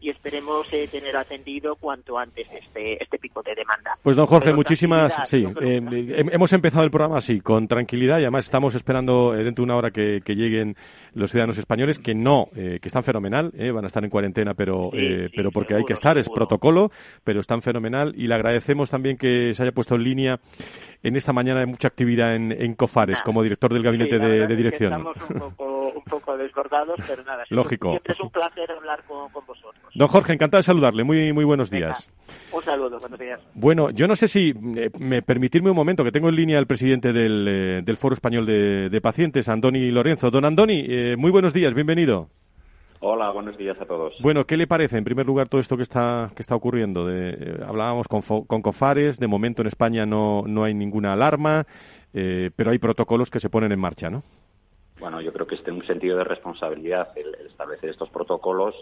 Y 0.00 0.10
esperemos 0.10 0.72
eh, 0.72 0.88
tener 0.90 1.16
atendido 1.16 1.76
cuanto 1.76 2.18
antes 2.18 2.46
este, 2.52 3.02
este 3.02 3.18
pico 3.18 3.42
de 3.42 3.54
demanda. 3.54 3.98
Pues 4.02 4.16
don 4.16 4.26
Jorge, 4.26 4.52
muchísimas. 4.52 5.28
Sí, 5.28 5.44
eh, 5.60 5.80
hemos 6.32 6.52
empezado 6.52 6.84
el 6.84 6.90
programa 6.90 7.18
así, 7.18 7.40
con 7.40 7.68
tranquilidad 7.68 8.18
y 8.18 8.22
además 8.22 8.44
estamos 8.44 8.74
esperando 8.74 9.32
dentro 9.32 9.62
de 9.62 9.70
una 9.70 9.79
hora 9.80 9.90
que, 9.90 10.20
lleguen 10.30 10.76
los 11.12 11.30
ciudadanos 11.30 11.58
españoles 11.58 11.98
que 11.98 12.14
no, 12.14 12.48
que 12.54 12.80
están 12.82 13.02
fenomenal, 13.02 13.52
van 13.74 13.84
a 13.84 13.88
estar 13.88 14.04
en 14.04 14.10
cuarentena, 14.10 14.54
pero, 14.54 14.90
pero 15.34 15.50
porque 15.50 15.74
hay 15.74 15.84
que 15.84 15.92
estar, 15.92 16.16
es 16.18 16.28
protocolo, 16.28 16.90
pero 17.24 17.40
están 17.40 17.62
fenomenal 17.62 18.14
y 18.16 18.26
le 18.26 18.34
agradecemos 18.34 18.90
también 18.90 19.16
que 19.16 19.52
se 19.54 19.62
haya 19.62 19.72
puesto 19.72 19.96
en 19.96 20.04
línea 20.04 20.40
en 21.02 21.16
esta 21.16 21.32
mañana 21.32 21.60
de 21.60 21.66
mucha 21.66 21.88
actividad 21.88 22.34
en, 22.34 22.74
COFARES 22.74 23.22
como 23.22 23.42
director 23.42 23.72
del 23.72 23.82
gabinete 23.82 24.18
de, 24.18 24.56
dirección. 24.56 24.92
estamos 24.92 25.16
un 25.30 25.38
poco, 25.38 25.69
desbordados, 26.38 26.96
pero 27.06 27.24
nada. 27.24 27.44
Lógico. 27.48 27.90
Siempre 27.90 28.14
es 28.14 28.20
un 28.20 28.30
placer 28.30 28.70
hablar 28.70 29.02
con, 29.04 29.30
vosotros. 29.32 29.92
Don 29.94 30.08
Jorge, 30.08 30.32
encantado 30.32 30.58
de 30.58 30.64
saludarle. 30.64 31.04
Muy, 31.04 31.32
muy 31.32 31.44
buenos 31.44 31.70
días. 31.70 32.12
Un 32.52 32.62
saludo, 32.62 32.98
buenos 33.00 33.18
días. 33.18 33.40
Bueno, 33.54 33.90
yo 33.90 34.06
no 34.06 34.16
sé 34.16 34.28
si 34.28 34.54
eh, 34.76 34.90
me 34.98 35.22
permitirme 35.22 35.70
un 35.70 35.76
momento, 35.76 36.04
que 36.04 36.12
tengo 36.12 36.28
en 36.28 36.36
línea 36.36 36.58
al 36.58 36.66
presidente 36.66 37.12
del, 37.12 37.46
eh, 37.48 37.82
del 37.82 37.96
Foro 37.96 38.14
Español 38.14 38.46
de, 38.46 39.00
Pacientes, 39.02 39.48
Andoni 39.48 39.90
Lorenzo. 39.90 40.30
Don 40.30 40.44
Andoni, 40.44 40.84
eh, 40.86 41.16
muy 41.16 41.30
buenos 41.30 41.52
días, 41.52 41.74
bienvenido. 41.74 42.28
Hola, 43.02 43.30
buenos 43.30 43.56
días 43.56 43.80
a 43.80 43.86
todos. 43.86 44.14
Bueno, 44.20 44.44
¿qué 44.44 44.58
le 44.58 44.66
parece 44.66 44.98
en 44.98 45.04
primer 45.04 45.24
lugar 45.24 45.48
todo 45.48 45.58
esto 45.58 45.78
que 45.78 45.82
está 45.82 46.30
que 46.36 46.42
está 46.42 46.54
ocurriendo? 46.54 47.06
De, 47.06 47.30
eh, 47.30 47.60
hablábamos 47.66 48.06
con, 48.08 48.20
con, 48.20 48.60
Cofares, 48.60 49.18
de 49.18 49.26
momento 49.26 49.62
en 49.62 49.68
España 49.68 50.04
no, 50.04 50.42
no 50.46 50.64
hay 50.64 50.74
ninguna 50.74 51.14
alarma, 51.14 51.66
eh, 52.12 52.50
pero 52.54 52.72
hay 52.72 52.78
protocolos 52.78 53.30
que 53.30 53.40
se 53.40 53.48
ponen 53.48 53.72
en 53.72 53.80
marcha, 53.80 54.10
¿no? 54.10 54.22
Bueno, 55.00 55.20
yo 55.20 55.32
creo 55.32 55.46
que 55.46 55.56
es 55.56 55.66
un 55.66 55.84
sentido 55.86 56.18
de 56.18 56.24
responsabilidad 56.24 57.08
el, 57.16 57.34
establecer 57.46 57.90
estos 57.90 58.10
protocolos 58.10 58.74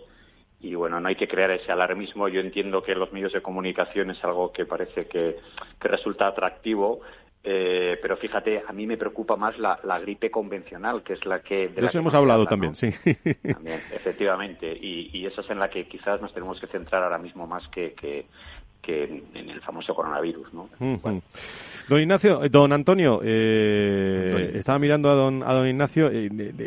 y 0.60 0.74
bueno, 0.74 1.00
no 1.00 1.08
hay 1.08 1.14
que 1.14 1.28
crear 1.28 1.52
ese 1.52 1.70
alarmismo. 1.70 2.28
Yo 2.28 2.40
entiendo 2.40 2.82
que 2.82 2.94
los 2.94 3.12
medios 3.12 3.32
de 3.32 3.40
comunicación 3.40 4.10
es 4.10 4.22
algo 4.24 4.52
que 4.52 4.66
parece 4.66 5.06
que, 5.06 5.36
que 5.80 5.88
resulta 5.88 6.26
atractivo, 6.26 7.00
eh, 7.44 7.98
pero 8.02 8.16
fíjate, 8.16 8.62
a 8.66 8.72
mí 8.72 8.86
me 8.86 8.96
preocupa 8.96 9.36
más 9.36 9.56
la, 9.58 9.78
gripe 10.00 10.30
convencional, 10.30 11.02
que 11.02 11.12
es 11.12 11.24
la 11.24 11.40
que... 11.40 11.68
De, 11.68 11.86
eso 11.86 12.00
hemos 12.00 12.14
hablado 12.14 12.46
también, 12.46 12.74
sí. 12.74 12.90
También, 13.52 13.80
efectivamente. 13.94 14.76
Y, 14.78 15.24
esa 15.24 15.42
es 15.42 15.50
en 15.50 15.58
la 15.58 15.70
que 15.70 15.86
quizás 15.86 16.20
nos 16.20 16.34
tenemos 16.34 16.60
que 16.60 16.66
centrar 16.66 17.02
ahora 17.02 17.18
mismo 17.18 17.46
más 17.46 17.66
que, 17.68 17.94
que, 17.94 18.26
en 18.87 19.51
el 19.51 19.61
famoso 19.61 19.95
coronavirus, 19.95 20.53
¿no? 20.55 20.68
Don 21.89 22.01
Ignacio, 22.01 22.45
eh, 22.45 22.49
don 22.51 22.72
Antonio, 22.72 23.20
eh, 23.24 24.53
estaba 24.55 24.79
mirando 24.79 25.11
a 25.11 25.14
don, 25.14 25.43
a 25.43 25.55
don 25.55 25.66
Ignacio. 25.66 26.11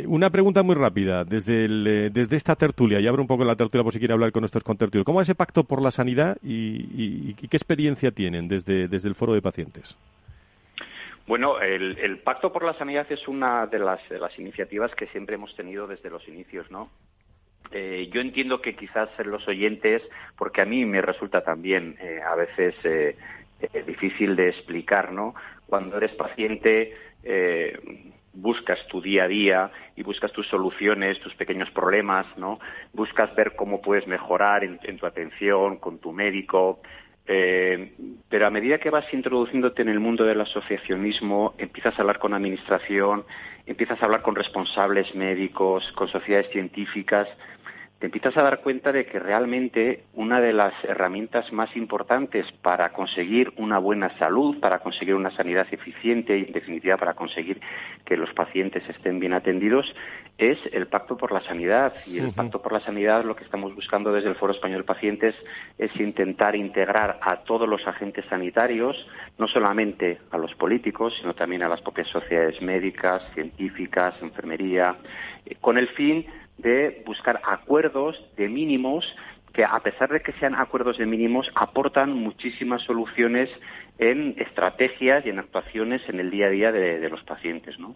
una 0.08 0.30
pregunta 0.30 0.64
muy 0.64 0.76
rápida. 0.76 1.24
Desde, 1.24 2.10
desde 2.10 2.36
esta 2.36 2.56
tertulia, 2.56 3.00
y 3.00 3.08
abro 3.08 3.22
un 3.22 3.28
poco 3.28 3.44
la 3.44 3.56
tertulia 3.56 3.84
por 3.84 3.94
si 3.94 4.00
quiere 4.00 4.14
hablar 4.14 4.32
con 4.32 4.42
nuestros 4.42 4.64
contertulios. 4.64 5.06
¿Cómo 5.06 5.22
es 5.22 5.28
ese 5.28 5.36
pacto 5.36 5.64
por 5.64 5.82
la 5.82 5.92
sanidad 5.92 6.38
y, 6.44 7.34
qué 7.36 7.58
experiencia 7.58 8.12
tienen 8.12 8.48
desde, 8.48 8.88
desde 8.88 9.10
el 9.10 9.16
foro 9.16 9.34
de 9.34 9.42
pacientes? 9.42 9.98
Bueno, 11.28 11.62
el, 11.62 12.20
Pacto 12.20 12.52
por 12.52 12.66
la 12.66 12.74
Sanidad 12.74 13.06
es 13.10 13.28
una 13.28 13.66
de 13.66 13.80
las, 13.80 14.02
iniciativas 14.38 14.94
que 14.96 15.08
siempre 15.08 15.36
hemos 15.36 15.56
tenido 15.56 15.88
desde 15.88 16.10
los 16.10 16.28
inicios, 16.28 16.70
¿no? 16.72 16.90
Eh, 17.72 18.10
yo 18.12 18.22
entiendo 18.22 18.62
que 18.62 18.76
quizás 18.76 19.10
los 19.26 19.48
oyentes, 19.48 20.02
porque 20.38 20.62
a 20.62 20.66
mí 20.66 20.86
me 20.86 21.02
resulta 21.02 21.42
también 21.42 21.96
eh, 22.02 22.20
a 22.26 22.36
veces 22.36 22.76
eh, 22.84 23.16
difícil 23.86 24.36
de 24.36 24.50
explicar, 24.50 25.12
¿no? 25.12 25.36
Cuando 25.68 25.98
eres 25.98 26.12
paciente, 26.14 26.94
buscas 28.34 28.80
tu 28.88 29.02
día 29.02 29.26
a 29.26 29.28
día 29.28 29.72
y 29.96 30.04
buscas 30.04 30.32
tus 30.32 30.48
soluciones, 30.48 31.20
tus 31.20 31.36
pequeños 31.36 31.70
problemas, 31.72 32.26
¿no? 32.38 32.60
Buscas 32.94 33.34
ver 33.36 33.56
cómo 33.56 33.82
puedes 33.82 34.08
mejorar 34.08 34.64
en, 34.64 34.98
tu 34.98 35.06
atención 35.06 35.78
con 35.78 36.00
tu 36.00 36.12
médico. 36.12 36.82
Eh, 37.28 37.94
pero 38.30 38.48
a 38.48 38.50
medida 38.50 38.80
que 38.80 38.90
vas 38.90 39.06
introduciéndote 39.14 39.82
en 39.82 39.90
el 39.90 40.00
mundo 40.00 40.26
del 40.26 40.42
asociacionismo, 40.42 41.54
empiezas 41.58 41.98
a 41.98 42.02
hablar 42.02 42.20
con 42.20 42.34
administración, 42.34 43.26
empiezas 43.66 44.02
a 44.02 44.06
hablar 44.06 44.22
con 44.22 44.36
responsables 44.36 45.14
médicos, 45.14 45.90
con 45.94 46.08
sociedades 46.08 46.50
científicas, 46.52 47.28
te 48.02 48.08
empiezas 48.08 48.36
a 48.36 48.42
dar 48.42 48.62
cuenta 48.62 48.92
de 48.92 49.06
que 49.06 49.20
realmente 49.20 50.06
una 50.16 50.42
de 50.42 50.54
las 50.54 50.74
herramientas 50.86 51.54
más 51.54 51.78
importantes 51.78 52.52
para 52.64 52.92
conseguir 52.94 53.54
una 53.58 53.78
buena 53.78 54.18
salud, 54.18 54.60
para 54.60 54.80
conseguir 54.80 55.14
una 55.14 55.30
sanidad 55.30 55.68
eficiente 55.70 56.36
y, 56.36 56.46
en 56.46 56.52
definitiva, 56.52 56.98
para 56.98 57.14
conseguir 57.14 57.62
que 58.04 58.18
los 58.18 58.34
pacientes 58.34 58.84
estén 58.90 59.20
bien 59.20 59.34
atendidos, 59.34 59.86
es 60.40 60.58
el 60.74 60.88
Pacto 60.88 61.16
por 61.16 61.32
la 61.32 61.42
Sanidad. 61.42 61.94
Y 62.08 62.18
el 62.18 62.34
Pacto 62.34 62.60
por 62.60 62.74
la 62.74 62.80
Sanidad, 62.80 63.24
lo 63.24 63.36
que 63.36 63.44
estamos 63.44 63.76
buscando 63.76 64.12
desde 64.12 64.30
el 64.30 64.36
Foro 64.36 64.52
Español 64.52 64.84
Pacientes, 64.84 65.36
es 65.78 65.96
intentar 66.00 66.56
integrar 66.56 67.20
a 67.22 67.44
todos 67.44 67.70
los 67.70 67.86
agentes 67.88 68.26
sanitarios, 68.26 68.98
no 69.38 69.48
solamente 69.48 70.18
a 70.32 70.40
los 70.40 70.56
políticos, 70.56 71.14
sino 71.22 71.36
también 71.36 71.62
a 71.62 71.70
las 71.70 71.82
propias 71.82 72.08
sociedades 72.08 72.60
médicas, 72.64 73.22
científicas, 73.36 74.16
enfermería, 74.24 74.96
eh, 75.46 75.56
con 75.62 75.78
el 75.78 75.88
fin 75.90 76.26
de 76.62 77.04
buscar 77.06 77.42
acuerdos 77.44 78.16
de 78.38 78.48
mínimos 78.48 79.06
que, 79.54 79.64
a 79.66 79.80
pesar 79.80 80.10
de 80.10 80.22
que 80.22 80.32
sean 80.34 80.56
acuerdos 80.56 80.98
de 80.98 81.06
mínimos, 81.06 81.50
aportan 81.56 82.14
muchísimas 82.14 82.82
soluciones 82.84 83.50
en 83.98 84.36
estrategias 84.38 85.26
y 85.26 85.30
en 85.30 85.40
actuaciones 85.40 86.02
en 86.08 86.20
el 86.20 86.32
día 86.32 86.48
a 86.48 86.50
día 86.50 86.72
de, 86.72 87.10
los 87.10 87.24
pacientes, 87.24 87.78
¿no? 87.80 87.96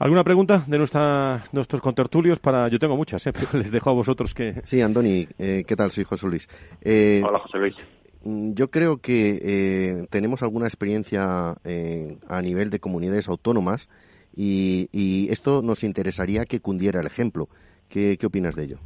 ¿Alguna 0.00 0.24
pregunta 0.24 0.64
de 0.66 0.78
nuestra, 0.78 1.44
nuestros 1.52 1.80
contertulios? 1.80 2.40
Para, 2.40 2.68
yo 2.68 2.78
tengo 2.78 2.96
muchas, 2.96 3.24
¿eh? 3.26 3.32
les 3.52 3.70
dejo 3.70 3.90
a 3.90 3.92
vosotros 3.92 4.34
que... 4.34 4.54
Sí, 4.64 4.80
Andoni, 4.80 5.28
eh, 5.38 5.64
¿qué 5.66 5.76
tal? 5.76 5.90
Soy 5.90 6.04
José 6.04 6.26
Luis. 6.26 6.48
Eh, 6.80 7.22
Hola, 7.24 7.38
José 7.38 7.58
Luis. 7.58 7.76
Mm, 8.24 8.54
yo 8.54 8.70
creo 8.70 8.96
que 8.96 10.06
tenemos 10.10 10.42
alguna 10.42 10.66
experiencia 10.66 11.50
a 11.52 12.42
nivel 12.42 12.70
de 12.70 12.80
comunidades 12.80 13.28
autónomas 13.28 13.88
y, 14.36 15.28
esto 15.30 15.62
nos 15.62 15.84
interesaría 15.84 16.44
que 16.44 16.60
cundiera 16.60 17.00
el 17.00 17.06
ejemplo. 17.06 17.48
¿Qué, 17.88 18.18
opinas 18.24 18.54
de 18.54 18.64
ello? 18.64 18.78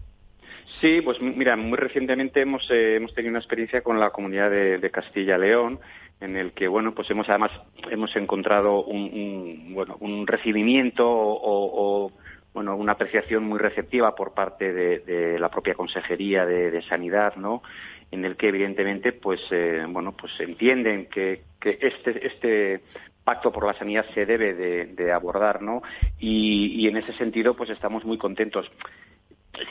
Sí, 0.80 1.00
pues 1.02 1.20
mira, 1.20 1.56
muy 1.56 1.76
recientemente 1.76 2.40
hemos, 2.40 2.68
eh, 2.70 2.96
hemos 2.96 3.14
tenido 3.14 3.30
una 3.30 3.38
experiencia 3.38 3.82
con 3.82 4.00
la 4.00 4.10
comunidad 4.10 4.50
de, 4.50 4.90
Castilla-León, 4.90 5.78
en 6.20 6.36
el 6.36 6.52
que, 6.52 6.68
bueno, 6.68 6.94
pues 6.94 7.10
hemos 7.10 7.28
además 7.28 7.50
hemos 7.90 8.14
encontrado 8.16 8.82
un, 8.82 9.74
bueno, 9.74 9.96
un 10.00 10.26
recibimiento 10.26 11.04
o, 11.06 12.10
bueno, 12.54 12.76
una 12.76 12.92
apreciación 12.92 13.44
muy 13.44 13.58
receptiva 13.58 14.14
por 14.14 14.32
parte 14.32 14.72
de, 14.72 15.38
la 15.38 15.50
propia 15.50 15.74
Consejería 15.74 16.46
de, 16.46 16.82
Sanidad, 16.82 17.36
¿no? 17.36 17.62
En 18.10 18.24
el 18.24 18.36
que 18.36 18.48
evidentemente, 18.48 19.12
pues, 19.12 19.40
eh, 19.50 19.84
bueno, 19.88 20.12
pues 20.12 20.32
entienden 20.38 21.06
que, 21.06 21.42
que 21.60 21.78
este, 21.80 22.26
este 22.26 22.80
pacto 23.24 23.50
por 23.50 23.66
la 23.66 23.74
sanidad 23.78 24.04
se 24.14 24.26
debe 24.26 24.54
de, 24.54 25.12
abordar, 25.12 25.62
¿no? 25.62 25.82
Y, 26.18 26.86
en 26.86 26.96
ese 26.96 27.12
sentido, 27.14 27.54
pues 27.54 27.70
estamos 27.70 28.04
muy 28.04 28.18
contentos. 28.18 28.70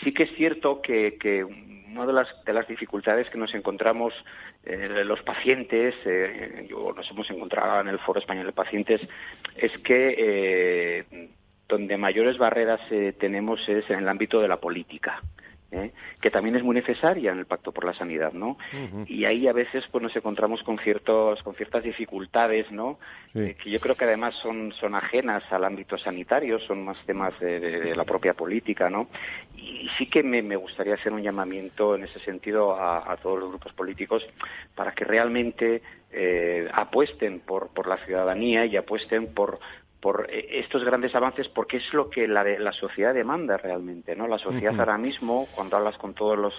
Sí 0.04 0.14
que 0.14 0.24
es 0.24 0.36
cierto 0.36 0.82
que, 0.82 1.46
una 1.90 2.06
de 2.06 2.14
las, 2.14 2.28
de 2.46 2.54
las 2.54 2.68
dificultades 2.68 3.30
que 3.30 3.38
nos 3.38 3.54
encontramos 3.54 4.14
eh, 4.64 5.04
los 5.06 5.22
pacientes, 5.22 5.94
eh, 6.06 6.68
nos 6.70 7.12
hemos 7.12 7.30
encontrado 7.30 7.82
en 7.82 7.90
el 7.90 8.00
Foro 8.00 8.20
Español 8.20 8.48
de 8.48 8.54
Pacientes, 8.54 9.02
es 9.56 9.72
que 9.80 10.16
eh, 10.18 11.30
donde 11.68 11.98
mayores 11.98 12.38
barreras 12.38 12.82
eh, 12.92 13.14
tenemos 13.20 13.68
es 13.68 13.90
en 13.90 14.00
el 14.00 14.08
ámbito 14.08 14.40
de 14.42 14.48
la 14.48 14.58
política. 14.58 15.22
¿Eh? 15.74 15.92
que 16.22 16.30
también 16.30 16.56
es 16.56 16.64
muy 16.64 16.76
necesaria 16.76 17.32
en 17.32 17.40
el 17.40 17.46
Pacto 17.46 17.72
por 17.72 17.86
la 17.86 17.94
Sanidad, 17.94 18.34
¿no? 18.34 18.58
Y 19.08 19.26
ahí 19.26 19.48
a 19.48 19.54
veces 19.54 19.86
pues 19.92 20.02
nos 20.02 20.16
encontramos 20.16 20.64
con 20.64 20.78
ciertos 20.80 21.42
con 21.44 21.56
ciertas 21.56 21.84
dificultades, 21.84 22.72
¿no? 22.72 23.00
Eh, 23.34 23.56
que 23.62 23.70
yo 23.70 23.80
creo 23.80 23.96
que 23.96 24.06
además 24.06 24.36
son 24.36 24.72
son 24.74 24.96
ajenas 24.96 25.44
al 25.52 25.64
ámbito 25.64 25.98
sanitario, 25.98 26.60
son 26.60 26.86
más 26.86 26.98
temas 27.06 27.38
de, 27.40 27.96
la 27.96 28.04
propia 28.04 28.34
política, 28.34 28.90
¿no? 28.90 29.08
Y 29.56 29.90
sí 29.98 30.08
que 30.08 30.24
me, 30.24 30.56
gustaría 30.56 30.96
hacer 30.96 31.12
un 31.12 31.22
llamamiento 31.22 31.96
en 31.96 32.04
ese 32.04 32.20
sentido 32.20 32.76
a, 32.76 33.18
todos 33.22 33.40
los 33.40 33.50
grupos 33.50 33.74
políticos 33.74 34.26
para 34.76 34.92
que 34.94 35.06
realmente 35.06 35.82
eh, 36.12 36.68
apuesten 36.74 37.40
por, 37.40 37.70
por 37.70 37.88
la 37.88 37.98
ciudadanía 38.06 38.66
y 38.66 38.76
apuesten 38.78 39.34
por, 39.34 39.60
por 40.04 40.28
eh, 40.30 40.60
estos 40.60 40.84
grandes 40.84 41.16
avances 41.16 41.48
porque 41.48 41.78
es 41.78 41.94
lo 41.94 42.10
que 42.10 42.28
la, 42.28 42.44
la 42.44 42.74
sociedad 42.74 43.14
demanda 43.14 43.56
realmente, 43.56 44.18
¿no? 44.18 44.28
La 44.28 44.38
sociedad 44.38 44.78
ahora 44.78 44.98
mismo, 44.98 45.48
cuando 45.56 45.78
hablas 45.78 45.98
con 45.98 46.14
todos 46.14 46.38
los 46.38 46.54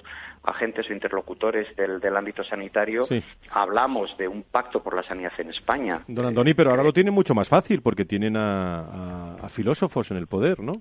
agentes 0.45 0.89
o 0.89 0.95
interlocutores 0.95 1.77
del, 1.77 2.01
del 2.01 2.17
ámbito 2.17 2.43
sanitario, 2.43 3.05
hablamos 3.51 4.17
de 4.17 4.29
un 4.29 4.45
pacto 4.45 4.83
por 4.83 4.97
la 4.97 5.03
sanidad 5.03 5.33
en 5.37 5.51
España. 5.51 6.03
Don 6.09 6.25
Antoni, 6.25 6.55
pero 6.55 6.71
ahora 6.71 6.83
lo 6.83 6.95
tienen 6.95 7.13
mucho 7.13 7.35
más 7.35 7.51
fácil 7.51 7.83
porque 7.83 8.07
tienen 8.07 8.35
a 8.39 9.47
filósofos 9.51 10.11
en 10.11 10.17
el 10.17 10.27
poder, 10.27 10.61
¿no? 10.61 10.81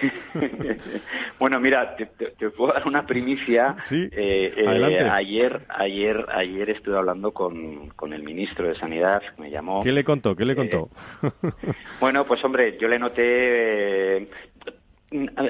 bueno, 1.38 1.60
mira, 1.60 1.96
te, 1.96 2.06
puedo 2.50 2.72
dar 2.72 2.86
una 2.86 3.06
primicia. 3.06 3.76
Sí, 3.84 4.08
eh, 4.12 4.54
eh, 4.56 5.08
ayer, 5.10 5.62
ayer, 5.68 6.24
ayer 6.28 6.70
estuve 6.70 6.96
hablando 6.96 7.32
con, 7.32 7.88
con, 7.90 8.12
el 8.12 8.22
ministro 8.22 8.68
de 8.68 8.74
Sanidad, 8.74 9.22
me 9.38 9.50
llamó. 9.50 9.82
¿Qué 9.82 9.92
le 9.92 10.04
contó? 10.04 10.36
¿Qué 10.36 10.44
le 10.44 10.54
contó? 10.54 10.90
bueno, 12.00 12.24
pues 12.26 12.44
hombre, 12.44 12.76
yo 12.80 12.88
le 12.88 12.98
noté 12.98 14.16
eh, 14.16 14.28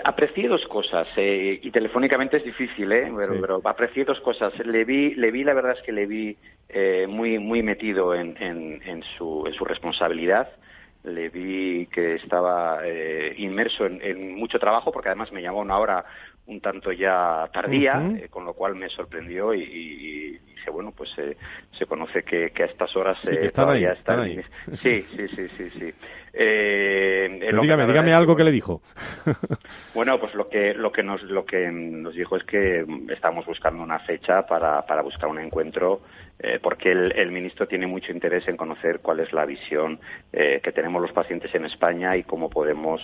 aprecié 0.04 0.48
dos 0.48 0.64
cosas 0.66 1.08
y 1.16 1.70
telefónicamente 1.70 2.36
es 2.36 2.44
difícil, 2.44 2.92
¿eh? 2.92 3.12
Pero, 3.40 3.60
aprecié 3.64 4.04
dos 4.04 4.20
cosas. 4.20 4.56
Le 4.64 4.84
vi, 4.84 5.14
le 5.14 5.30
vi, 5.30 5.44
la 5.44 5.54
verdad 5.54 5.76
es 5.76 5.82
que 5.82 5.92
le 5.92 6.06
vi 6.06 6.36
muy, 7.08 7.38
muy 7.38 7.62
metido 7.62 8.14
en, 8.14 8.36
en, 8.40 8.80
en, 8.84 9.02
su, 9.16 9.44
en 9.46 9.52
su 9.54 9.64
responsabilidad 9.64 10.48
le 11.04 11.28
vi 11.28 11.86
que 11.86 12.16
estaba 12.16 12.80
eh, 12.84 13.34
inmerso 13.38 13.86
en, 13.86 14.34
mucho 14.34 14.58
trabajo, 14.58 14.90
porque 14.92 15.08
además 15.08 15.32
me 15.32 15.42
llamó 15.42 15.60
una 15.60 15.78
hora 15.78 16.04
un 16.46 16.60
tanto 16.60 16.92
ya 16.92 17.48
tardía, 17.52 18.10
eh, 18.16 18.28
con 18.30 18.44
lo 18.44 18.54
cual 18.54 18.74
me 18.74 18.88
sorprendió 18.88 19.52
y, 19.52 20.38
dije, 20.38 20.70
bueno, 20.70 20.92
pues 20.92 21.10
eh, 21.18 21.36
se 21.72 21.86
conoce 21.86 22.22
que, 22.24 22.50
a 22.56 22.64
estas 22.64 22.96
horas 22.96 23.18
sí, 23.22 23.36
todavía 23.54 23.92
está 23.92 24.22
ahí. 24.22 24.40
Sí, 24.82 25.04
sí, 25.14 25.28
sí, 25.28 25.48
sí, 25.56 25.70
sí. 25.70 25.94
Dígame, 26.32 27.86
dígame 27.86 28.12
algo 28.12 28.36
que 28.36 28.44
le 28.44 28.50
dijo. 28.50 28.82
bueno, 29.94 30.18
pues 30.18 30.34
lo 30.34 30.48
que 30.48 30.74
lo 30.74 30.92
que 30.92 31.02
nos 31.02 31.22
lo 31.22 31.44
que 31.44 31.70
nos 31.70 32.14
dijo 32.14 32.36
es 32.36 32.44
que 32.44 32.84
estamos 33.10 33.46
buscando 33.46 33.82
una 33.82 33.98
fecha 34.00 34.46
para, 34.46 34.84
para 34.86 35.02
buscar 35.02 35.28
un 35.28 35.38
encuentro 35.38 36.02
eh, 36.40 36.60
porque 36.62 36.92
el, 36.92 37.32
ministro 37.32 37.66
tiene 37.66 37.88
mucho 37.88 38.12
interés 38.12 38.46
en 38.46 38.56
conocer 38.56 39.00
cuál 39.00 39.18
es 39.20 39.32
la 39.32 39.44
visión 39.44 39.98
eh, 40.32 40.60
que 40.62 40.70
tenemos 40.70 41.02
los 41.02 41.10
pacientes 41.10 41.52
en 41.54 41.64
España 41.64 42.16
y 42.16 42.22
cómo 42.22 42.48
podemos 42.48 43.02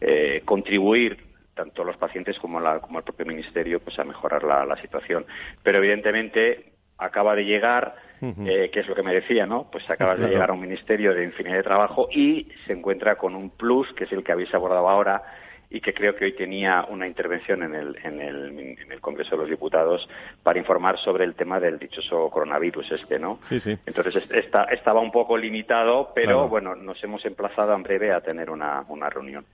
eh, 0.00 0.42
contribuir 0.44 1.18
tanto 1.54 1.82
los 1.82 1.96
pacientes 1.96 2.38
como, 2.38 2.60
la, 2.60 2.78
como 2.78 2.98
el 2.98 3.04
propio 3.04 3.26
ministerio 3.26 3.80
pues 3.80 3.98
a 3.98 4.04
mejorar 4.04 4.44
la, 4.44 4.76
situación. 4.80 5.26
Pero 5.64 5.78
evidentemente 5.78 6.72
acaba 6.98 7.34
de 7.34 7.44
llegar, 7.44 7.96
que 8.20 8.80
es 8.80 8.88
lo 8.88 8.94
que 8.94 9.02
me 9.02 9.14
decía, 9.14 9.46
¿no? 9.46 9.68
Pues 9.70 9.88
acaba 9.90 10.16
de 10.16 10.28
llegar 10.28 10.50
a 10.50 10.52
un 10.52 10.60
ministerio 10.60 11.14
de 11.14 11.24
infinidad 11.24 11.56
de 11.56 11.62
trabajo 11.62 12.08
y 12.10 12.48
se 12.66 12.72
encuentra 12.72 13.16
con 13.16 13.34
un 13.34 13.50
plus, 13.50 13.92
que 13.94 14.04
es 14.04 14.12
el 14.12 14.24
que 14.24 14.32
habéis 14.32 14.52
abordado 14.54 14.88
ahora, 14.88 15.22
y 15.68 15.80
que 15.80 15.92
creo 15.92 16.14
que 16.14 16.26
hoy 16.26 16.32
tenía 16.32 16.86
una 16.88 17.06
intervención 17.06 17.62
en 17.62 17.74
el, 17.74 17.98
en 18.02 18.20
el, 18.20 18.58
en 18.78 18.92
el 18.92 19.00
Congreso 19.00 19.32
de 19.32 19.42
los 19.42 19.50
Diputados 19.50 20.08
para 20.42 20.58
informar 20.58 20.98
sobre 20.98 21.24
el 21.24 21.34
tema 21.34 21.58
del 21.58 21.78
dichoso 21.78 22.30
coronavirus 22.30 22.92
este, 22.92 23.18
¿no? 23.18 23.40
Sí, 23.42 23.58
sí. 23.58 23.76
Entonces 23.84 24.30
está, 24.30 24.64
estaba 24.64 25.00
un 25.00 25.10
poco 25.10 25.36
limitado, 25.36 26.12
pero 26.14 26.48
bueno, 26.48 26.74
nos 26.76 27.02
hemos 27.02 27.24
emplazado 27.24 27.74
en 27.74 27.82
breve 27.82 28.12
a 28.12 28.20
tener 28.20 28.50
una, 28.50 28.84
una 28.88 29.10
reunión. 29.10 29.44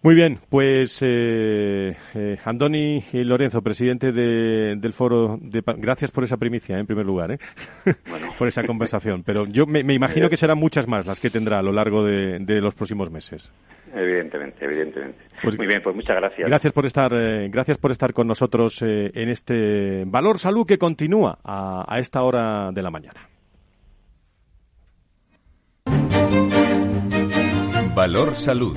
Muy 0.00 0.14
bien, 0.14 0.38
pues 0.48 1.00
eh, 1.02 1.96
eh 2.14 2.36
Andoni 2.44 3.02
Lorenzo, 3.12 3.62
presidente 3.62 4.12
de, 4.12 4.76
del 4.76 4.92
foro, 4.92 5.38
de, 5.40 5.60
gracias 5.76 6.12
por 6.12 6.22
esa 6.22 6.36
primicia 6.36 6.76
eh, 6.76 6.80
en 6.80 6.86
primer 6.86 7.04
lugar, 7.04 7.32
eh, 7.32 7.38
por 8.38 8.46
esa 8.46 8.64
conversación. 8.64 9.24
Pero 9.24 9.46
yo 9.46 9.66
me, 9.66 9.80
imagino 9.92 10.30
que 10.30 10.36
serán 10.36 10.58
muchas 10.58 10.86
más 10.86 11.04
las 11.04 11.18
que 11.18 11.30
tendrá 11.30 11.58
a 11.58 11.62
lo 11.62 11.72
largo 11.72 12.04
de, 12.04 12.38
los 12.60 12.74
próximos 12.74 13.10
meses. 13.10 13.52
Evidentemente, 13.92 14.64
evidentemente. 14.64 15.18
Pues 15.42 15.56
Muy 15.56 15.66
bien, 15.66 15.82
pues 15.82 15.96
muchas 15.96 16.16
gracias. 16.16 16.48
Gracias 16.48 16.72
por 16.72 16.86
estar, 16.86 17.12
gracias 17.50 17.78
por 17.78 17.90
estar 17.90 18.12
con 18.12 18.28
nosotros 18.28 18.82
en 18.82 19.28
este 19.28 20.04
valor 20.06 20.38
salud 20.38 20.66
que 20.66 20.78
continúa 20.78 21.38
a, 21.42 21.84
a 21.88 21.98
esta 21.98 22.22
hora 22.22 22.70
de 22.70 22.82
la 22.82 22.90
mañana. 22.90 23.28
Valor 27.94 28.36
salud 28.36 28.76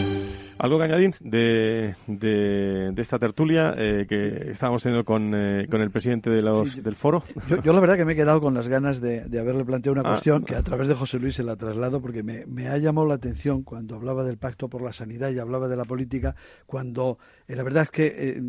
¿Algo 0.61 0.77
que 0.77 0.83
añadir 0.83 1.15
de, 1.21 1.95
de, 2.05 2.93
esta 3.01 3.17
tertulia 3.17 3.73
eh, 3.75 4.05
que 4.07 4.51
estábamos 4.51 4.83
teniendo 4.83 5.03
con, 5.03 5.33
eh, 5.33 5.65
con 5.67 5.81
el 5.81 5.89
presidente 5.89 6.29
de 6.29 6.43
los, 6.43 6.83
del 6.83 6.95
foro? 6.95 7.23
Yo, 7.63 7.73
la 7.73 7.79
verdad 7.79 7.97
que 7.97 8.05
me 8.05 8.13
he 8.13 8.15
quedado 8.15 8.39
con 8.39 8.53
las 8.53 8.67
ganas 8.67 9.01
de, 9.01 9.21
de 9.21 9.39
haberle 9.39 9.65
planteado 9.65 9.99
una 9.99 10.07
ah. 10.07 10.11
cuestión 10.11 10.43
que 10.43 10.55
a 10.55 10.61
través 10.61 10.87
de 10.87 10.93
José 10.93 11.17
Luis 11.17 11.33
se 11.33 11.41
la 11.41 11.55
traslado 11.55 11.99
porque 11.99 12.21
me, 12.21 12.45
me, 12.45 12.67
ha 12.67 12.77
llamado 12.77 13.07
la 13.07 13.15
atención 13.15 13.63
cuando 13.63 13.95
hablaba 13.95 14.23
del 14.23 14.37
pacto 14.37 14.69
por 14.69 14.83
la 14.83 14.93
sanidad 14.93 15.31
y 15.31 15.39
hablaba 15.39 15.67
de 15.67 15.77
la 15.77 15.83
política, 15.83 16.35
cuando 16.67 17.17
eh, 17.47 17.55
la 17.55 17.63
verdad 17.63 17.85
es 17.85 17.89
que 17.89 18.43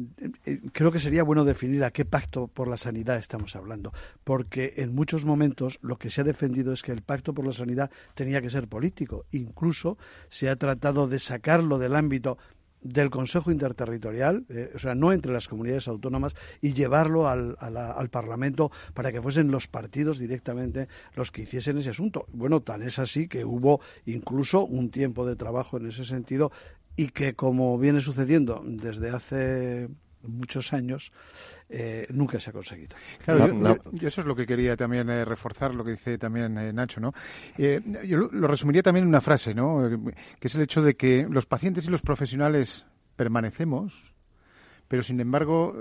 creo 0.75 0.93
que 0.93 0.99
sería 0.99 1.23
bueno 1.23 1.47
definir 1.47 1.83
a 1.83 1.93
qué 1.93 2.05
pacto 2.05 2.47
por 2.47 2.69
la 2.69 2.77
sanidad 2.77 3.17
estamos 3.17 3.57
hablando, 3.57 3.91
porque 4.23 4.75
en 4.77 4.95
muchos 4.95 5.25
momentos 5.25 5.79
lo 5.81 5.97
que 5.97 6.11
se 6.11 6.21
ha 6.21 6.25
defendido 6.25 6.75
es 6.75 6.83
que 6.83 6.93
el 6.93 7.01
pacto 7.01 7.33
por 7.33 7.47
la 7.47 7.53
sanidad 7.53 7.91
tenía 8.13 8.43
que 8.43 8.51
ser 8.51 8.69
político, 8.69 9.25
incluso 9.31 9.97
se 10.29 10.51
ha 10.51 10.57
tratado 10.57 11.09
de 11.09 11.19
sacarlo 11.19 11.79
del 11.79 11.97
ámbito 11.97 12.02
del 12.83 13.11
Consejo 13.11 13.51
Interterritorial, 13.51 14.45
eh, 14.49 14.73
o 14.75 14.79
sea, 14.79 14.95
no 14.95 15.13
entre 15.13 15.33
las 15.33 15.49
comunidades 15.49 15.89
autónomas, 15.89 16.35
y 16.61 16.73
llevarlo 16.73 17.29
al, 17.29 17.57
al, 17.61 18.11
Parlamento 18.11 18.71
para 18.95 19.13
que 19.13 19.23
fuesen 19.23 19.51
los 19.51 19.69
partidos 19.69 20.19
directamente 20.19 20.89
los 21.15 21.31
que 21.31 21.43
hiciesen 21.43 21.79
ese 21.79 21.91
asunto. 21.91 22.27
Bueno, 22.33 22.61
tan 22.61 22.83
es 22.83 22.99
así 22.99 23.29
que 23.29 23.45
hubo 23.45 23.81
incluso 24.07 24.65
un 24.65 24.91
tiempo 24.91 25.27
de 25.27 25.37
trabajo 25.37 25.77
en 25.77 25.87
ese 25.87 26.05
sentido 26.05 26.51
y 26.97 27.09
que, 27.09 27.35
como 27.35 27.79
viene 27.79 28.01
sucediendo 28.01 28.63
desde 28.65 29.11
hace 29.11 29.89
muchos 30.23 30.73
años, 30.73 31.13
eh, 31.69 32.07
nunca 32.11 32.41
se 32.41 32.51
ha 32.51 32.53
conseguido. 32.53 32.97
Claro, 33.25 33.79
yo, 33.93 34.09
eso 34.09 34.21
es 34.21 34.27
lo 34.27 34.35
que 34.35 34.47
quería 34.47 34.77
también 34.77 35.09
eh, 35.11 35.25
reforzar, 35.25 35.75
lo 35.75 35.85
que 35.85 35.93
dice 35.93 36.19
también 36.19 36.57
eh, 36.59 36.73
Nacho, 36.73 37.01
¿no? 37.01 37.13
yo 37.59 38.19
lo, 38.19 38.47
resumiría 38.47 38.83
también 38.83 39.05
en 39.05 39.09
una 39.09 39.21
frase, 39.21 39.55
¿no? 39.55 39.89
Que 40.39 40.49
es 40.49 40.55
el 40.55 40.63
hecho 40.63 40.83
de 40.83 40.95
que 40.95 41.27
los 41.29 41.47
pacientes 41.47 41.87
y 41.87 41.91
los 41.91 42.03
profesionales 42.03 42.87
permanecemos, 43.17 44.13
pero 44.89 45.03
sin 45.03 45.21
embargo 45.21 45.75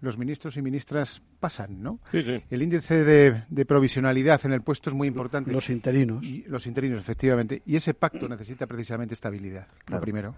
los 0.00 0.18
ministros 0.18 0.56
y 0.56 0.62
ministras 0.62 1.22
pasan, 1.38 1.82
¿no? 1.82 2.00
El 2.12 2.62
índice 2.62 3.04
de, 3.04 3.64
provisionalidad 3.64 4.44
en 4.44 4.52
el 4.52 4.62
puesto 4.62 4.90
es 4.90 4.96
muy 4.96 5.08
importante. 5.08 5.52
Los 5.52 5.70
interinos. 5.70 6.26
los 6.46 6.66
interinos, 6.66 6.98
efectivamente. 6.98 7.62
Y 7.64 7.76
ese 7.76 7.94
pacto 7.94 8.28
necesita 8.28 8.66
precisamente 8.66 9.14
estabilidad, 9.14 9.68
lo 9.88 10.00
primero. 10.00 10.34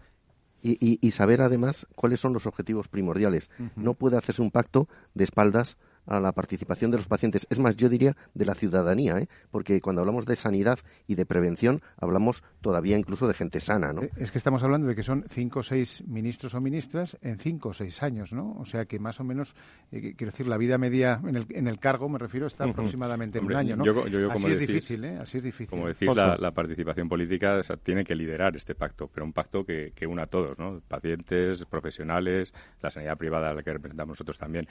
Y, 0.60 0.98
y, 1.00 1.10
saber 1.12 1.40
además 1.40 1.86
cuáles 1.94 2.18
son 2.18 2.32
los 2.32 2.46
objetivos 2.46 2.88
primordiales. 2.88 3.48
No 3.76 3.94
puede 3.94 4.16
hacerse 4.16 4.42
un 4.42 4.50
pacto 4.50 4.88
de 5.14 5.24
espaldas 5.24 5.76
a 6.08 6.20
la 6.20 6.32
participación 6.32 6.90
de 6.90 6.96
los 6.96 7.06
pacientes. 7.06 7.46
Es 7.50 7.58
más, 7.58 7.76
yo 7.76 7.88
diría 7.88 8.16
de 8.34 8.44
la 8.44 8.54
ciudadanía, 8.54 9.18
¿eh? 9.18 9.28
porque 9.50 9.80
cuando 9.80 10.00
hablamos 10.00 10.26
de 10.26 10.36
sanidad 10.36 10.78
y 11.06 11.14
de 11.14 11.26
prevención, 11.26 11.82
hablamos 11.98 12.42
todavía 12.60 12.98
incluso 12.98 13.28
de 13.28 13.34
gente 13.34 13.60
sana, 13.60 13.92
¿no? 13.92 14.02
Eh, 14.02 14.10
es 14.16 14.30
que 14.30 14.38
estamos 14.38 14.62
hablando 14.62 14.88
de 14.88 14.96
que 14.96 15.02
son 15.02 15.24
cinco 15.30 15.60
o 15.60 15.62
seis 15.62 16.02
ministros 16.06 16.54
o 16.54 16.60
ministras 16.60 17.16
en 17.22 17.38
cinco 17.38 17.70
o 17.70 17.72
seis 17.72 18.02
años, 18.02 18.32
¿no? 18.32 18.56
O 18.58 18.64
sea 18.64 18.86
que 18.86 18.98
más 18.98 19.20
o 19.20 19.24
menos, 19.24 19.54
eh, 19.92 20.14
quiero 20.16 20.32
decir, 20.32 20.48
la 20.48 20.56
vida 20.56 20.78
media 20.78 21.20
en 21.24 21.36
el, 21.36 21.46
en 21.50 21.68
el 21.68 21.78
cargo, 21.78 22.08
me 22.08 22.18
refiero, 22.18 22.46
está 22.46 22.64
aproximadamente 22.64 23.38
en 23.38 23.44
un 23.44 23.54
año, 23.54 23.76
¿no? 23.76 23.84
Así 24.30 24.46
es 24.46 24.58
difícil, 24.58 25.04
¿eh? 25.04 25.18
Así 25.20 25.38
es 25.38 25.44
difícil. 25.44 25.68
Como 25.68 25.86
decir, 25.86 26.08
la, 26.08 26.50
participación 26.52 27.08
política 27.08 27.60
tiene 27.82 28.02
que 28.04 28.14
liderar 28.14 28.56
este 28.56 28.74
pacto, 28.74 29.08
pero 29.12 29.24
un 29.24 29.32
pacto 29.32 29.64
que, 29.64 29.92
que 29.94 30.06
una 30.06 30.22
a 30.24 30.26
todos, 30.26 30.58
¿no? 30.58 30.80
Pacientes, 30.88 31.64
profesionales, 31.66 32.52
la 32.82 32.90
sanidad 32.90 33.16
privada 33.16 33.50
a 33.50 33.54
la 33.54 33.62
que 33.62 33.72
representamos 33.72 34.14
nosotros 34.14 34.38
también. 34.38 34.66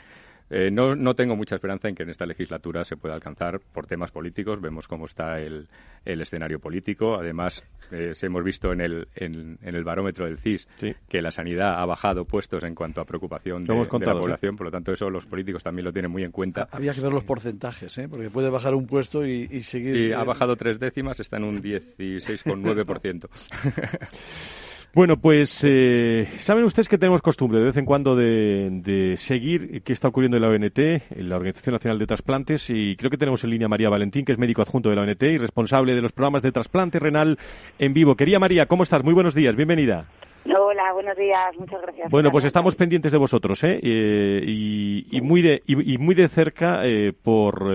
Eh, 0.49 0.71
no, 0.71 0.95
no, 0.95 1.15
tengo 1.15 1.35
mucha 1.35 1.55
esperanza 1.55 1.89
en 1.89 1.95
que 1.95 2.03
en 2.03 2.09
esta 2.09 2.25
legislatura 2.25 2.85
se 2.85 2.95
pueda 2.95 3.15
alcanzar 3.15 3.59
por 3.59 3.85
temas 3.85 4.11
políticos. 4.11 4.61
Vemos 4.61 4.87
cómo 4.87 5.05
está 5.05 5.39
el, 5.39 5.67
el 6.05 6.21
escenario 6.21 6.59
político. 6.59 7.15
Además, 7.15 7.65
eh, 7.91 8.13
hemos 8.21 8.43
visto 8.43 8.71
en 8.71 8.81
el, 8.81 9.07
en, 9.15 9.57
el 9.61 9.83
barómetro 9.83 10.25
del 10.25 10.37
CIS 10.37 10.67
que 11.07 11.21
la 11.21 11.31
sanidad 11.31 11.81
ha 11.81 11.85
bajado 11.85 12.25
puestos 12.25 12.63
en 12.63 12.75
cuanto 12.75 13.01
a 13.01 13.05
preocupación 13.05 13.65
de, 13.65 13.75
la 13.75 14.13
población. 14.13 14.55
Por 14.55 14.67
lo 14.67 14.71
tanto, 14.71 14.93
eso 14.93 15.09
los 15.09 15.25
políticos 15.25 15.63
también 15.63 15.85
lo 15.85 15.93
tienen 15.93 16.11
muy 16.11 16.23
en 16.23 16.31
cuenta. 16.31 16.67
Había 16.71 16.93
que 16.93 17.01
ver 17.01 17.13
los 17.13 17.23
porcentajes, 17.23 17.97
¿eh? 17.97 18.07
porque 18.07 18.29
puede 18.29 18.49
bajar 18.49 18.73
un 18.73 18.87
puesto 18.87 19.25
y, 19.25 19.47
y 19.51 19.63
seguir. 19.63 19.95
Sí, 19.95 20.13
ha 20.13 20.23
bajado 20.23 20.55
tres 20.55 20.79
décimas, 20.79 21.19
está 21.19 21.37
en 21.37 21.43
un 21.43 21.61
16,9%. 21.61 23.29
Bueno, 24.93 25.17
pues 25.17 25.63
eh, 25.63 26.27
saben 26.39 26.63
ustedes 26.63 26.89
que 26.89 26.97
tenemos 26.97 27.21
costumbre 27.21 27.59
de 27.59 27.65
vez 27.65 27.77
en 27.77 27.85
cuando 27.85 28.15
de, 28.15 29.13
seguir 29.17 29.83
qué 29.83 29.93
está 29.93 30.07
ocurriendo 30.07 30.37
en 30.37 30.43
la 30.43 30.49
ONT, 30.49 30.79
en 30.79 31.29
la 31.29 31.35
Organización 31.35 31.73
Nacional 31.73 31.99
de 31.99 32.07
Trasplantes, 32.07 32.69
y 32.69 32.95
creo 32.95 33.11
que 33.11 33.17
tenemos 33.17 33.43
en 33.43 33.51
línea 33.51 33.67
a 33.67 33.69
María 33.69 33.89
Valentín, 33.89 34.25
que 34.25 34.31
es 34.31 34.39
médico 34.39 34.61
adjunto 34.63 34.89
de 34.89 34.95
la 34.95 35.03
ONT 35.03 35.21
y 35.23 35.37
responsable 35.37 35.93
de 35.93 36.01
los 36.01 36.13
programas 36.13 36.41
de 36.41 36.51
trasplante 36.51 36.99
renal 36.99 37.37
en 37.77 37.93
vivo. 37.93 38.15
Quería 38.15 38.39
María, 38.39 38.65
¿cómo 38.65 38.83
estás? 38.83 39.03
Muy 39.03 39.13
buenos 39.13 39.35
días, 39.35 39.55
bienvenida. 39.55 40.07
Hola, 40.55 40.93
buenos 40.93 41.17
días, 41.17 41.57
muchas 41.57 41.81
gracias. 41.81 42.09
Bueno, 42.09 42.31
pues 42.31 42.45
estamos 42.45 42.75
pendientes 42.75 43.11
de 43.11 43.17
vosotros, 43.17 43.63
¿eh? 43.63 43.79
eh 43.81 44.43
y, 44.45 45.21
muy 45.21 45.41
de 45.41 45.61
y, 45.65 45.97
muy 45.97 46.15
de 46.15 46.27
cerca 46.27 46.85
eh, 46.85 47.13
por, 47.13 47.65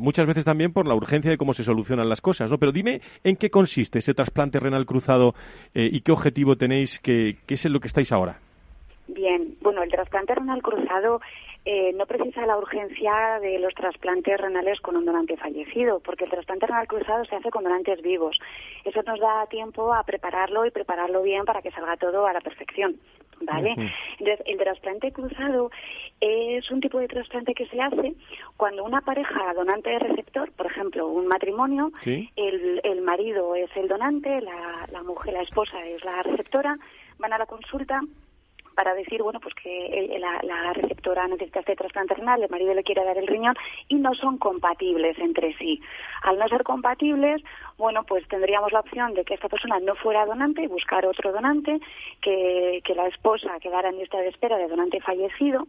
muchas 0.00 0.26
veces 0.26 0.44
también 0.44 0.72
por 0.72 0.86
la 0.86 0.94
urgencia 0.94 1.30
de 1.30 1.36
cómo 1.36 1.52
se 1.52 1.64
solucionan 1.64 2.08
las 2.08 2.20
cosas, 2.20 2.50
¿no? 2.50 2.58
Pero 2.58 2.72
dime 2.72 3.00
en 3.24 3.36
qué 3.36 3.50
consiste 3.50 3.98
ese 3.98 4.14
trasplante 4.14 4.58
renal 4.58 4.86
cruzado 4.86 5.34
y 5.74 6.00
qué 6.00 6.12
objetivo 6.12 6.56
tenéis, 6.56 6.98
qué, 7.00 7.36
qué 7.46 7.54
es 7.54 7.64
en 7.66 7.72
lo 7.72 7.80
que 7.80 7.88
estáis 7.88 8.12
ahora. 8.12 8.38
Bien, 9.08 9.56
bueno, 9.60 9.82
el 9.82 9.90
trasplante 9.90 10.34
renal 10.34 10.62
cruzado 10.62 11.20
eh, 11.64 11.92
no 11.94 12.04
precisa 12.06 12.44
la 12.44 12.58
urgencia 12.58 13.38
de 13.40 13.58
los 13.58 13.74
trasplantes 13.74 14.38
renales 14.38 14.80
con 14.80 14.96
un 14.96 15.06
donante 15.06 15.36
fallecido, 15.36 16.00
porque 16.00 16.24
el 16.24 16.30
trasplante 16.30 16.66
renal 16.66 16.86
cruzado 16.86 17.24
se 17.24 17.36
hace 17.36 17.50
con 17.50 17.64
donantes 17.64 18.02
vivos. 18.02 18.38
Eso 18.84 19.02
nos 19.02 19.18
da 19.18 19.46
tiempo 19.46 19.94
a 19.94 20.02
prepararlo 20.04 20.66
y 20.66 20.70
prepararlo 20.70 21.22
bien 21.22 21.44
para 21.44 21.62
que 21.62 21.70
salga 21.70 21.96
todo 21.96 22.26
a 22.26 22.32
la 22.32 22.40
perfección. 22.40 23.00
¿Vale? 23.40 23.74
Entonces, 24.18 24.46
el 24.46 24.56
trasplante 24.58 25.12
cruzado 25.12 25.70
es 26.20 26.70
un 26.70 26.80
tipo 26.80 27.00
de 27.00 27.08
trasplante 27.08 27.52
que 27.52 27.66
se 27.66 27.80
hace 27.80 28.14
cuando 28.56 28.84
una 28.84 29.00
pareja 29.00 29.52
donante 29.54 29.90
de 29.90 29.98
receptor, 29.98 30.52
por 30.52 30.66
ejemplo, 30.66 31.08
un 31.08 31.26
matrimonio, 31.26 31.90
el, 32.04 32.80
el 32.84 33.00
marido 33.02 33.56
es 33.56 33.68
el 33.76 33.88
donante, 33.88 34.40
la, 34.40 34.86
la 34.90 35.02
mujer, 35.02 35.34
la 35.34 35.42
esposa 35.42 35.84
es 35.84 36.02
la 36.04 36.22
receptora, 36.22 36.78
van 37.18 37.32
a 37.32 37.38
la 37.38 37.46
consulta 37.46 38.00
para 38.74 38.94
decir, 38.94 39.22
bueno, 39.22 39.40
pues 39.40 39.54
que 39.54 40.18
la, 40.18 40.72
receptora 40.72 41.26
necesita 41.28 41.60
este 41.60 41.76
trasplante 41.76 42.14
renal, 42.14 42.42
el 42.42 42.50
marido 42.50 42.74
le 42.74 42.82
quiere 42.82 43.04
dar 43.04 43.16
el 43.16 43.26
riñón 43.26 43.54
y 43.88 43.96
no 43.96 44.14
son 44.14 44.38
compatibles 44.38 45.18
entre 45.18 45.56
sí. 45.56 45.80
Al 46.22 46.38
no 46.38 46.48
ser 46.48 46.64
compatibles, 46.64 47.42
bueno, 47.78 48.04
pues 48.04 48.26
tendríamos 48.28 48.72
la 48.72 48.80
opción 48.80 49.14
de 49.14 49.24
que 49.24 49.34
esta 49.34 49.48
persona 49.48 49.78
no 49.80 49.94
fuera 49.94 50.26
donante 50.26 50.62
y 50.62 50.66
buscar 50.66 51.06
otro 51.06 51.32
donante, 51.32 51.80
que, 52.20 52.80
que 52.84 52.94
la 52.94 53.06
esposa 53.06 53.58
quedara 53.60 53.88
en 53.88 53.98
lista 53.98 54.18
de 54.18 54.28
espera 54.28 54.56
de 54.58 54.68
donante 54.68 55.00
fallecido, 55.00 55.66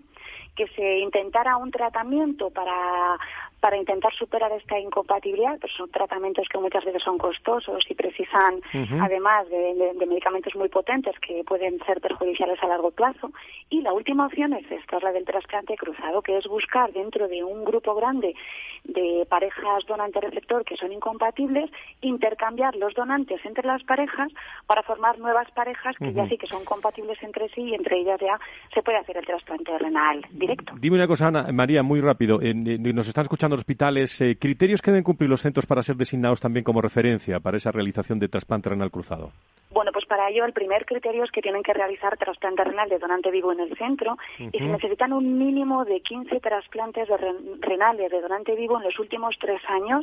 que 0.56 0.68
se 0.70 0.99
intentara 0.99 1.58
un 1.58 1.72
tratamiento 1.72 2.49
para 2.49 3.18
para 3.66 3.78
intentar 3.78 4.13
superar 4.13 4.51
esta 4.51 4.78
incompatibilidad, 4.78 5.57
pues 5.59 5.74
son 5.76 5.89
tratamientos 5.89 6.47
que 6.47 6.59
muchas 6.59 6.86
veces 6.86 7.01
son 7.01 7.18
costosos 7.18 7.84
y 7.89 7.95
precisan, 7.95 8.61
además 9.01 9.49
de, 9.49 10.05
medicamentos 10.05 10.55
muy 10.55 10.70
potentes 10.70 11.16
que 11.18 11.43
pueden 11.43 11.80
ser 11.88 11.99
perjudiciales 11.99 12.61
a 12.61 12.68
largo 12.68 12.91
plazo. 12.91 13.32
Y 13.72 13.82
la 13.82 13.91
última 13.91 14.28
opción 14.28 14.53
es 14.53 14.70
esta, 14.70 14.97
es 14.97 15.03
la 15.03 15.11
del 15.11 15.26
trasplante 15.26 15.76
cruzado, 15.78 16.22
que 16.22 16.38
es 16.38 16.45
buscar 16.45 16.93
dentro 16.93 17.28
de 17.28 17.43
un 17.43 17.66
grupo 17.66 17.95
grande 17.95 18.36
de 18.84 19.26
parejas 19.28 19.84
donante-receptor 19.88 20.63
que 20.63 20.78
son 20.78 20.91
incompatibles, 20.91 21.72
intercambiar 22.01 22.76
los 22.76 22.93
donantes 22.93 23.43
entre 23.45 23.66
las 23.66 23.84
parejas 23.84 24.32
para 24.68 24.84
formar 24.84 25.18
nuevas 25.18 25.49
parejas 25.55 25.95
que 25.97 26.13
ya 26.13 26.30
sí 26.30 26.38
que 26.38 26.45
son 26.45 26.63
compatibles 26.66 27.18
entre 27.24 27.49
sí 27.49 27.61
y 27.61 27.74
entre 27.74 27.97
ellas 27.97 28.20
ya 28.22 28.39
se 28.76 28.84
puede 28.84 28.99
hacer 28.99 29.18
el 29.18 29.26
trasplante 29.26 29.76
renal 29.80 30.24
directo. 30.30 30.76
Dime 30.78 30.97
una 30.97 31.07
cosa, 31.07 31.30
Ana, 31.30 31.47
María, 31.51 31.82
muy 31.82 31.99
rápido. 31.99 32.39
nos 32.43 33.07
están 33.07 33.24
escuchando 33.24 33.55
hospitales, 33.60 34.20
eh, 34.22 34.38
¿criterios 34.39 34.82
que 34.82 34.91
deben 34.91 35.03
cumplir 35.03 35.30
los 35.30 35.41
centros 35.41 35.66
para 35.66 35.84
ser 35.84 35.95
designados 35.95 36.39
también 36.39 36.64
como 36.64 36.82
referencia 36.82 37.39
para 37.39 37.58
esa 37.58 37.72
realización 37.72 38.20
de 38.20 38.28
trasplante 38.28 38.70
renal 38.70 38.91
cruzado? 38.91 39.32
Bueno, 39.76 39.91
pues 39.91 40.05
para 40.05 40.30
ello 40.30 40.45
el 40.45 40.53
primer 40.53 40.86
criterio 40.86 41.26
es 41.26 41.32
que 41.32 41.41
tienen 41.41 41.61
que 41.61 41.73
realizar 41.73 42.17
trasplante 42.17 42.63
renal 42.63 42.88
de 42.88 42.97
donante 42.97 43.30
vivo 43.30 43.51
en 43.51 43.59
el 43.59 43.78
centro 43.78 44.17
y 44.39 44.57
se 44.57 44.63
necesitan 44.63 45.11
un 45.11 45.38
mínimo 45.38 45.84
de 45.84 45.99
15 45.99 46.39
trasplantes 46.39 47.09
de 47.09 47.17
renales 47.59 48.09
de 48.09 48.21
donante 48.21 48.55
vivo 48.55 48.78
en 48.78 48.86
los 48.86 48.97
últimos 48.99 49.36
tres 49.38 49.61
años 49.67 49.99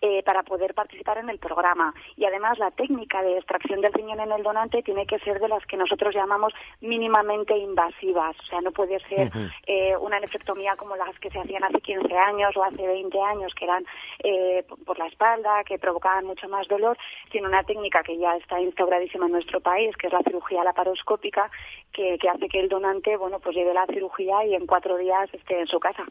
eh, 0.00 0.22
para 0.22 0.42
poder 0.42 0.72
participar 0.72 1.18
en 1.18 1.28
el 1.28 1.38
programa. 1.38 1.92
Y 2.16 2.24
además 2.24 2.58
la 2.58 2.70
técnica 2.70 3.22
de 3.22 3.36
extracción 3.36 3.82
del 3.82 3.92
riñón 3.92 4.18
en 4.20 4.32
el 4.32 4.42
donante 4.42 4.82
tiene 4.82 5.04
que 5.04 5.18
ser 5.18 5.40
de 5.40 5.48
las 5.48 5.66
que 5.66 5.76
nosotros 5.76 6.14
llamamos 6.14 6.54
mínimamente 6.80 7.54
invasivas. 7.54 8.34
O 8.40 8.46
sea, 8.46 8.62
no 8.62 8.70
puede 8.70 8.98
ser 9.10 9.30
eh, 9.66 9.94
una 10.00 10.20
nefrectomía 10.20 10.74
como 10.76 10.96
las 10.96 11.18
que 11.18 11.28
se 11.28 11.38
hacían 11.38 11.64
hace 11.64 11.82
15 11.82 12.16
años 12.16 12.56
o 12.56 12.64
hace 12.64 12.86
20 12.86 13.20
años 13.20 13.54
que 13.54 13.66
eran 13.66 13.84
eh, 14.24 14.64
por 14.86 14.98
la 14.98 15.06
espalda, 15.08 15.64
que 15.64 15.78
provocaban 15.78 16.24
mucho 16.24 16.48
más 16.48 16.66
dolor, 16.66 16.96
tiene 17.30 17.46
una 17.46 17.62
técnica 17.62 18.02
que 18.02 18.16
ya 18.16 18.36
está 18.36 18.58
en 19.14 19.32
nuestro 19.32 19.60
país, 19.60 19.94
que 19.96 20.06
es 20.06 20.12
la 20.12 20.22
cirugía 20.22 20.64
laparoscópica, 20.64 21.50
que, 21.92 22.16
hace 22.32 22.48
que 22.48 22.60
el 22.60 22.68
donante, 22.68 23.16
bueno, 23.16 23.38
pues 23.40 23.56
lleve 23.56 23.74
la 23.74 23.86
cirugía 23.86 24.44
y 24.46 24.54
en 24.54 24.66
cuatro 24.66 24.96
días 24.96 25.28
esté 25.32 25.60
en 25.60 25.66
su 25.66 25.78
casa. 25.78 26.04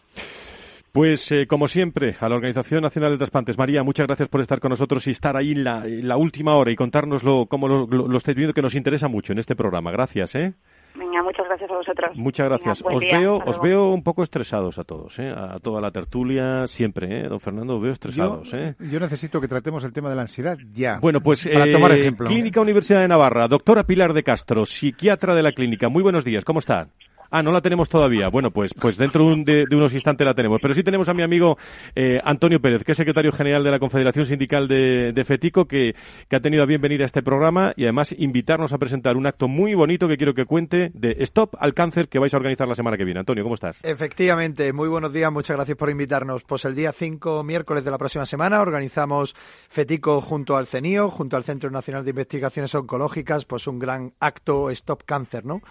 Pues 0.91 1.31
eh, 1.31 1.47
como 1.47 1.67
siempre, 1.67 2.15
a 2.19 2.27
la 2.27 2.35
Organización 2.35 2.81
Nacional 2.81 3.11
de 3.11 3.17
Trasplantes, 3.17 3.57
María, 3.57 3.81
muchas 3.83 4.07
gracias 4.07 4.27
por 4.27 4.41
estar 4.41 4.59
con 4.59 4.69
nosotros 4.69 5.07
y 5.07 5.11
estar 5.11 5.37
ahí 5.37 5.51
en 5.51 5.63
la, 6.07 6.17
última 6.17 6.55
hora 6.55 6.71
y 6.71 6.75
contárnoslo 6.75 7.45
cómo 7.45 7.67
lo, 7.67 7.87
lo, 7.87 8.07
lo 8.07 8.17
estáis 8.17 8.35
viendo, 8.35 8.53
que 8.53 8.61
nos 8.61 8.75
interesa 8.75 9.07
mucho 9.07 9.31
en 9.31 9.39
este 9.39 9.55
programa. 9.55 9.91
Gracias, 9.91 10.35
¿eh? 10.35 10.53
Venga, 10.95 11.23
muchas 11.23 11.45
gracias 11.47 11.71
a 11.71 11.75
vosotros. 11.75 12.11
Muchas 12.15 12.47
gracias. 12.47 12.83
Venga, 12.83 12.95
os 12.97 13.01
día, 13.01 13.19
veo, 13.19 13.37
hasta 13.37 13.49
os 13.49 13.57
luego. 13.57 13.83
veo 13.85 13.93
un 13.93 14.03
poco 14.03 14.23
estresados 14.23 14.77
a 14.77 14.83
todos, 14.83 15.17
¿eh? 15.19 15.29
A 15.29 15.59
toda 15.59 15.81
la 15.81 15.91
tertulia 15.91 16.67
siempre, 16.67 17.21
¿eh? 17.21 17.27
Don 17.29 17.39
Fernando, 17.39 17.75
os 17.75 17.81
veo 17.81 17.91
estresados, 17.91 18.51
yo, 18.51 18.57
¿eh? 18.57 18.75
yo 18.79 18.99
necesito 18.99 19.39
que 19.39 19.47
tratemos 19.47 19.83
el 19.83 19.93
tema 19.93 20.09
de 20.09 20.15
la 20.15 20.23
ansiedad 20.23 20.57
ya. 20.73 20.99
Bueno, 20.99 21.21
pues 21.21 21.47
para 21.47 21.65
eh, 21.65 21.71
tomar 21.71 21.91
ejemplo. 21.91 22.27
Clínica 22.27 22.61
Universidad 22.61 23.01
de 23.01 23.07
Navarra, 23.07 23.47
doctora 23.47 23.83
Pilar 23.83 24.13
de 24.13 24.23
Castro, 24.23 24.65
psiquiatra 24.65 25.35
de 25.35 25.43
la 25.43 25.51
clínica. 25.53 25.89
Muy 25.89 26.03
buenos 26.03 26.25
días, 26.25 26.45
¿cómo 26.45 26.59
está? 26.59 26.87
Ah, 27.31 27.41
no 27.41 27.51
la 27.51 27.61
tenemos 27.61 27.89
todavía. 27.89 28.27
Bueno, 28.27 28.51
pues, 28.51 28.73
pues 28.73 28.97
dentro 28.97 29.25
de, 29.25 29.33
un- 29.33 29.43
de- 29.45 29.65
unos 29.71 29.93
instantes 29.93 30.25
la 30.25 30.33
tenemos. 30.33 30.59
Pero 30.61 30.73
sí 30.73 30.83
tenemos 30.83 31.07
a 31.09 31.13
mi 31.13 31.23
amigo 31.23 31.57
eh, 31.95 32.19
Antonio 32.23 32.61
Pérez, 32.61 32.83
que 32.83 32.91
es 32.91 32.97
secretario 32.97 33.31
general 33.31 33.63
de 33.63 33.71
la 33.71 33.79
Confederación 33.79 34.25
Sindical 34.25 34.67
de, 34.67 35.13
de 35.13 35.23
FETICO, 35.23 35.65
que, 35.65 35.95
que 36.27 36.35
ha 36.35 36.41
tenido 36.41 36.61
a 36.63 36.65
bien 36.65 36.81
venir 36.81 37.01
a 37.01 37.05
este 37.05 37.23
programa 37.23 37.73
y 37.75 37.83
además 37.83 38.13
invitarnos 38.17 38.73
a 38.73 38.77
presentar 38.77 39.15
un 39.17 39.25
acto 39.27 39.47
muy 39.47 39.73
bonito 39.73 40.07
que 40.07 40.17
quiero 40.17 40.33
que 40.33 40.45
cuente 40.45 40.91
de 40.93 41.15
Stop 41.21 41.55
al 41.59 41.73
Cáncer 41.73 42.09
que 42.09 42.19
vais 42.19 42.33
a 42.33 42.37
organizar 42.37 42.67
la 42.67 42.75
semana 42.75 42.97
que 42.97 43.05
viene. 43.05 43.21
Antonio, 43.21 43.43
¿cómo 43.43 43.55
estás? 43.55 43.79
Efectivamente, 43.83 44.73
muy 44.73 44.89
buenos 44.89 45.13
días, 45.13 45.31
muchas 45.31 45.55
gracias 45.55 45.77
por 45.77 45.89
invitarnos. 45.89 46.43
Pues 46.43 46.65
el 46.65 46.75
día 46.75 46.91
5, 46.91 47.43
miércoles 47.43 47.85
de 47.85 47.91
la 47.91 47.97
próxima 47.97 48.25
semana, 48.25 48.59
organizamos 48.61 49.35
FETICO 49.69 50.19
junto 50.21 50.57
al 50.57 50.67
CENIO, 50.67 51.09
junto 51.09 51.37
al 51.37 51.43
Centro 51.45 51.69
Nacional 51.71 52.03
de 52.03 52.09
Investigaciones 52.09 52.75
Oncológicas, 52.75 53.45
pues 53.45 53.67
un 53.67 53.79
gran 53.79 54.13
acto 54.19 54.69
Stop 54.69 55.03
Cáncer, 55.05 55.45
¿no? 55.45 55.61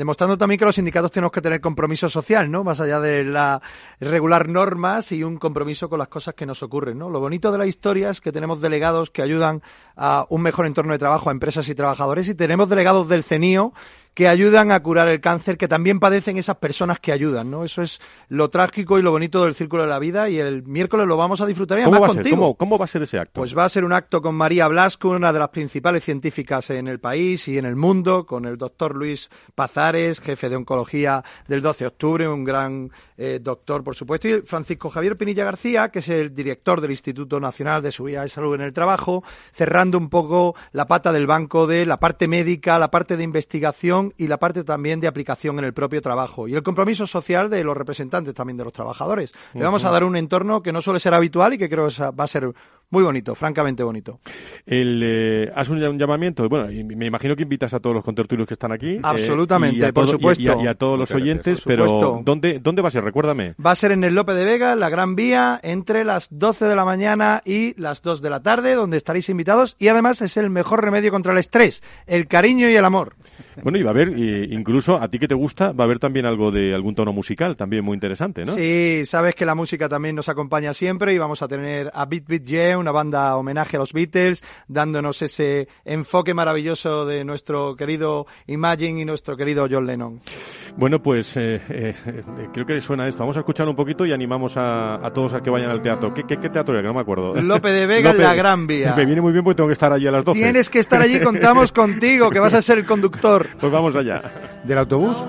Demostrando 0.00 0.38
también 0.38 0.58
que 0.58 0.64
los 0.64 0.76
sindicatos 0.76 1.10
tenemos 1.10 1.30
que 1.30 1.42
tener 1.42 1.60
compromiso 1.60 2.08
social, 2.08 2.50
¿no? 2.50 2.64
Más 2.64 2.80
allá 2.80 3.00
de 3.00 3.22
la 3.22 3.60
regular 4.00 4.48
normas 4.48 5.12
y 5.12 5.22
un 5.22 5.36
compromiso 5.36 5.90
con 5.90 5.98
las 5.98 6.08
cosas 6.08 6.32
que 6.32 6.46
nos 6.46 6.62
ocurren, 6.62 6.96
¿no? 6.96 7.10
Lo 7.10 7.20
bonito 7.20 7.52
de 7.52 7.58
la 7.58 7.66
historia 7.66 8.08
es 8.08 8.22
que 8.22 8.32
tenemos 8.32 8.62
delegados 8.62 9.10
que 9.10 9.20
ayudan 9.20 9.62
a 9.96 10.24
un 10.30 10.40
mejor 10.40 10.64
entorno 10.64 10.94
de 10.94 10.98
trabajo 10.98 11.28
a 11.28 11.32
empresas 11.32 11.68
y 11.68 11.74
trabajadores 11.74 12.28
y 12.28 12.34
tenemos 12.34 12.70
delegados 12.70 13.10
del 13.10 13.22
CENIO 13.22 13.74
que 14.14 14.28
ayudan 14.28 14.72
a 14.72 14.80
curar 14.80 15.08
el 15.08 15.20
cáncer, 15.20 15.56
que 15.56 15.68
también 15.68 16.00
padecen 16.00 16.36
esas 16.36 16.56
personas 16.56 16.98
que 17.00 17.12
ayudan, 17.12 17.50
¿no? 17.50 17.64
Eso 17.64 17.82
es 17.82 18.00
lo 18.28 18.50
trágico 18.50 18.98
y 18.98 19.02
lo 19.02 19.12
bonito 19.12 19.44
del 19.44 19.54
círculo 19.54 19.82
de 19.82 19.88
la 19.88 19.98
vida 19.98 20.28
y 20.28 20.38
el 20.38 20.62
miércoles 20.64 21.06
lo 21.06 21.16
vamos 21.16 21.40
a 21.40 21.46
disfrutar 21.46 21.78
y 21.78 21.84
¿Cómo 21.84 21.96
además 21.96 22.08
va, 22.08 22.12
a 22.12 22.14
ser? 22.14 22.22
contigo. 22.22 22.36
¿Cómo, 22.36 22.54
cómo 22.54 22.78
va 22.78 22.84
a 22.84 22.88
ser 22.88 23.02
ese 23.02 23.18
acto? 23.18 23.40
Pues 23.40 23.56
va 23.56 23.64
a 23.64 23.68
ser 23.68 23.84
un 23.84 23.92
acto 23.92 24.20
con 24.20 24.34
María 24.34 24.66
Blasco, 24.68 25.10
una 25.10 25.32
de 25.32 25.38
las 25.38 25.48
principales 25.50 26.04
científicas 26.04 26.70
en 26.70 26.88
el 26.88 26.98
país 26.98 27.46
y 27.48 27.58
en 27.58 27.64
el 27.64 27.76
mundo, 27.76 28.26
con 28.26 28.44
el 28.46 28.56
doctor 28.56 28.96
Luis 28.96 29.30
Pazares, 29.54 30.20
jefe 30.20 30.48
de 30.48 30.56
oncología 30.56 31.22
del 31.46 31.60
12 31.60 31.84
de 31.84 31.88
octubre, 31.88 32.28
un 32.28 32.44
gran 32.44 32.90
eh, 33.16 33.38
doctor, 33.40 33.84
por 33.84 33.94
supuesto, 33.94 34.28
y 34.28 34.40
Francisco 34.42 34.90
Javier 34.90 35.16
Pinilla 35.16 35.44
García, 35.44 35.90
que 35.90 36.00
es 36.00 36.08
el 36.08 36.34
director 36.34 36.80
del 36.80 36.90
Instituto 36.90 37.38
Nacional 37.38 37.82
de 37.82 37.92
Seguridad 37.92 38.24
y 38.24 38.28
Salud 38.28 38.54
en 38.54 38.62
el 38.62 38.72
Trabajo, 38.72 39.22
cerrando 39.52 39.98
un 39.98 40.08
poco 40.08 40.54
la 40.72 40.86
pata 40.86 41.12
del 41.12 41.26
banco 41.26 41.66
de 41.66 41.86
la 41.86 42.00
parte 42.00 42.28
médica, 42.28 42.78
la 42.78 42.90
parte 42.90 43.16
de 43.16 43.24
investigación 43.24 43.99
y 44.18 44.26
la 44.26 44.38
parte 44.38 44.64
también 44.64 45.00
de 45.00 45.06
aplicación 45.08 45.58
en 45.58 45.64
el 45.64 45.72
propio 45.72 46.00
trabajo. 46.00 46.48
Y 46.48 46.54
el 46.54 46.62
compromiso 46.62 47.06
social 47.06 47.48
de 47.50 47.62
los 47.64 47.76
representantes 47.76 48.34
también 48.34 48.56
de 48.56 48.64
los 48.64 48.72
trabajadores. 48.72 49.32
Le 49.54 49.62
vamos 49.62 49.84
a 49.84 49.90
dar 49.90 50.04
un 50.04 50.16
entorno 50.16 50.62
que 50.62 50.72
no 50.72 50.80
suele 50.82 51.00
ser 51.00 51.14
habitual 51.14 51.54
y 51.54 51.58
que 51.58 51.68
creo 51.68 51.88
que 51.88 52.02
va 52.10 52.24
a 52.24 52.26
ser 52.26 52.50
muy 52.92 53.04
bonito, 53.04 53.36
francamente 53.36 53.84
bonito. 53.84 54.18
El, 54.66 55.00
eh, 55.04 55.52
haz 55.54 55.68
un, 55.68 55.80
un 55.82 55.96
llamamiento. 55.98 56.48
Bueno, 56.48 56.70
y 56.72 56.82
me 56.82 57.06
imagino 57.06 57.36
que 57.36 57.44
invitas 57.44 57.72
a 57.72 57.78
todos 57.78 57.94
los 57.94 58.04
contertulios 58.04 58.48
que 58.48 58.54
están 58.54 58.72
aquí. 58.72 58.94
eh, 58.96 59.00
Absolutamente, 59.02 59.92
por 59.92 60.04
todo- 60.06 60.12
supuesto. 60.14 60.42
Y, 60.42 60.48
a, 60.48 60.56
y 60.62 60.66
a 60.66 60.74
todos 60.74 60.98
los 60.98 61.10
oyentes, 61.12 61.62
pero. 61.64 62.20
¿dónde, 62.24 62.58
¿dónde 62.58 62.82
va 62.82 62.88
a 62.88 62.90
ser? 62.90 63.04
Recuérdame. 63.04 63.54
Va 63.64 63.70
a 63.70 63.74
ser 63.76 63.92
en 63.92 64.02
el 64.02 64.14
Lope 64.16 64.32
de 64.34 64.44
Vega, 64.44 64.74
la 64.74 64.88
Gran 64.88 65.14
Vía, 65.14 65.60
entre 65.62 66.04
las 66.04 66.28
12 66.30 66.64
de 66.64 66.74
la 66.74 66.84
mañana 66.84 67.42
y 67.44 67.80
las 67.80 68.02
2 68.02 68.22
de 68.22 68.30
la 68.30 68.42
tarde, 68.42 68.74
donde 68.74 68.96
estaréis 68.96 69.28
invitados. 69.28 69.76
Y 69.78 69.86
además 69.88 70.20
es 70.20 70.36
el 70.36 70.50
mejor 70.50 70.82
remedio 70.84 71.12
contra 71.12 71.32
el 71.32 71.38
estrés, 71.38 71.82
el 72.08 72.26
cariño 72.26 72.68
y 72.68 72.74
el 72.74 72.84
amor. 72.84 73.14
Bueno, 73.62 73.78
y 73.78 73.82
va 73.82 73.90
a 73.90 73.94
haber, 73.94 74.16
incluso 74.18 75.00
a 75.00 75.08
ti 75.08 75.18
que 75.18 75.28
te 75.28 75.34
gusta, 75.34 75.72
va 75.72 75.84
a 75.84 75.86
haber 75.86 75.98
también 75.98 76.26
algo 76.26 76.50
de 76.50 76.74
algún 76.74 76.94
tono 76.94 77.12
musical, 77.12 77.56
también 77.56 77.84
muy 77.84 77.94
interesante, 77.94 78.44
¿no? 78.44 78.52
Sí, 78.52 79.02
sabes 79.04 79.34
que 79.34 79.44
la 79.44 79.54
música 79.54 79.88
también 79.88 80.16
nos 80.16 80.28
acompaña 80.28 80.72
siempre 80.72 81.12
y 81.14 81.18
vamos 81.18 81.42
a 81.42 81.48
tener 81.48 81.90
a 81.94 82.06
Beat 82.06 82.26
Beat 82.26 82.44
Yeah, 82.44 82.78
una 82.78 82.92
banda 82.92 83.36
homenaje 83.36 83.76
a 83.76 83.80
los 83.80 83.92
Beatles, 83.92 84.42
dándonos 84.68 85.22
ese 85.22 85.68
enfoque 85.84 86.34
maravilloso 86.34 87.04
de 87.06 87.24
nuestro 87.24 87.76
querido 87.76 88.26
Imagine 88.46 89.02
y 89.02 89.04
nuestro 89.04 89.36
querido 89.36 89.66
John 89.70 89.86
Lennon. 89.86 90.20
Bueno, 90.76 91.02
pues 91.02 91.36
eh, 91.36 91.60
eh, 91.68 91.94
creo 92.52 92.66
que 92.66 92.80
suena 92.80 93.06
esto. 93.08 93.20
Vamos 93.20 93.36
a 93.36 93.40
escuchar 93.40 93.68
un 93.68 93.76
poquito 93.76 94.06
y 94.06 94.12
animamos 94.12 94.56
a, 94.56 95.04
a 95.04 95.12
todos 95.12 95.34
a 95.34 95.40
que 95.40 95.50
vayan 95.50 95.70
al 95.70 95.82
teatro. 95.82 96.14
¿Qué, 96.14 96.22
qué, 96.24 96.38
qué 96.38 96.48
teatro 96.48 96.74
era? 96.74 96.82
Que 96.82 96.88
no 96.88 96.94
me 96.94 97.00
acuerdo. 97.00 97.34
Lope 97.34 97.70
de 97.70 97.86
Vega 97.90 98.10
en 98.12 98.18
la 98.18 98.34
Gran 98.34 98.66
Vía. 98.66 98.94
Me 98.96 99.04
viene 99.04 99.20
muy 99.20 99.32
bien 99.32 99.44
porque 99.44 99.56
tengo 99.56 99.68
que 99.68 99.74
estar 99.74 99.92
allí 99.92 100.06
a 100.06 100.10
las 100.10 100.24
12. 100.24 100.40
Tienes 100.40 100.70
que 100.70 100.78
estar 100.78 101.00
allí, 101.00 101.20
contamos 101.20 101.72
contigo, 101.80 102.30
que 102.30 102.38
vas 102.38 102.54
a 102.54 102.62
ser 102.62 102.78
el 102.78 102.86
conductor. 102.86 103.48
Pues 103.58 103.72
vamos 103.72 103.96
allá. 103.96 104.22
¿Del 104.64 104.78
autobús? 104.78 105.24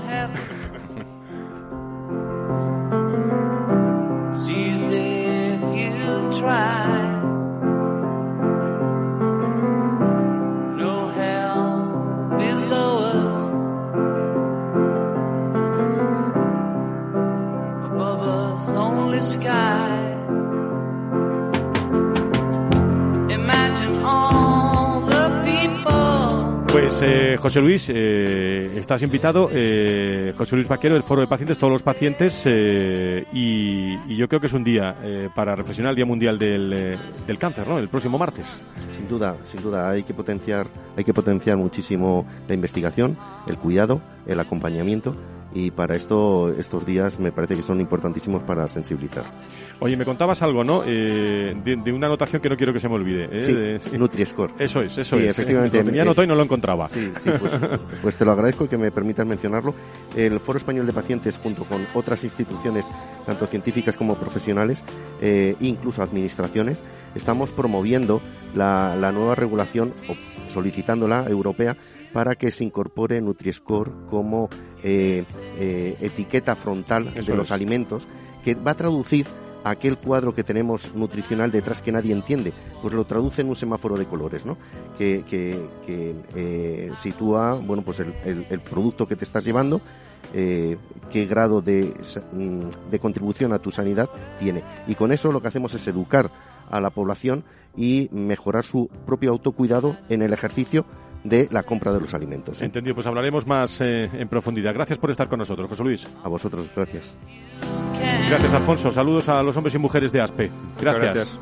José 27.42 27.60
Luis, 27.60 27.90
eh, 27.90 28.70
estás 28.78 29.02
invitado. 29.02 29.50
eh, 29.52 30.32
José 30.38 30.56
Luis 30.56 30.68
Vaquero, 30.68 30.94
del 30.94 31.04
Foro 31.04 31.22
de 31.22 31.28
Pacientes, 31.28 31.58
todos 31.58 31.74
los 31.74 31.82
pacientes. 31.82 32.44
eh, 32.46 33.26
y, 33.34 33.96
y 34.08 34.16
yo 34.16 34.28
creo 34.28 34.40
que 34.40 34.46
es 34.48 34.54
un 34.54 34.64
día 34.64 34.96
eh, 35.02 35.28
para 35.36 35.56
reflexionar 35.56 35.90
el 35.92 35.96
Día 35.96 36.06
Mundial 36.06 36.38
del, 36.38 36.72
eh, 36.72 36.98
del 37.26 37.38
Cáncer, 37.40 37.68
¿no? 37.68 37.80
El 37.80 37.90
próximo 37.90 38.18
martes. 38.20 38.64
Sin 38.96 39.08
duda, 39.08 39.38
sin 39.44 39.62
duda, 39.62 39.90
hay 39.90 40.04
que 40.04 40.14
potenciar, 40.14 40.68
hay 40.96 41.04
que 41.04 41.14
potenciar 41.14 41.58
muchísimo 41.58 42.28
la 42.48 42.54
investigación, 42.54 43.18
el 43.48 43.58
cuidado, 43.58 44.02
el 44.28 44.40
acompañamiento 44.40 45.16
y 45.54 45.72
para 45.72 45.96
esto 45.96 46.50
estos 46.58 46.86
días 46.86 47.20
me 47.20 47.32
parece 47.32 47.56
que 47.56 47.62
son 47.62 47.82
importantísimos 47.82 48.42
para 48.44 48.68
sensibilizar. 48.68 49.26
Oye, 49.80 49.98
me 49.98 50.06
contabas 50.06 50.42
algo, 50.42 50.64
¿no? 50.64 50.84
Eh, 50.86 51.56
de, 51.64 51.76
de 51.76 51.92
una 51.92 52.08
anotación 52.08 52.42
que 52.42 52.50
no 52.50 52.56
quiero 52.56 52.72
que 52.74 52.80
se 52.80 52.88
me 52.88 52.96
olvide. 52.96 53.28
¿eh? 53.32 53.80
Sí, 53.80 53.90
De- 53.92 53.98
Nutri-Score. 54.00 54.54
Eso 54.60 54.82
es, 54.82 54.98
eso 54.98 55.18
Sí, 55.18 55.24
es. 55.24 55.30
efectivamente. 55.32 55.78
Lo 55.80 55.84
tenía 55.86 56.02
Eh, 56.02 56.04
anotado 56.04 56.24
y 56.24 56.28
no 56.28 56.36
lo 56.36 56.44
encontraba. 56.44 56.88
Sí, 56.88 57.12
sí, 57.24 57.32
pues, 57.40 57.60
pues 58.02 58.18
te 58.18 58.26
lo 58.26 58.32
agradezco 58.32 58.70
que 58.70 58.78
me 58.78 58.92
permitas 58.92 59.26
mencionarlo. 59.26 59.74
El 60.16 60.40
Foro 60.40 60.58
Español 60.58 60.86
de 60.86 60.94
Pacientes, 60.94 61.38
junto 61.42 61.66
con 61.66 61.86
otras 61.96 62.24
instituciones, 62.24 62.86
tanto 63.26 63.46
científicas 63.48 63.98
como 63.98 64.16
profesionales, 64.16 64.84
eh, 65.22 65.56
incluso 65.60 66.02
administraciones, 66.04 66.84
estamos 67.16 67.52
promoviendo 67.52 68.22
la, 68.56 68.96
la 68.96 69.12
nueva 69.12 69.36
regulación, 69.36 69.94
o 70.08 70.16
solicitándola 70.52 71.26
europea, 71.30 71.76
para 72.14 72.36
que 72.36 72.52
se 72.52 72.64
incorpore 72.66 73.22
Nutri-Score 73.22 73.90
como 74.10 74.50
eh, 74.84 75.24
eh, 75.60 75.98
etiqueta 76.02 76.56
frontal 76.56 77.12
Eso 77.16 77.32
de 77.32 77.38
los 77.38 77.48
es. 77.48 77.52
alimentos, 77.52 78.08
que 78.44 78.56
va 78.56 78.72
a 78.72 78.76
traducir 78.76 79.26
aquel 79.64 79.98
cuadro 79.98 80.34
que 80.34 80.44
tenemos 80.44 80.96
nutricional 80.96 81.52
detrás 81.52 81.84
que 81.84 81.92
nadie 81.92 82.14
entiende, 82.14 82.52
pues 82.82 82.96
lo 82.96 83.06
traduce 83.06 83.42
en 83.42 83.50
un 83.50 83.56
semáforo 83.56 83.96
de 83.96 84.06
colores, 84.06 84.44
¿no? 84.46 84.58
Que, 84.98 85.24
que- 85.30 85.64
que, 85.86 86.16
eh, 86.36 86.92
sitúa, 86.98 87.54
bueno, 87.56 87.84
pues 87.84 88.00
el, 88.00 88.12
el- 88.26 88.48
el 88.50 88.60
producto 88.62 89.08
que 89.08 89.16
te 89.16 89.24
estás 89.24 89.46
llevando, 89.46 89.80
eh, 90.34 90.78
qué 91.12 91.26
grado 91.28 91.62
de, 91.62 91.94
mm, 92.34 92.90
de 92.90 93.00
contribución 93.00 93.54
a 93.54 93.60
tu 93.60 93.70
sanidad 93.70 94.10
tiene. 94.40 94.64
Y 94.88 94.96
con 94.96 95.12
eso 95.12 95.32
lo 95.32 95.42
que 95.44 95.50
hacemos 95.50 95.76
es 95.76 95.86
educar 95.88 96.32
a 96.72 96.80
la 96.82 96.90
población 96.90 97.44
y 97.78 98.10
mejorar 98.12 98.64
su 98.66 98.90
propio 99.06 99.30
autocuidado 99.30 99.96
en 100.10 100.24
el 100.24 100.34
ejercicio 100.34 100.86
de 101.24 101.48
la 101.52 101.64
compra 101.64 101.92
de 101.94 102.00
los 102.00 102.14
alimentos. 102.14 102.62
¿eh? 102.62 102.66
Entendido, 102.66 102.96
pues 102.96 103.08
hablaremos 103.08 103.46
más 103.46 103.80
eh, 103.82 104.10
en 104.14 104.28
profundidad. 104.28 104.74
Gracias 104.74 105.00
por 105.00 105.12
estar 105.12 105.28
con 105.28 105.40
nosotros, 105.40 105.68
José 105.70 105.84
Luis. 105.84 106.08
A 106.24 106.30
vosotros, 106.30 106.70
gracias. 106.76 107.16
Gracias, 108.30 108.54
Alfonso. 108.54 108.92
Saludos 108.92 109.30
a 109.30 109.44
los 109.44 109.56
hombres 109.58 109.76
y 109.76 109.78
mujeres 109.78 110.12
de 110.12 110.22
ASPE. 110.22 110.52
Gracias. 110.80 111.40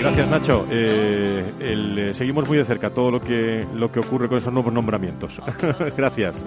gracias. 0.00 0.28
Nacho. 0.28 0.66
Eh, 0.70 1.52
el, 1.60 1.98
eh, 1.98 2.14
seguimos 2.14 2.48
muy 2.48 2.58
de 2.58 2.64
cerca 2.64 2.90
todo 2.90 3.10
lo 3.10 3.20
que, 3.20 3.66
lo 3.74 3.90
que 3.92 4.00
ocurre 4.00 4.28
con 4.28 4.38
esos 4.38 4.52
nuevos 4.52 4.72
nombramientos. 4.72 5.40
Gracias. 5.96 6.44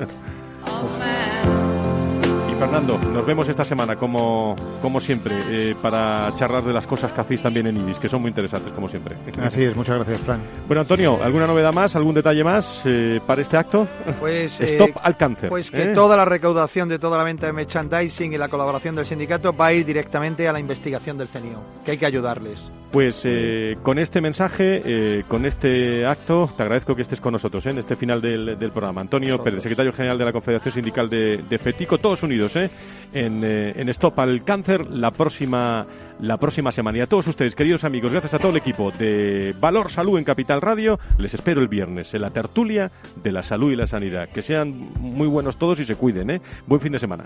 Fernando, 2.61 2.99
nos 2.99 3.25
vemos 3.25 3.49
esta 3.49 3.65
semana, 3.65 3.95
como, 3.95 4.55
como 4.83 4.99
siempre, 4.99 5.33
eh, 5.49 5.75
para 5.81 6.31
charlar 6.35 6.63
de 6.63 6.71
las 6.71 6.85
cosas 6.85 7.11
que 7.11 7.19
hacéis 7.19 7.41
también 7.41 7.65
en 7.65 7.75
IBIS, 7.75 7.97
que 7.97 8.07
son 8.07 8.21
muy 8.21 8.29
interesantes, 8.29 8.71
como 8.71 8.87
siempre. 8.87 9.15
Así 9.41 9.63
es, 9.63 9.75
muchas 9.75 9.95
gracias, 9.95 10.19
Fran. 10.19 10.41
Bueno, 10.67 10.81
Antonio, 10.81 11.17
¿alguna 11.23 11.47
novedad 11.47 11.73
más, 11.73 11.95
algún 11.95 12.13
detalle 12.13 12.43
más 12.43 12.83
eh, 12.85 13.19
para 13.25 13.41
este 13.41 13.57
acto? 13.57 13.87
Pues, 14.19 14.61
eh, 14.61 14.65
Stop 14.65 14.91
al 15.01 15.17
cáncer. 15.17 15.49
Pues 15.49 15.71
que 15.71 15.85
¿eh? 15.85 15.93
toda 15.95 16.15
la 16.15 16.23
recaudación 16.23 16.87
de 16.87 16.99
toda 16.99 17.17
la 17.17 17.23
venta 17.23 17.47
de 17.47 17.53
merchandising 17.53 18.33
y 18.33 18.37
la 18.37 18.47
colaboración 18.47 18.95
del 18.95 19.07
sindicato 19.07 19.57
va 19.57 19.65
a 19.65 19.73
ir 19.73 19.83
directamente 19.83 20.47
a 20.47 20.53
la 20.53 20.59
investigación 20.59 21.17
del 21.17 21.29
CENIO, 21.29 21.63
que 21.83 21.89
hay 21.89 21.97
que 21.97 22.05
ayudarles. 22.05 22.69
Pues 22.91 23.21
eh, 23.23 23.77
con 23.81 23.99
este 23.99 24.19
mensaje, 24.19 24.81
eh, 24.83 25.23
con 25.25 25.45
este 25.45 26.05
acto, 26.05 26.49
te 26.57 26.63
agradezco 26.63 26.93
que 26.93 27.03
estés 27.03 27.21
con 27.21 27.31
nosotros 27.31 27.65
¿eh? 27.65 27.69
en 27.69 27.77
este 27.77 27.95
final 27.95 28.21
del, 28.21 28.59
del 28.59 28.71
programa. 28.71 28.99
Antonio 28.99 29.29
Nosotros. 29.29 29.45
Pérez, 29.45 29.63
secretario 29.63 29.93
general 29.93 30.17
de 30.17 30.25
la 30.25 30.33
Confederación 30.33 30.73
Sindical 30.73 31.09
de, 31.09 31.37
de 31.37 31.57
FETICO, 31.57 31.99
todos 31.99 32.21
unidos 32.23 32.50
¿eh? 32.55 32.69
en, 33.13 33.43
eh, 33.43 33.73
en 33.75 33.89
Stop 33.89 34.19
al 34.19 34.43
Cáncer 34.43 34.89
la 34.89 35.11
próxima, 35.11 35.85
la 36.19 36.37
próxima 36.37 36.71
semana. 36.71 36.97
Y 36.97 37.01
a 37.01 37.07
todos 37.07 37.27
ustedes, 37.27 37.55
queridos 37.55 37.83
amigos, 37.83 38.11
gracias 38.11 38.33
a 38.33 38.39
todo 38.39 38.51
el 38.51 38.57
equipo 38.57 38.91
de 38.91 39.53
Valor 39.59 39.91
Salud 39.91 40.17
en 40.17 40.23
Capital 40.23 40.61
Radio, 40.61 40.99
les 41.17 41.33
espero 41.33 41.61
el 41.61 41.67
viernes 41.67 42.13
en 42.13 42.21
la 42.21 42.29
tertulia 42.31 42.91
de 43.23 43.31
la 43.31 43.43
salud 43.43 43.71
y 43.71 43.75
la 43.75 43.87
sanidad. 43.87 44.29
Que 44.29 44.41
sean 44.41 44.91
muy 44.99 45.27
buenos 45.27 45.57
todos 45.57 45.79
y 45.79 45.85
se 45.85 45.95
cuiden. 45.95 46.29
¿eh? 46.29 46.41
Buen 46.67 46.81
fin 46.81 46.91
de 46.91 46.99
semana. 46.99 47.25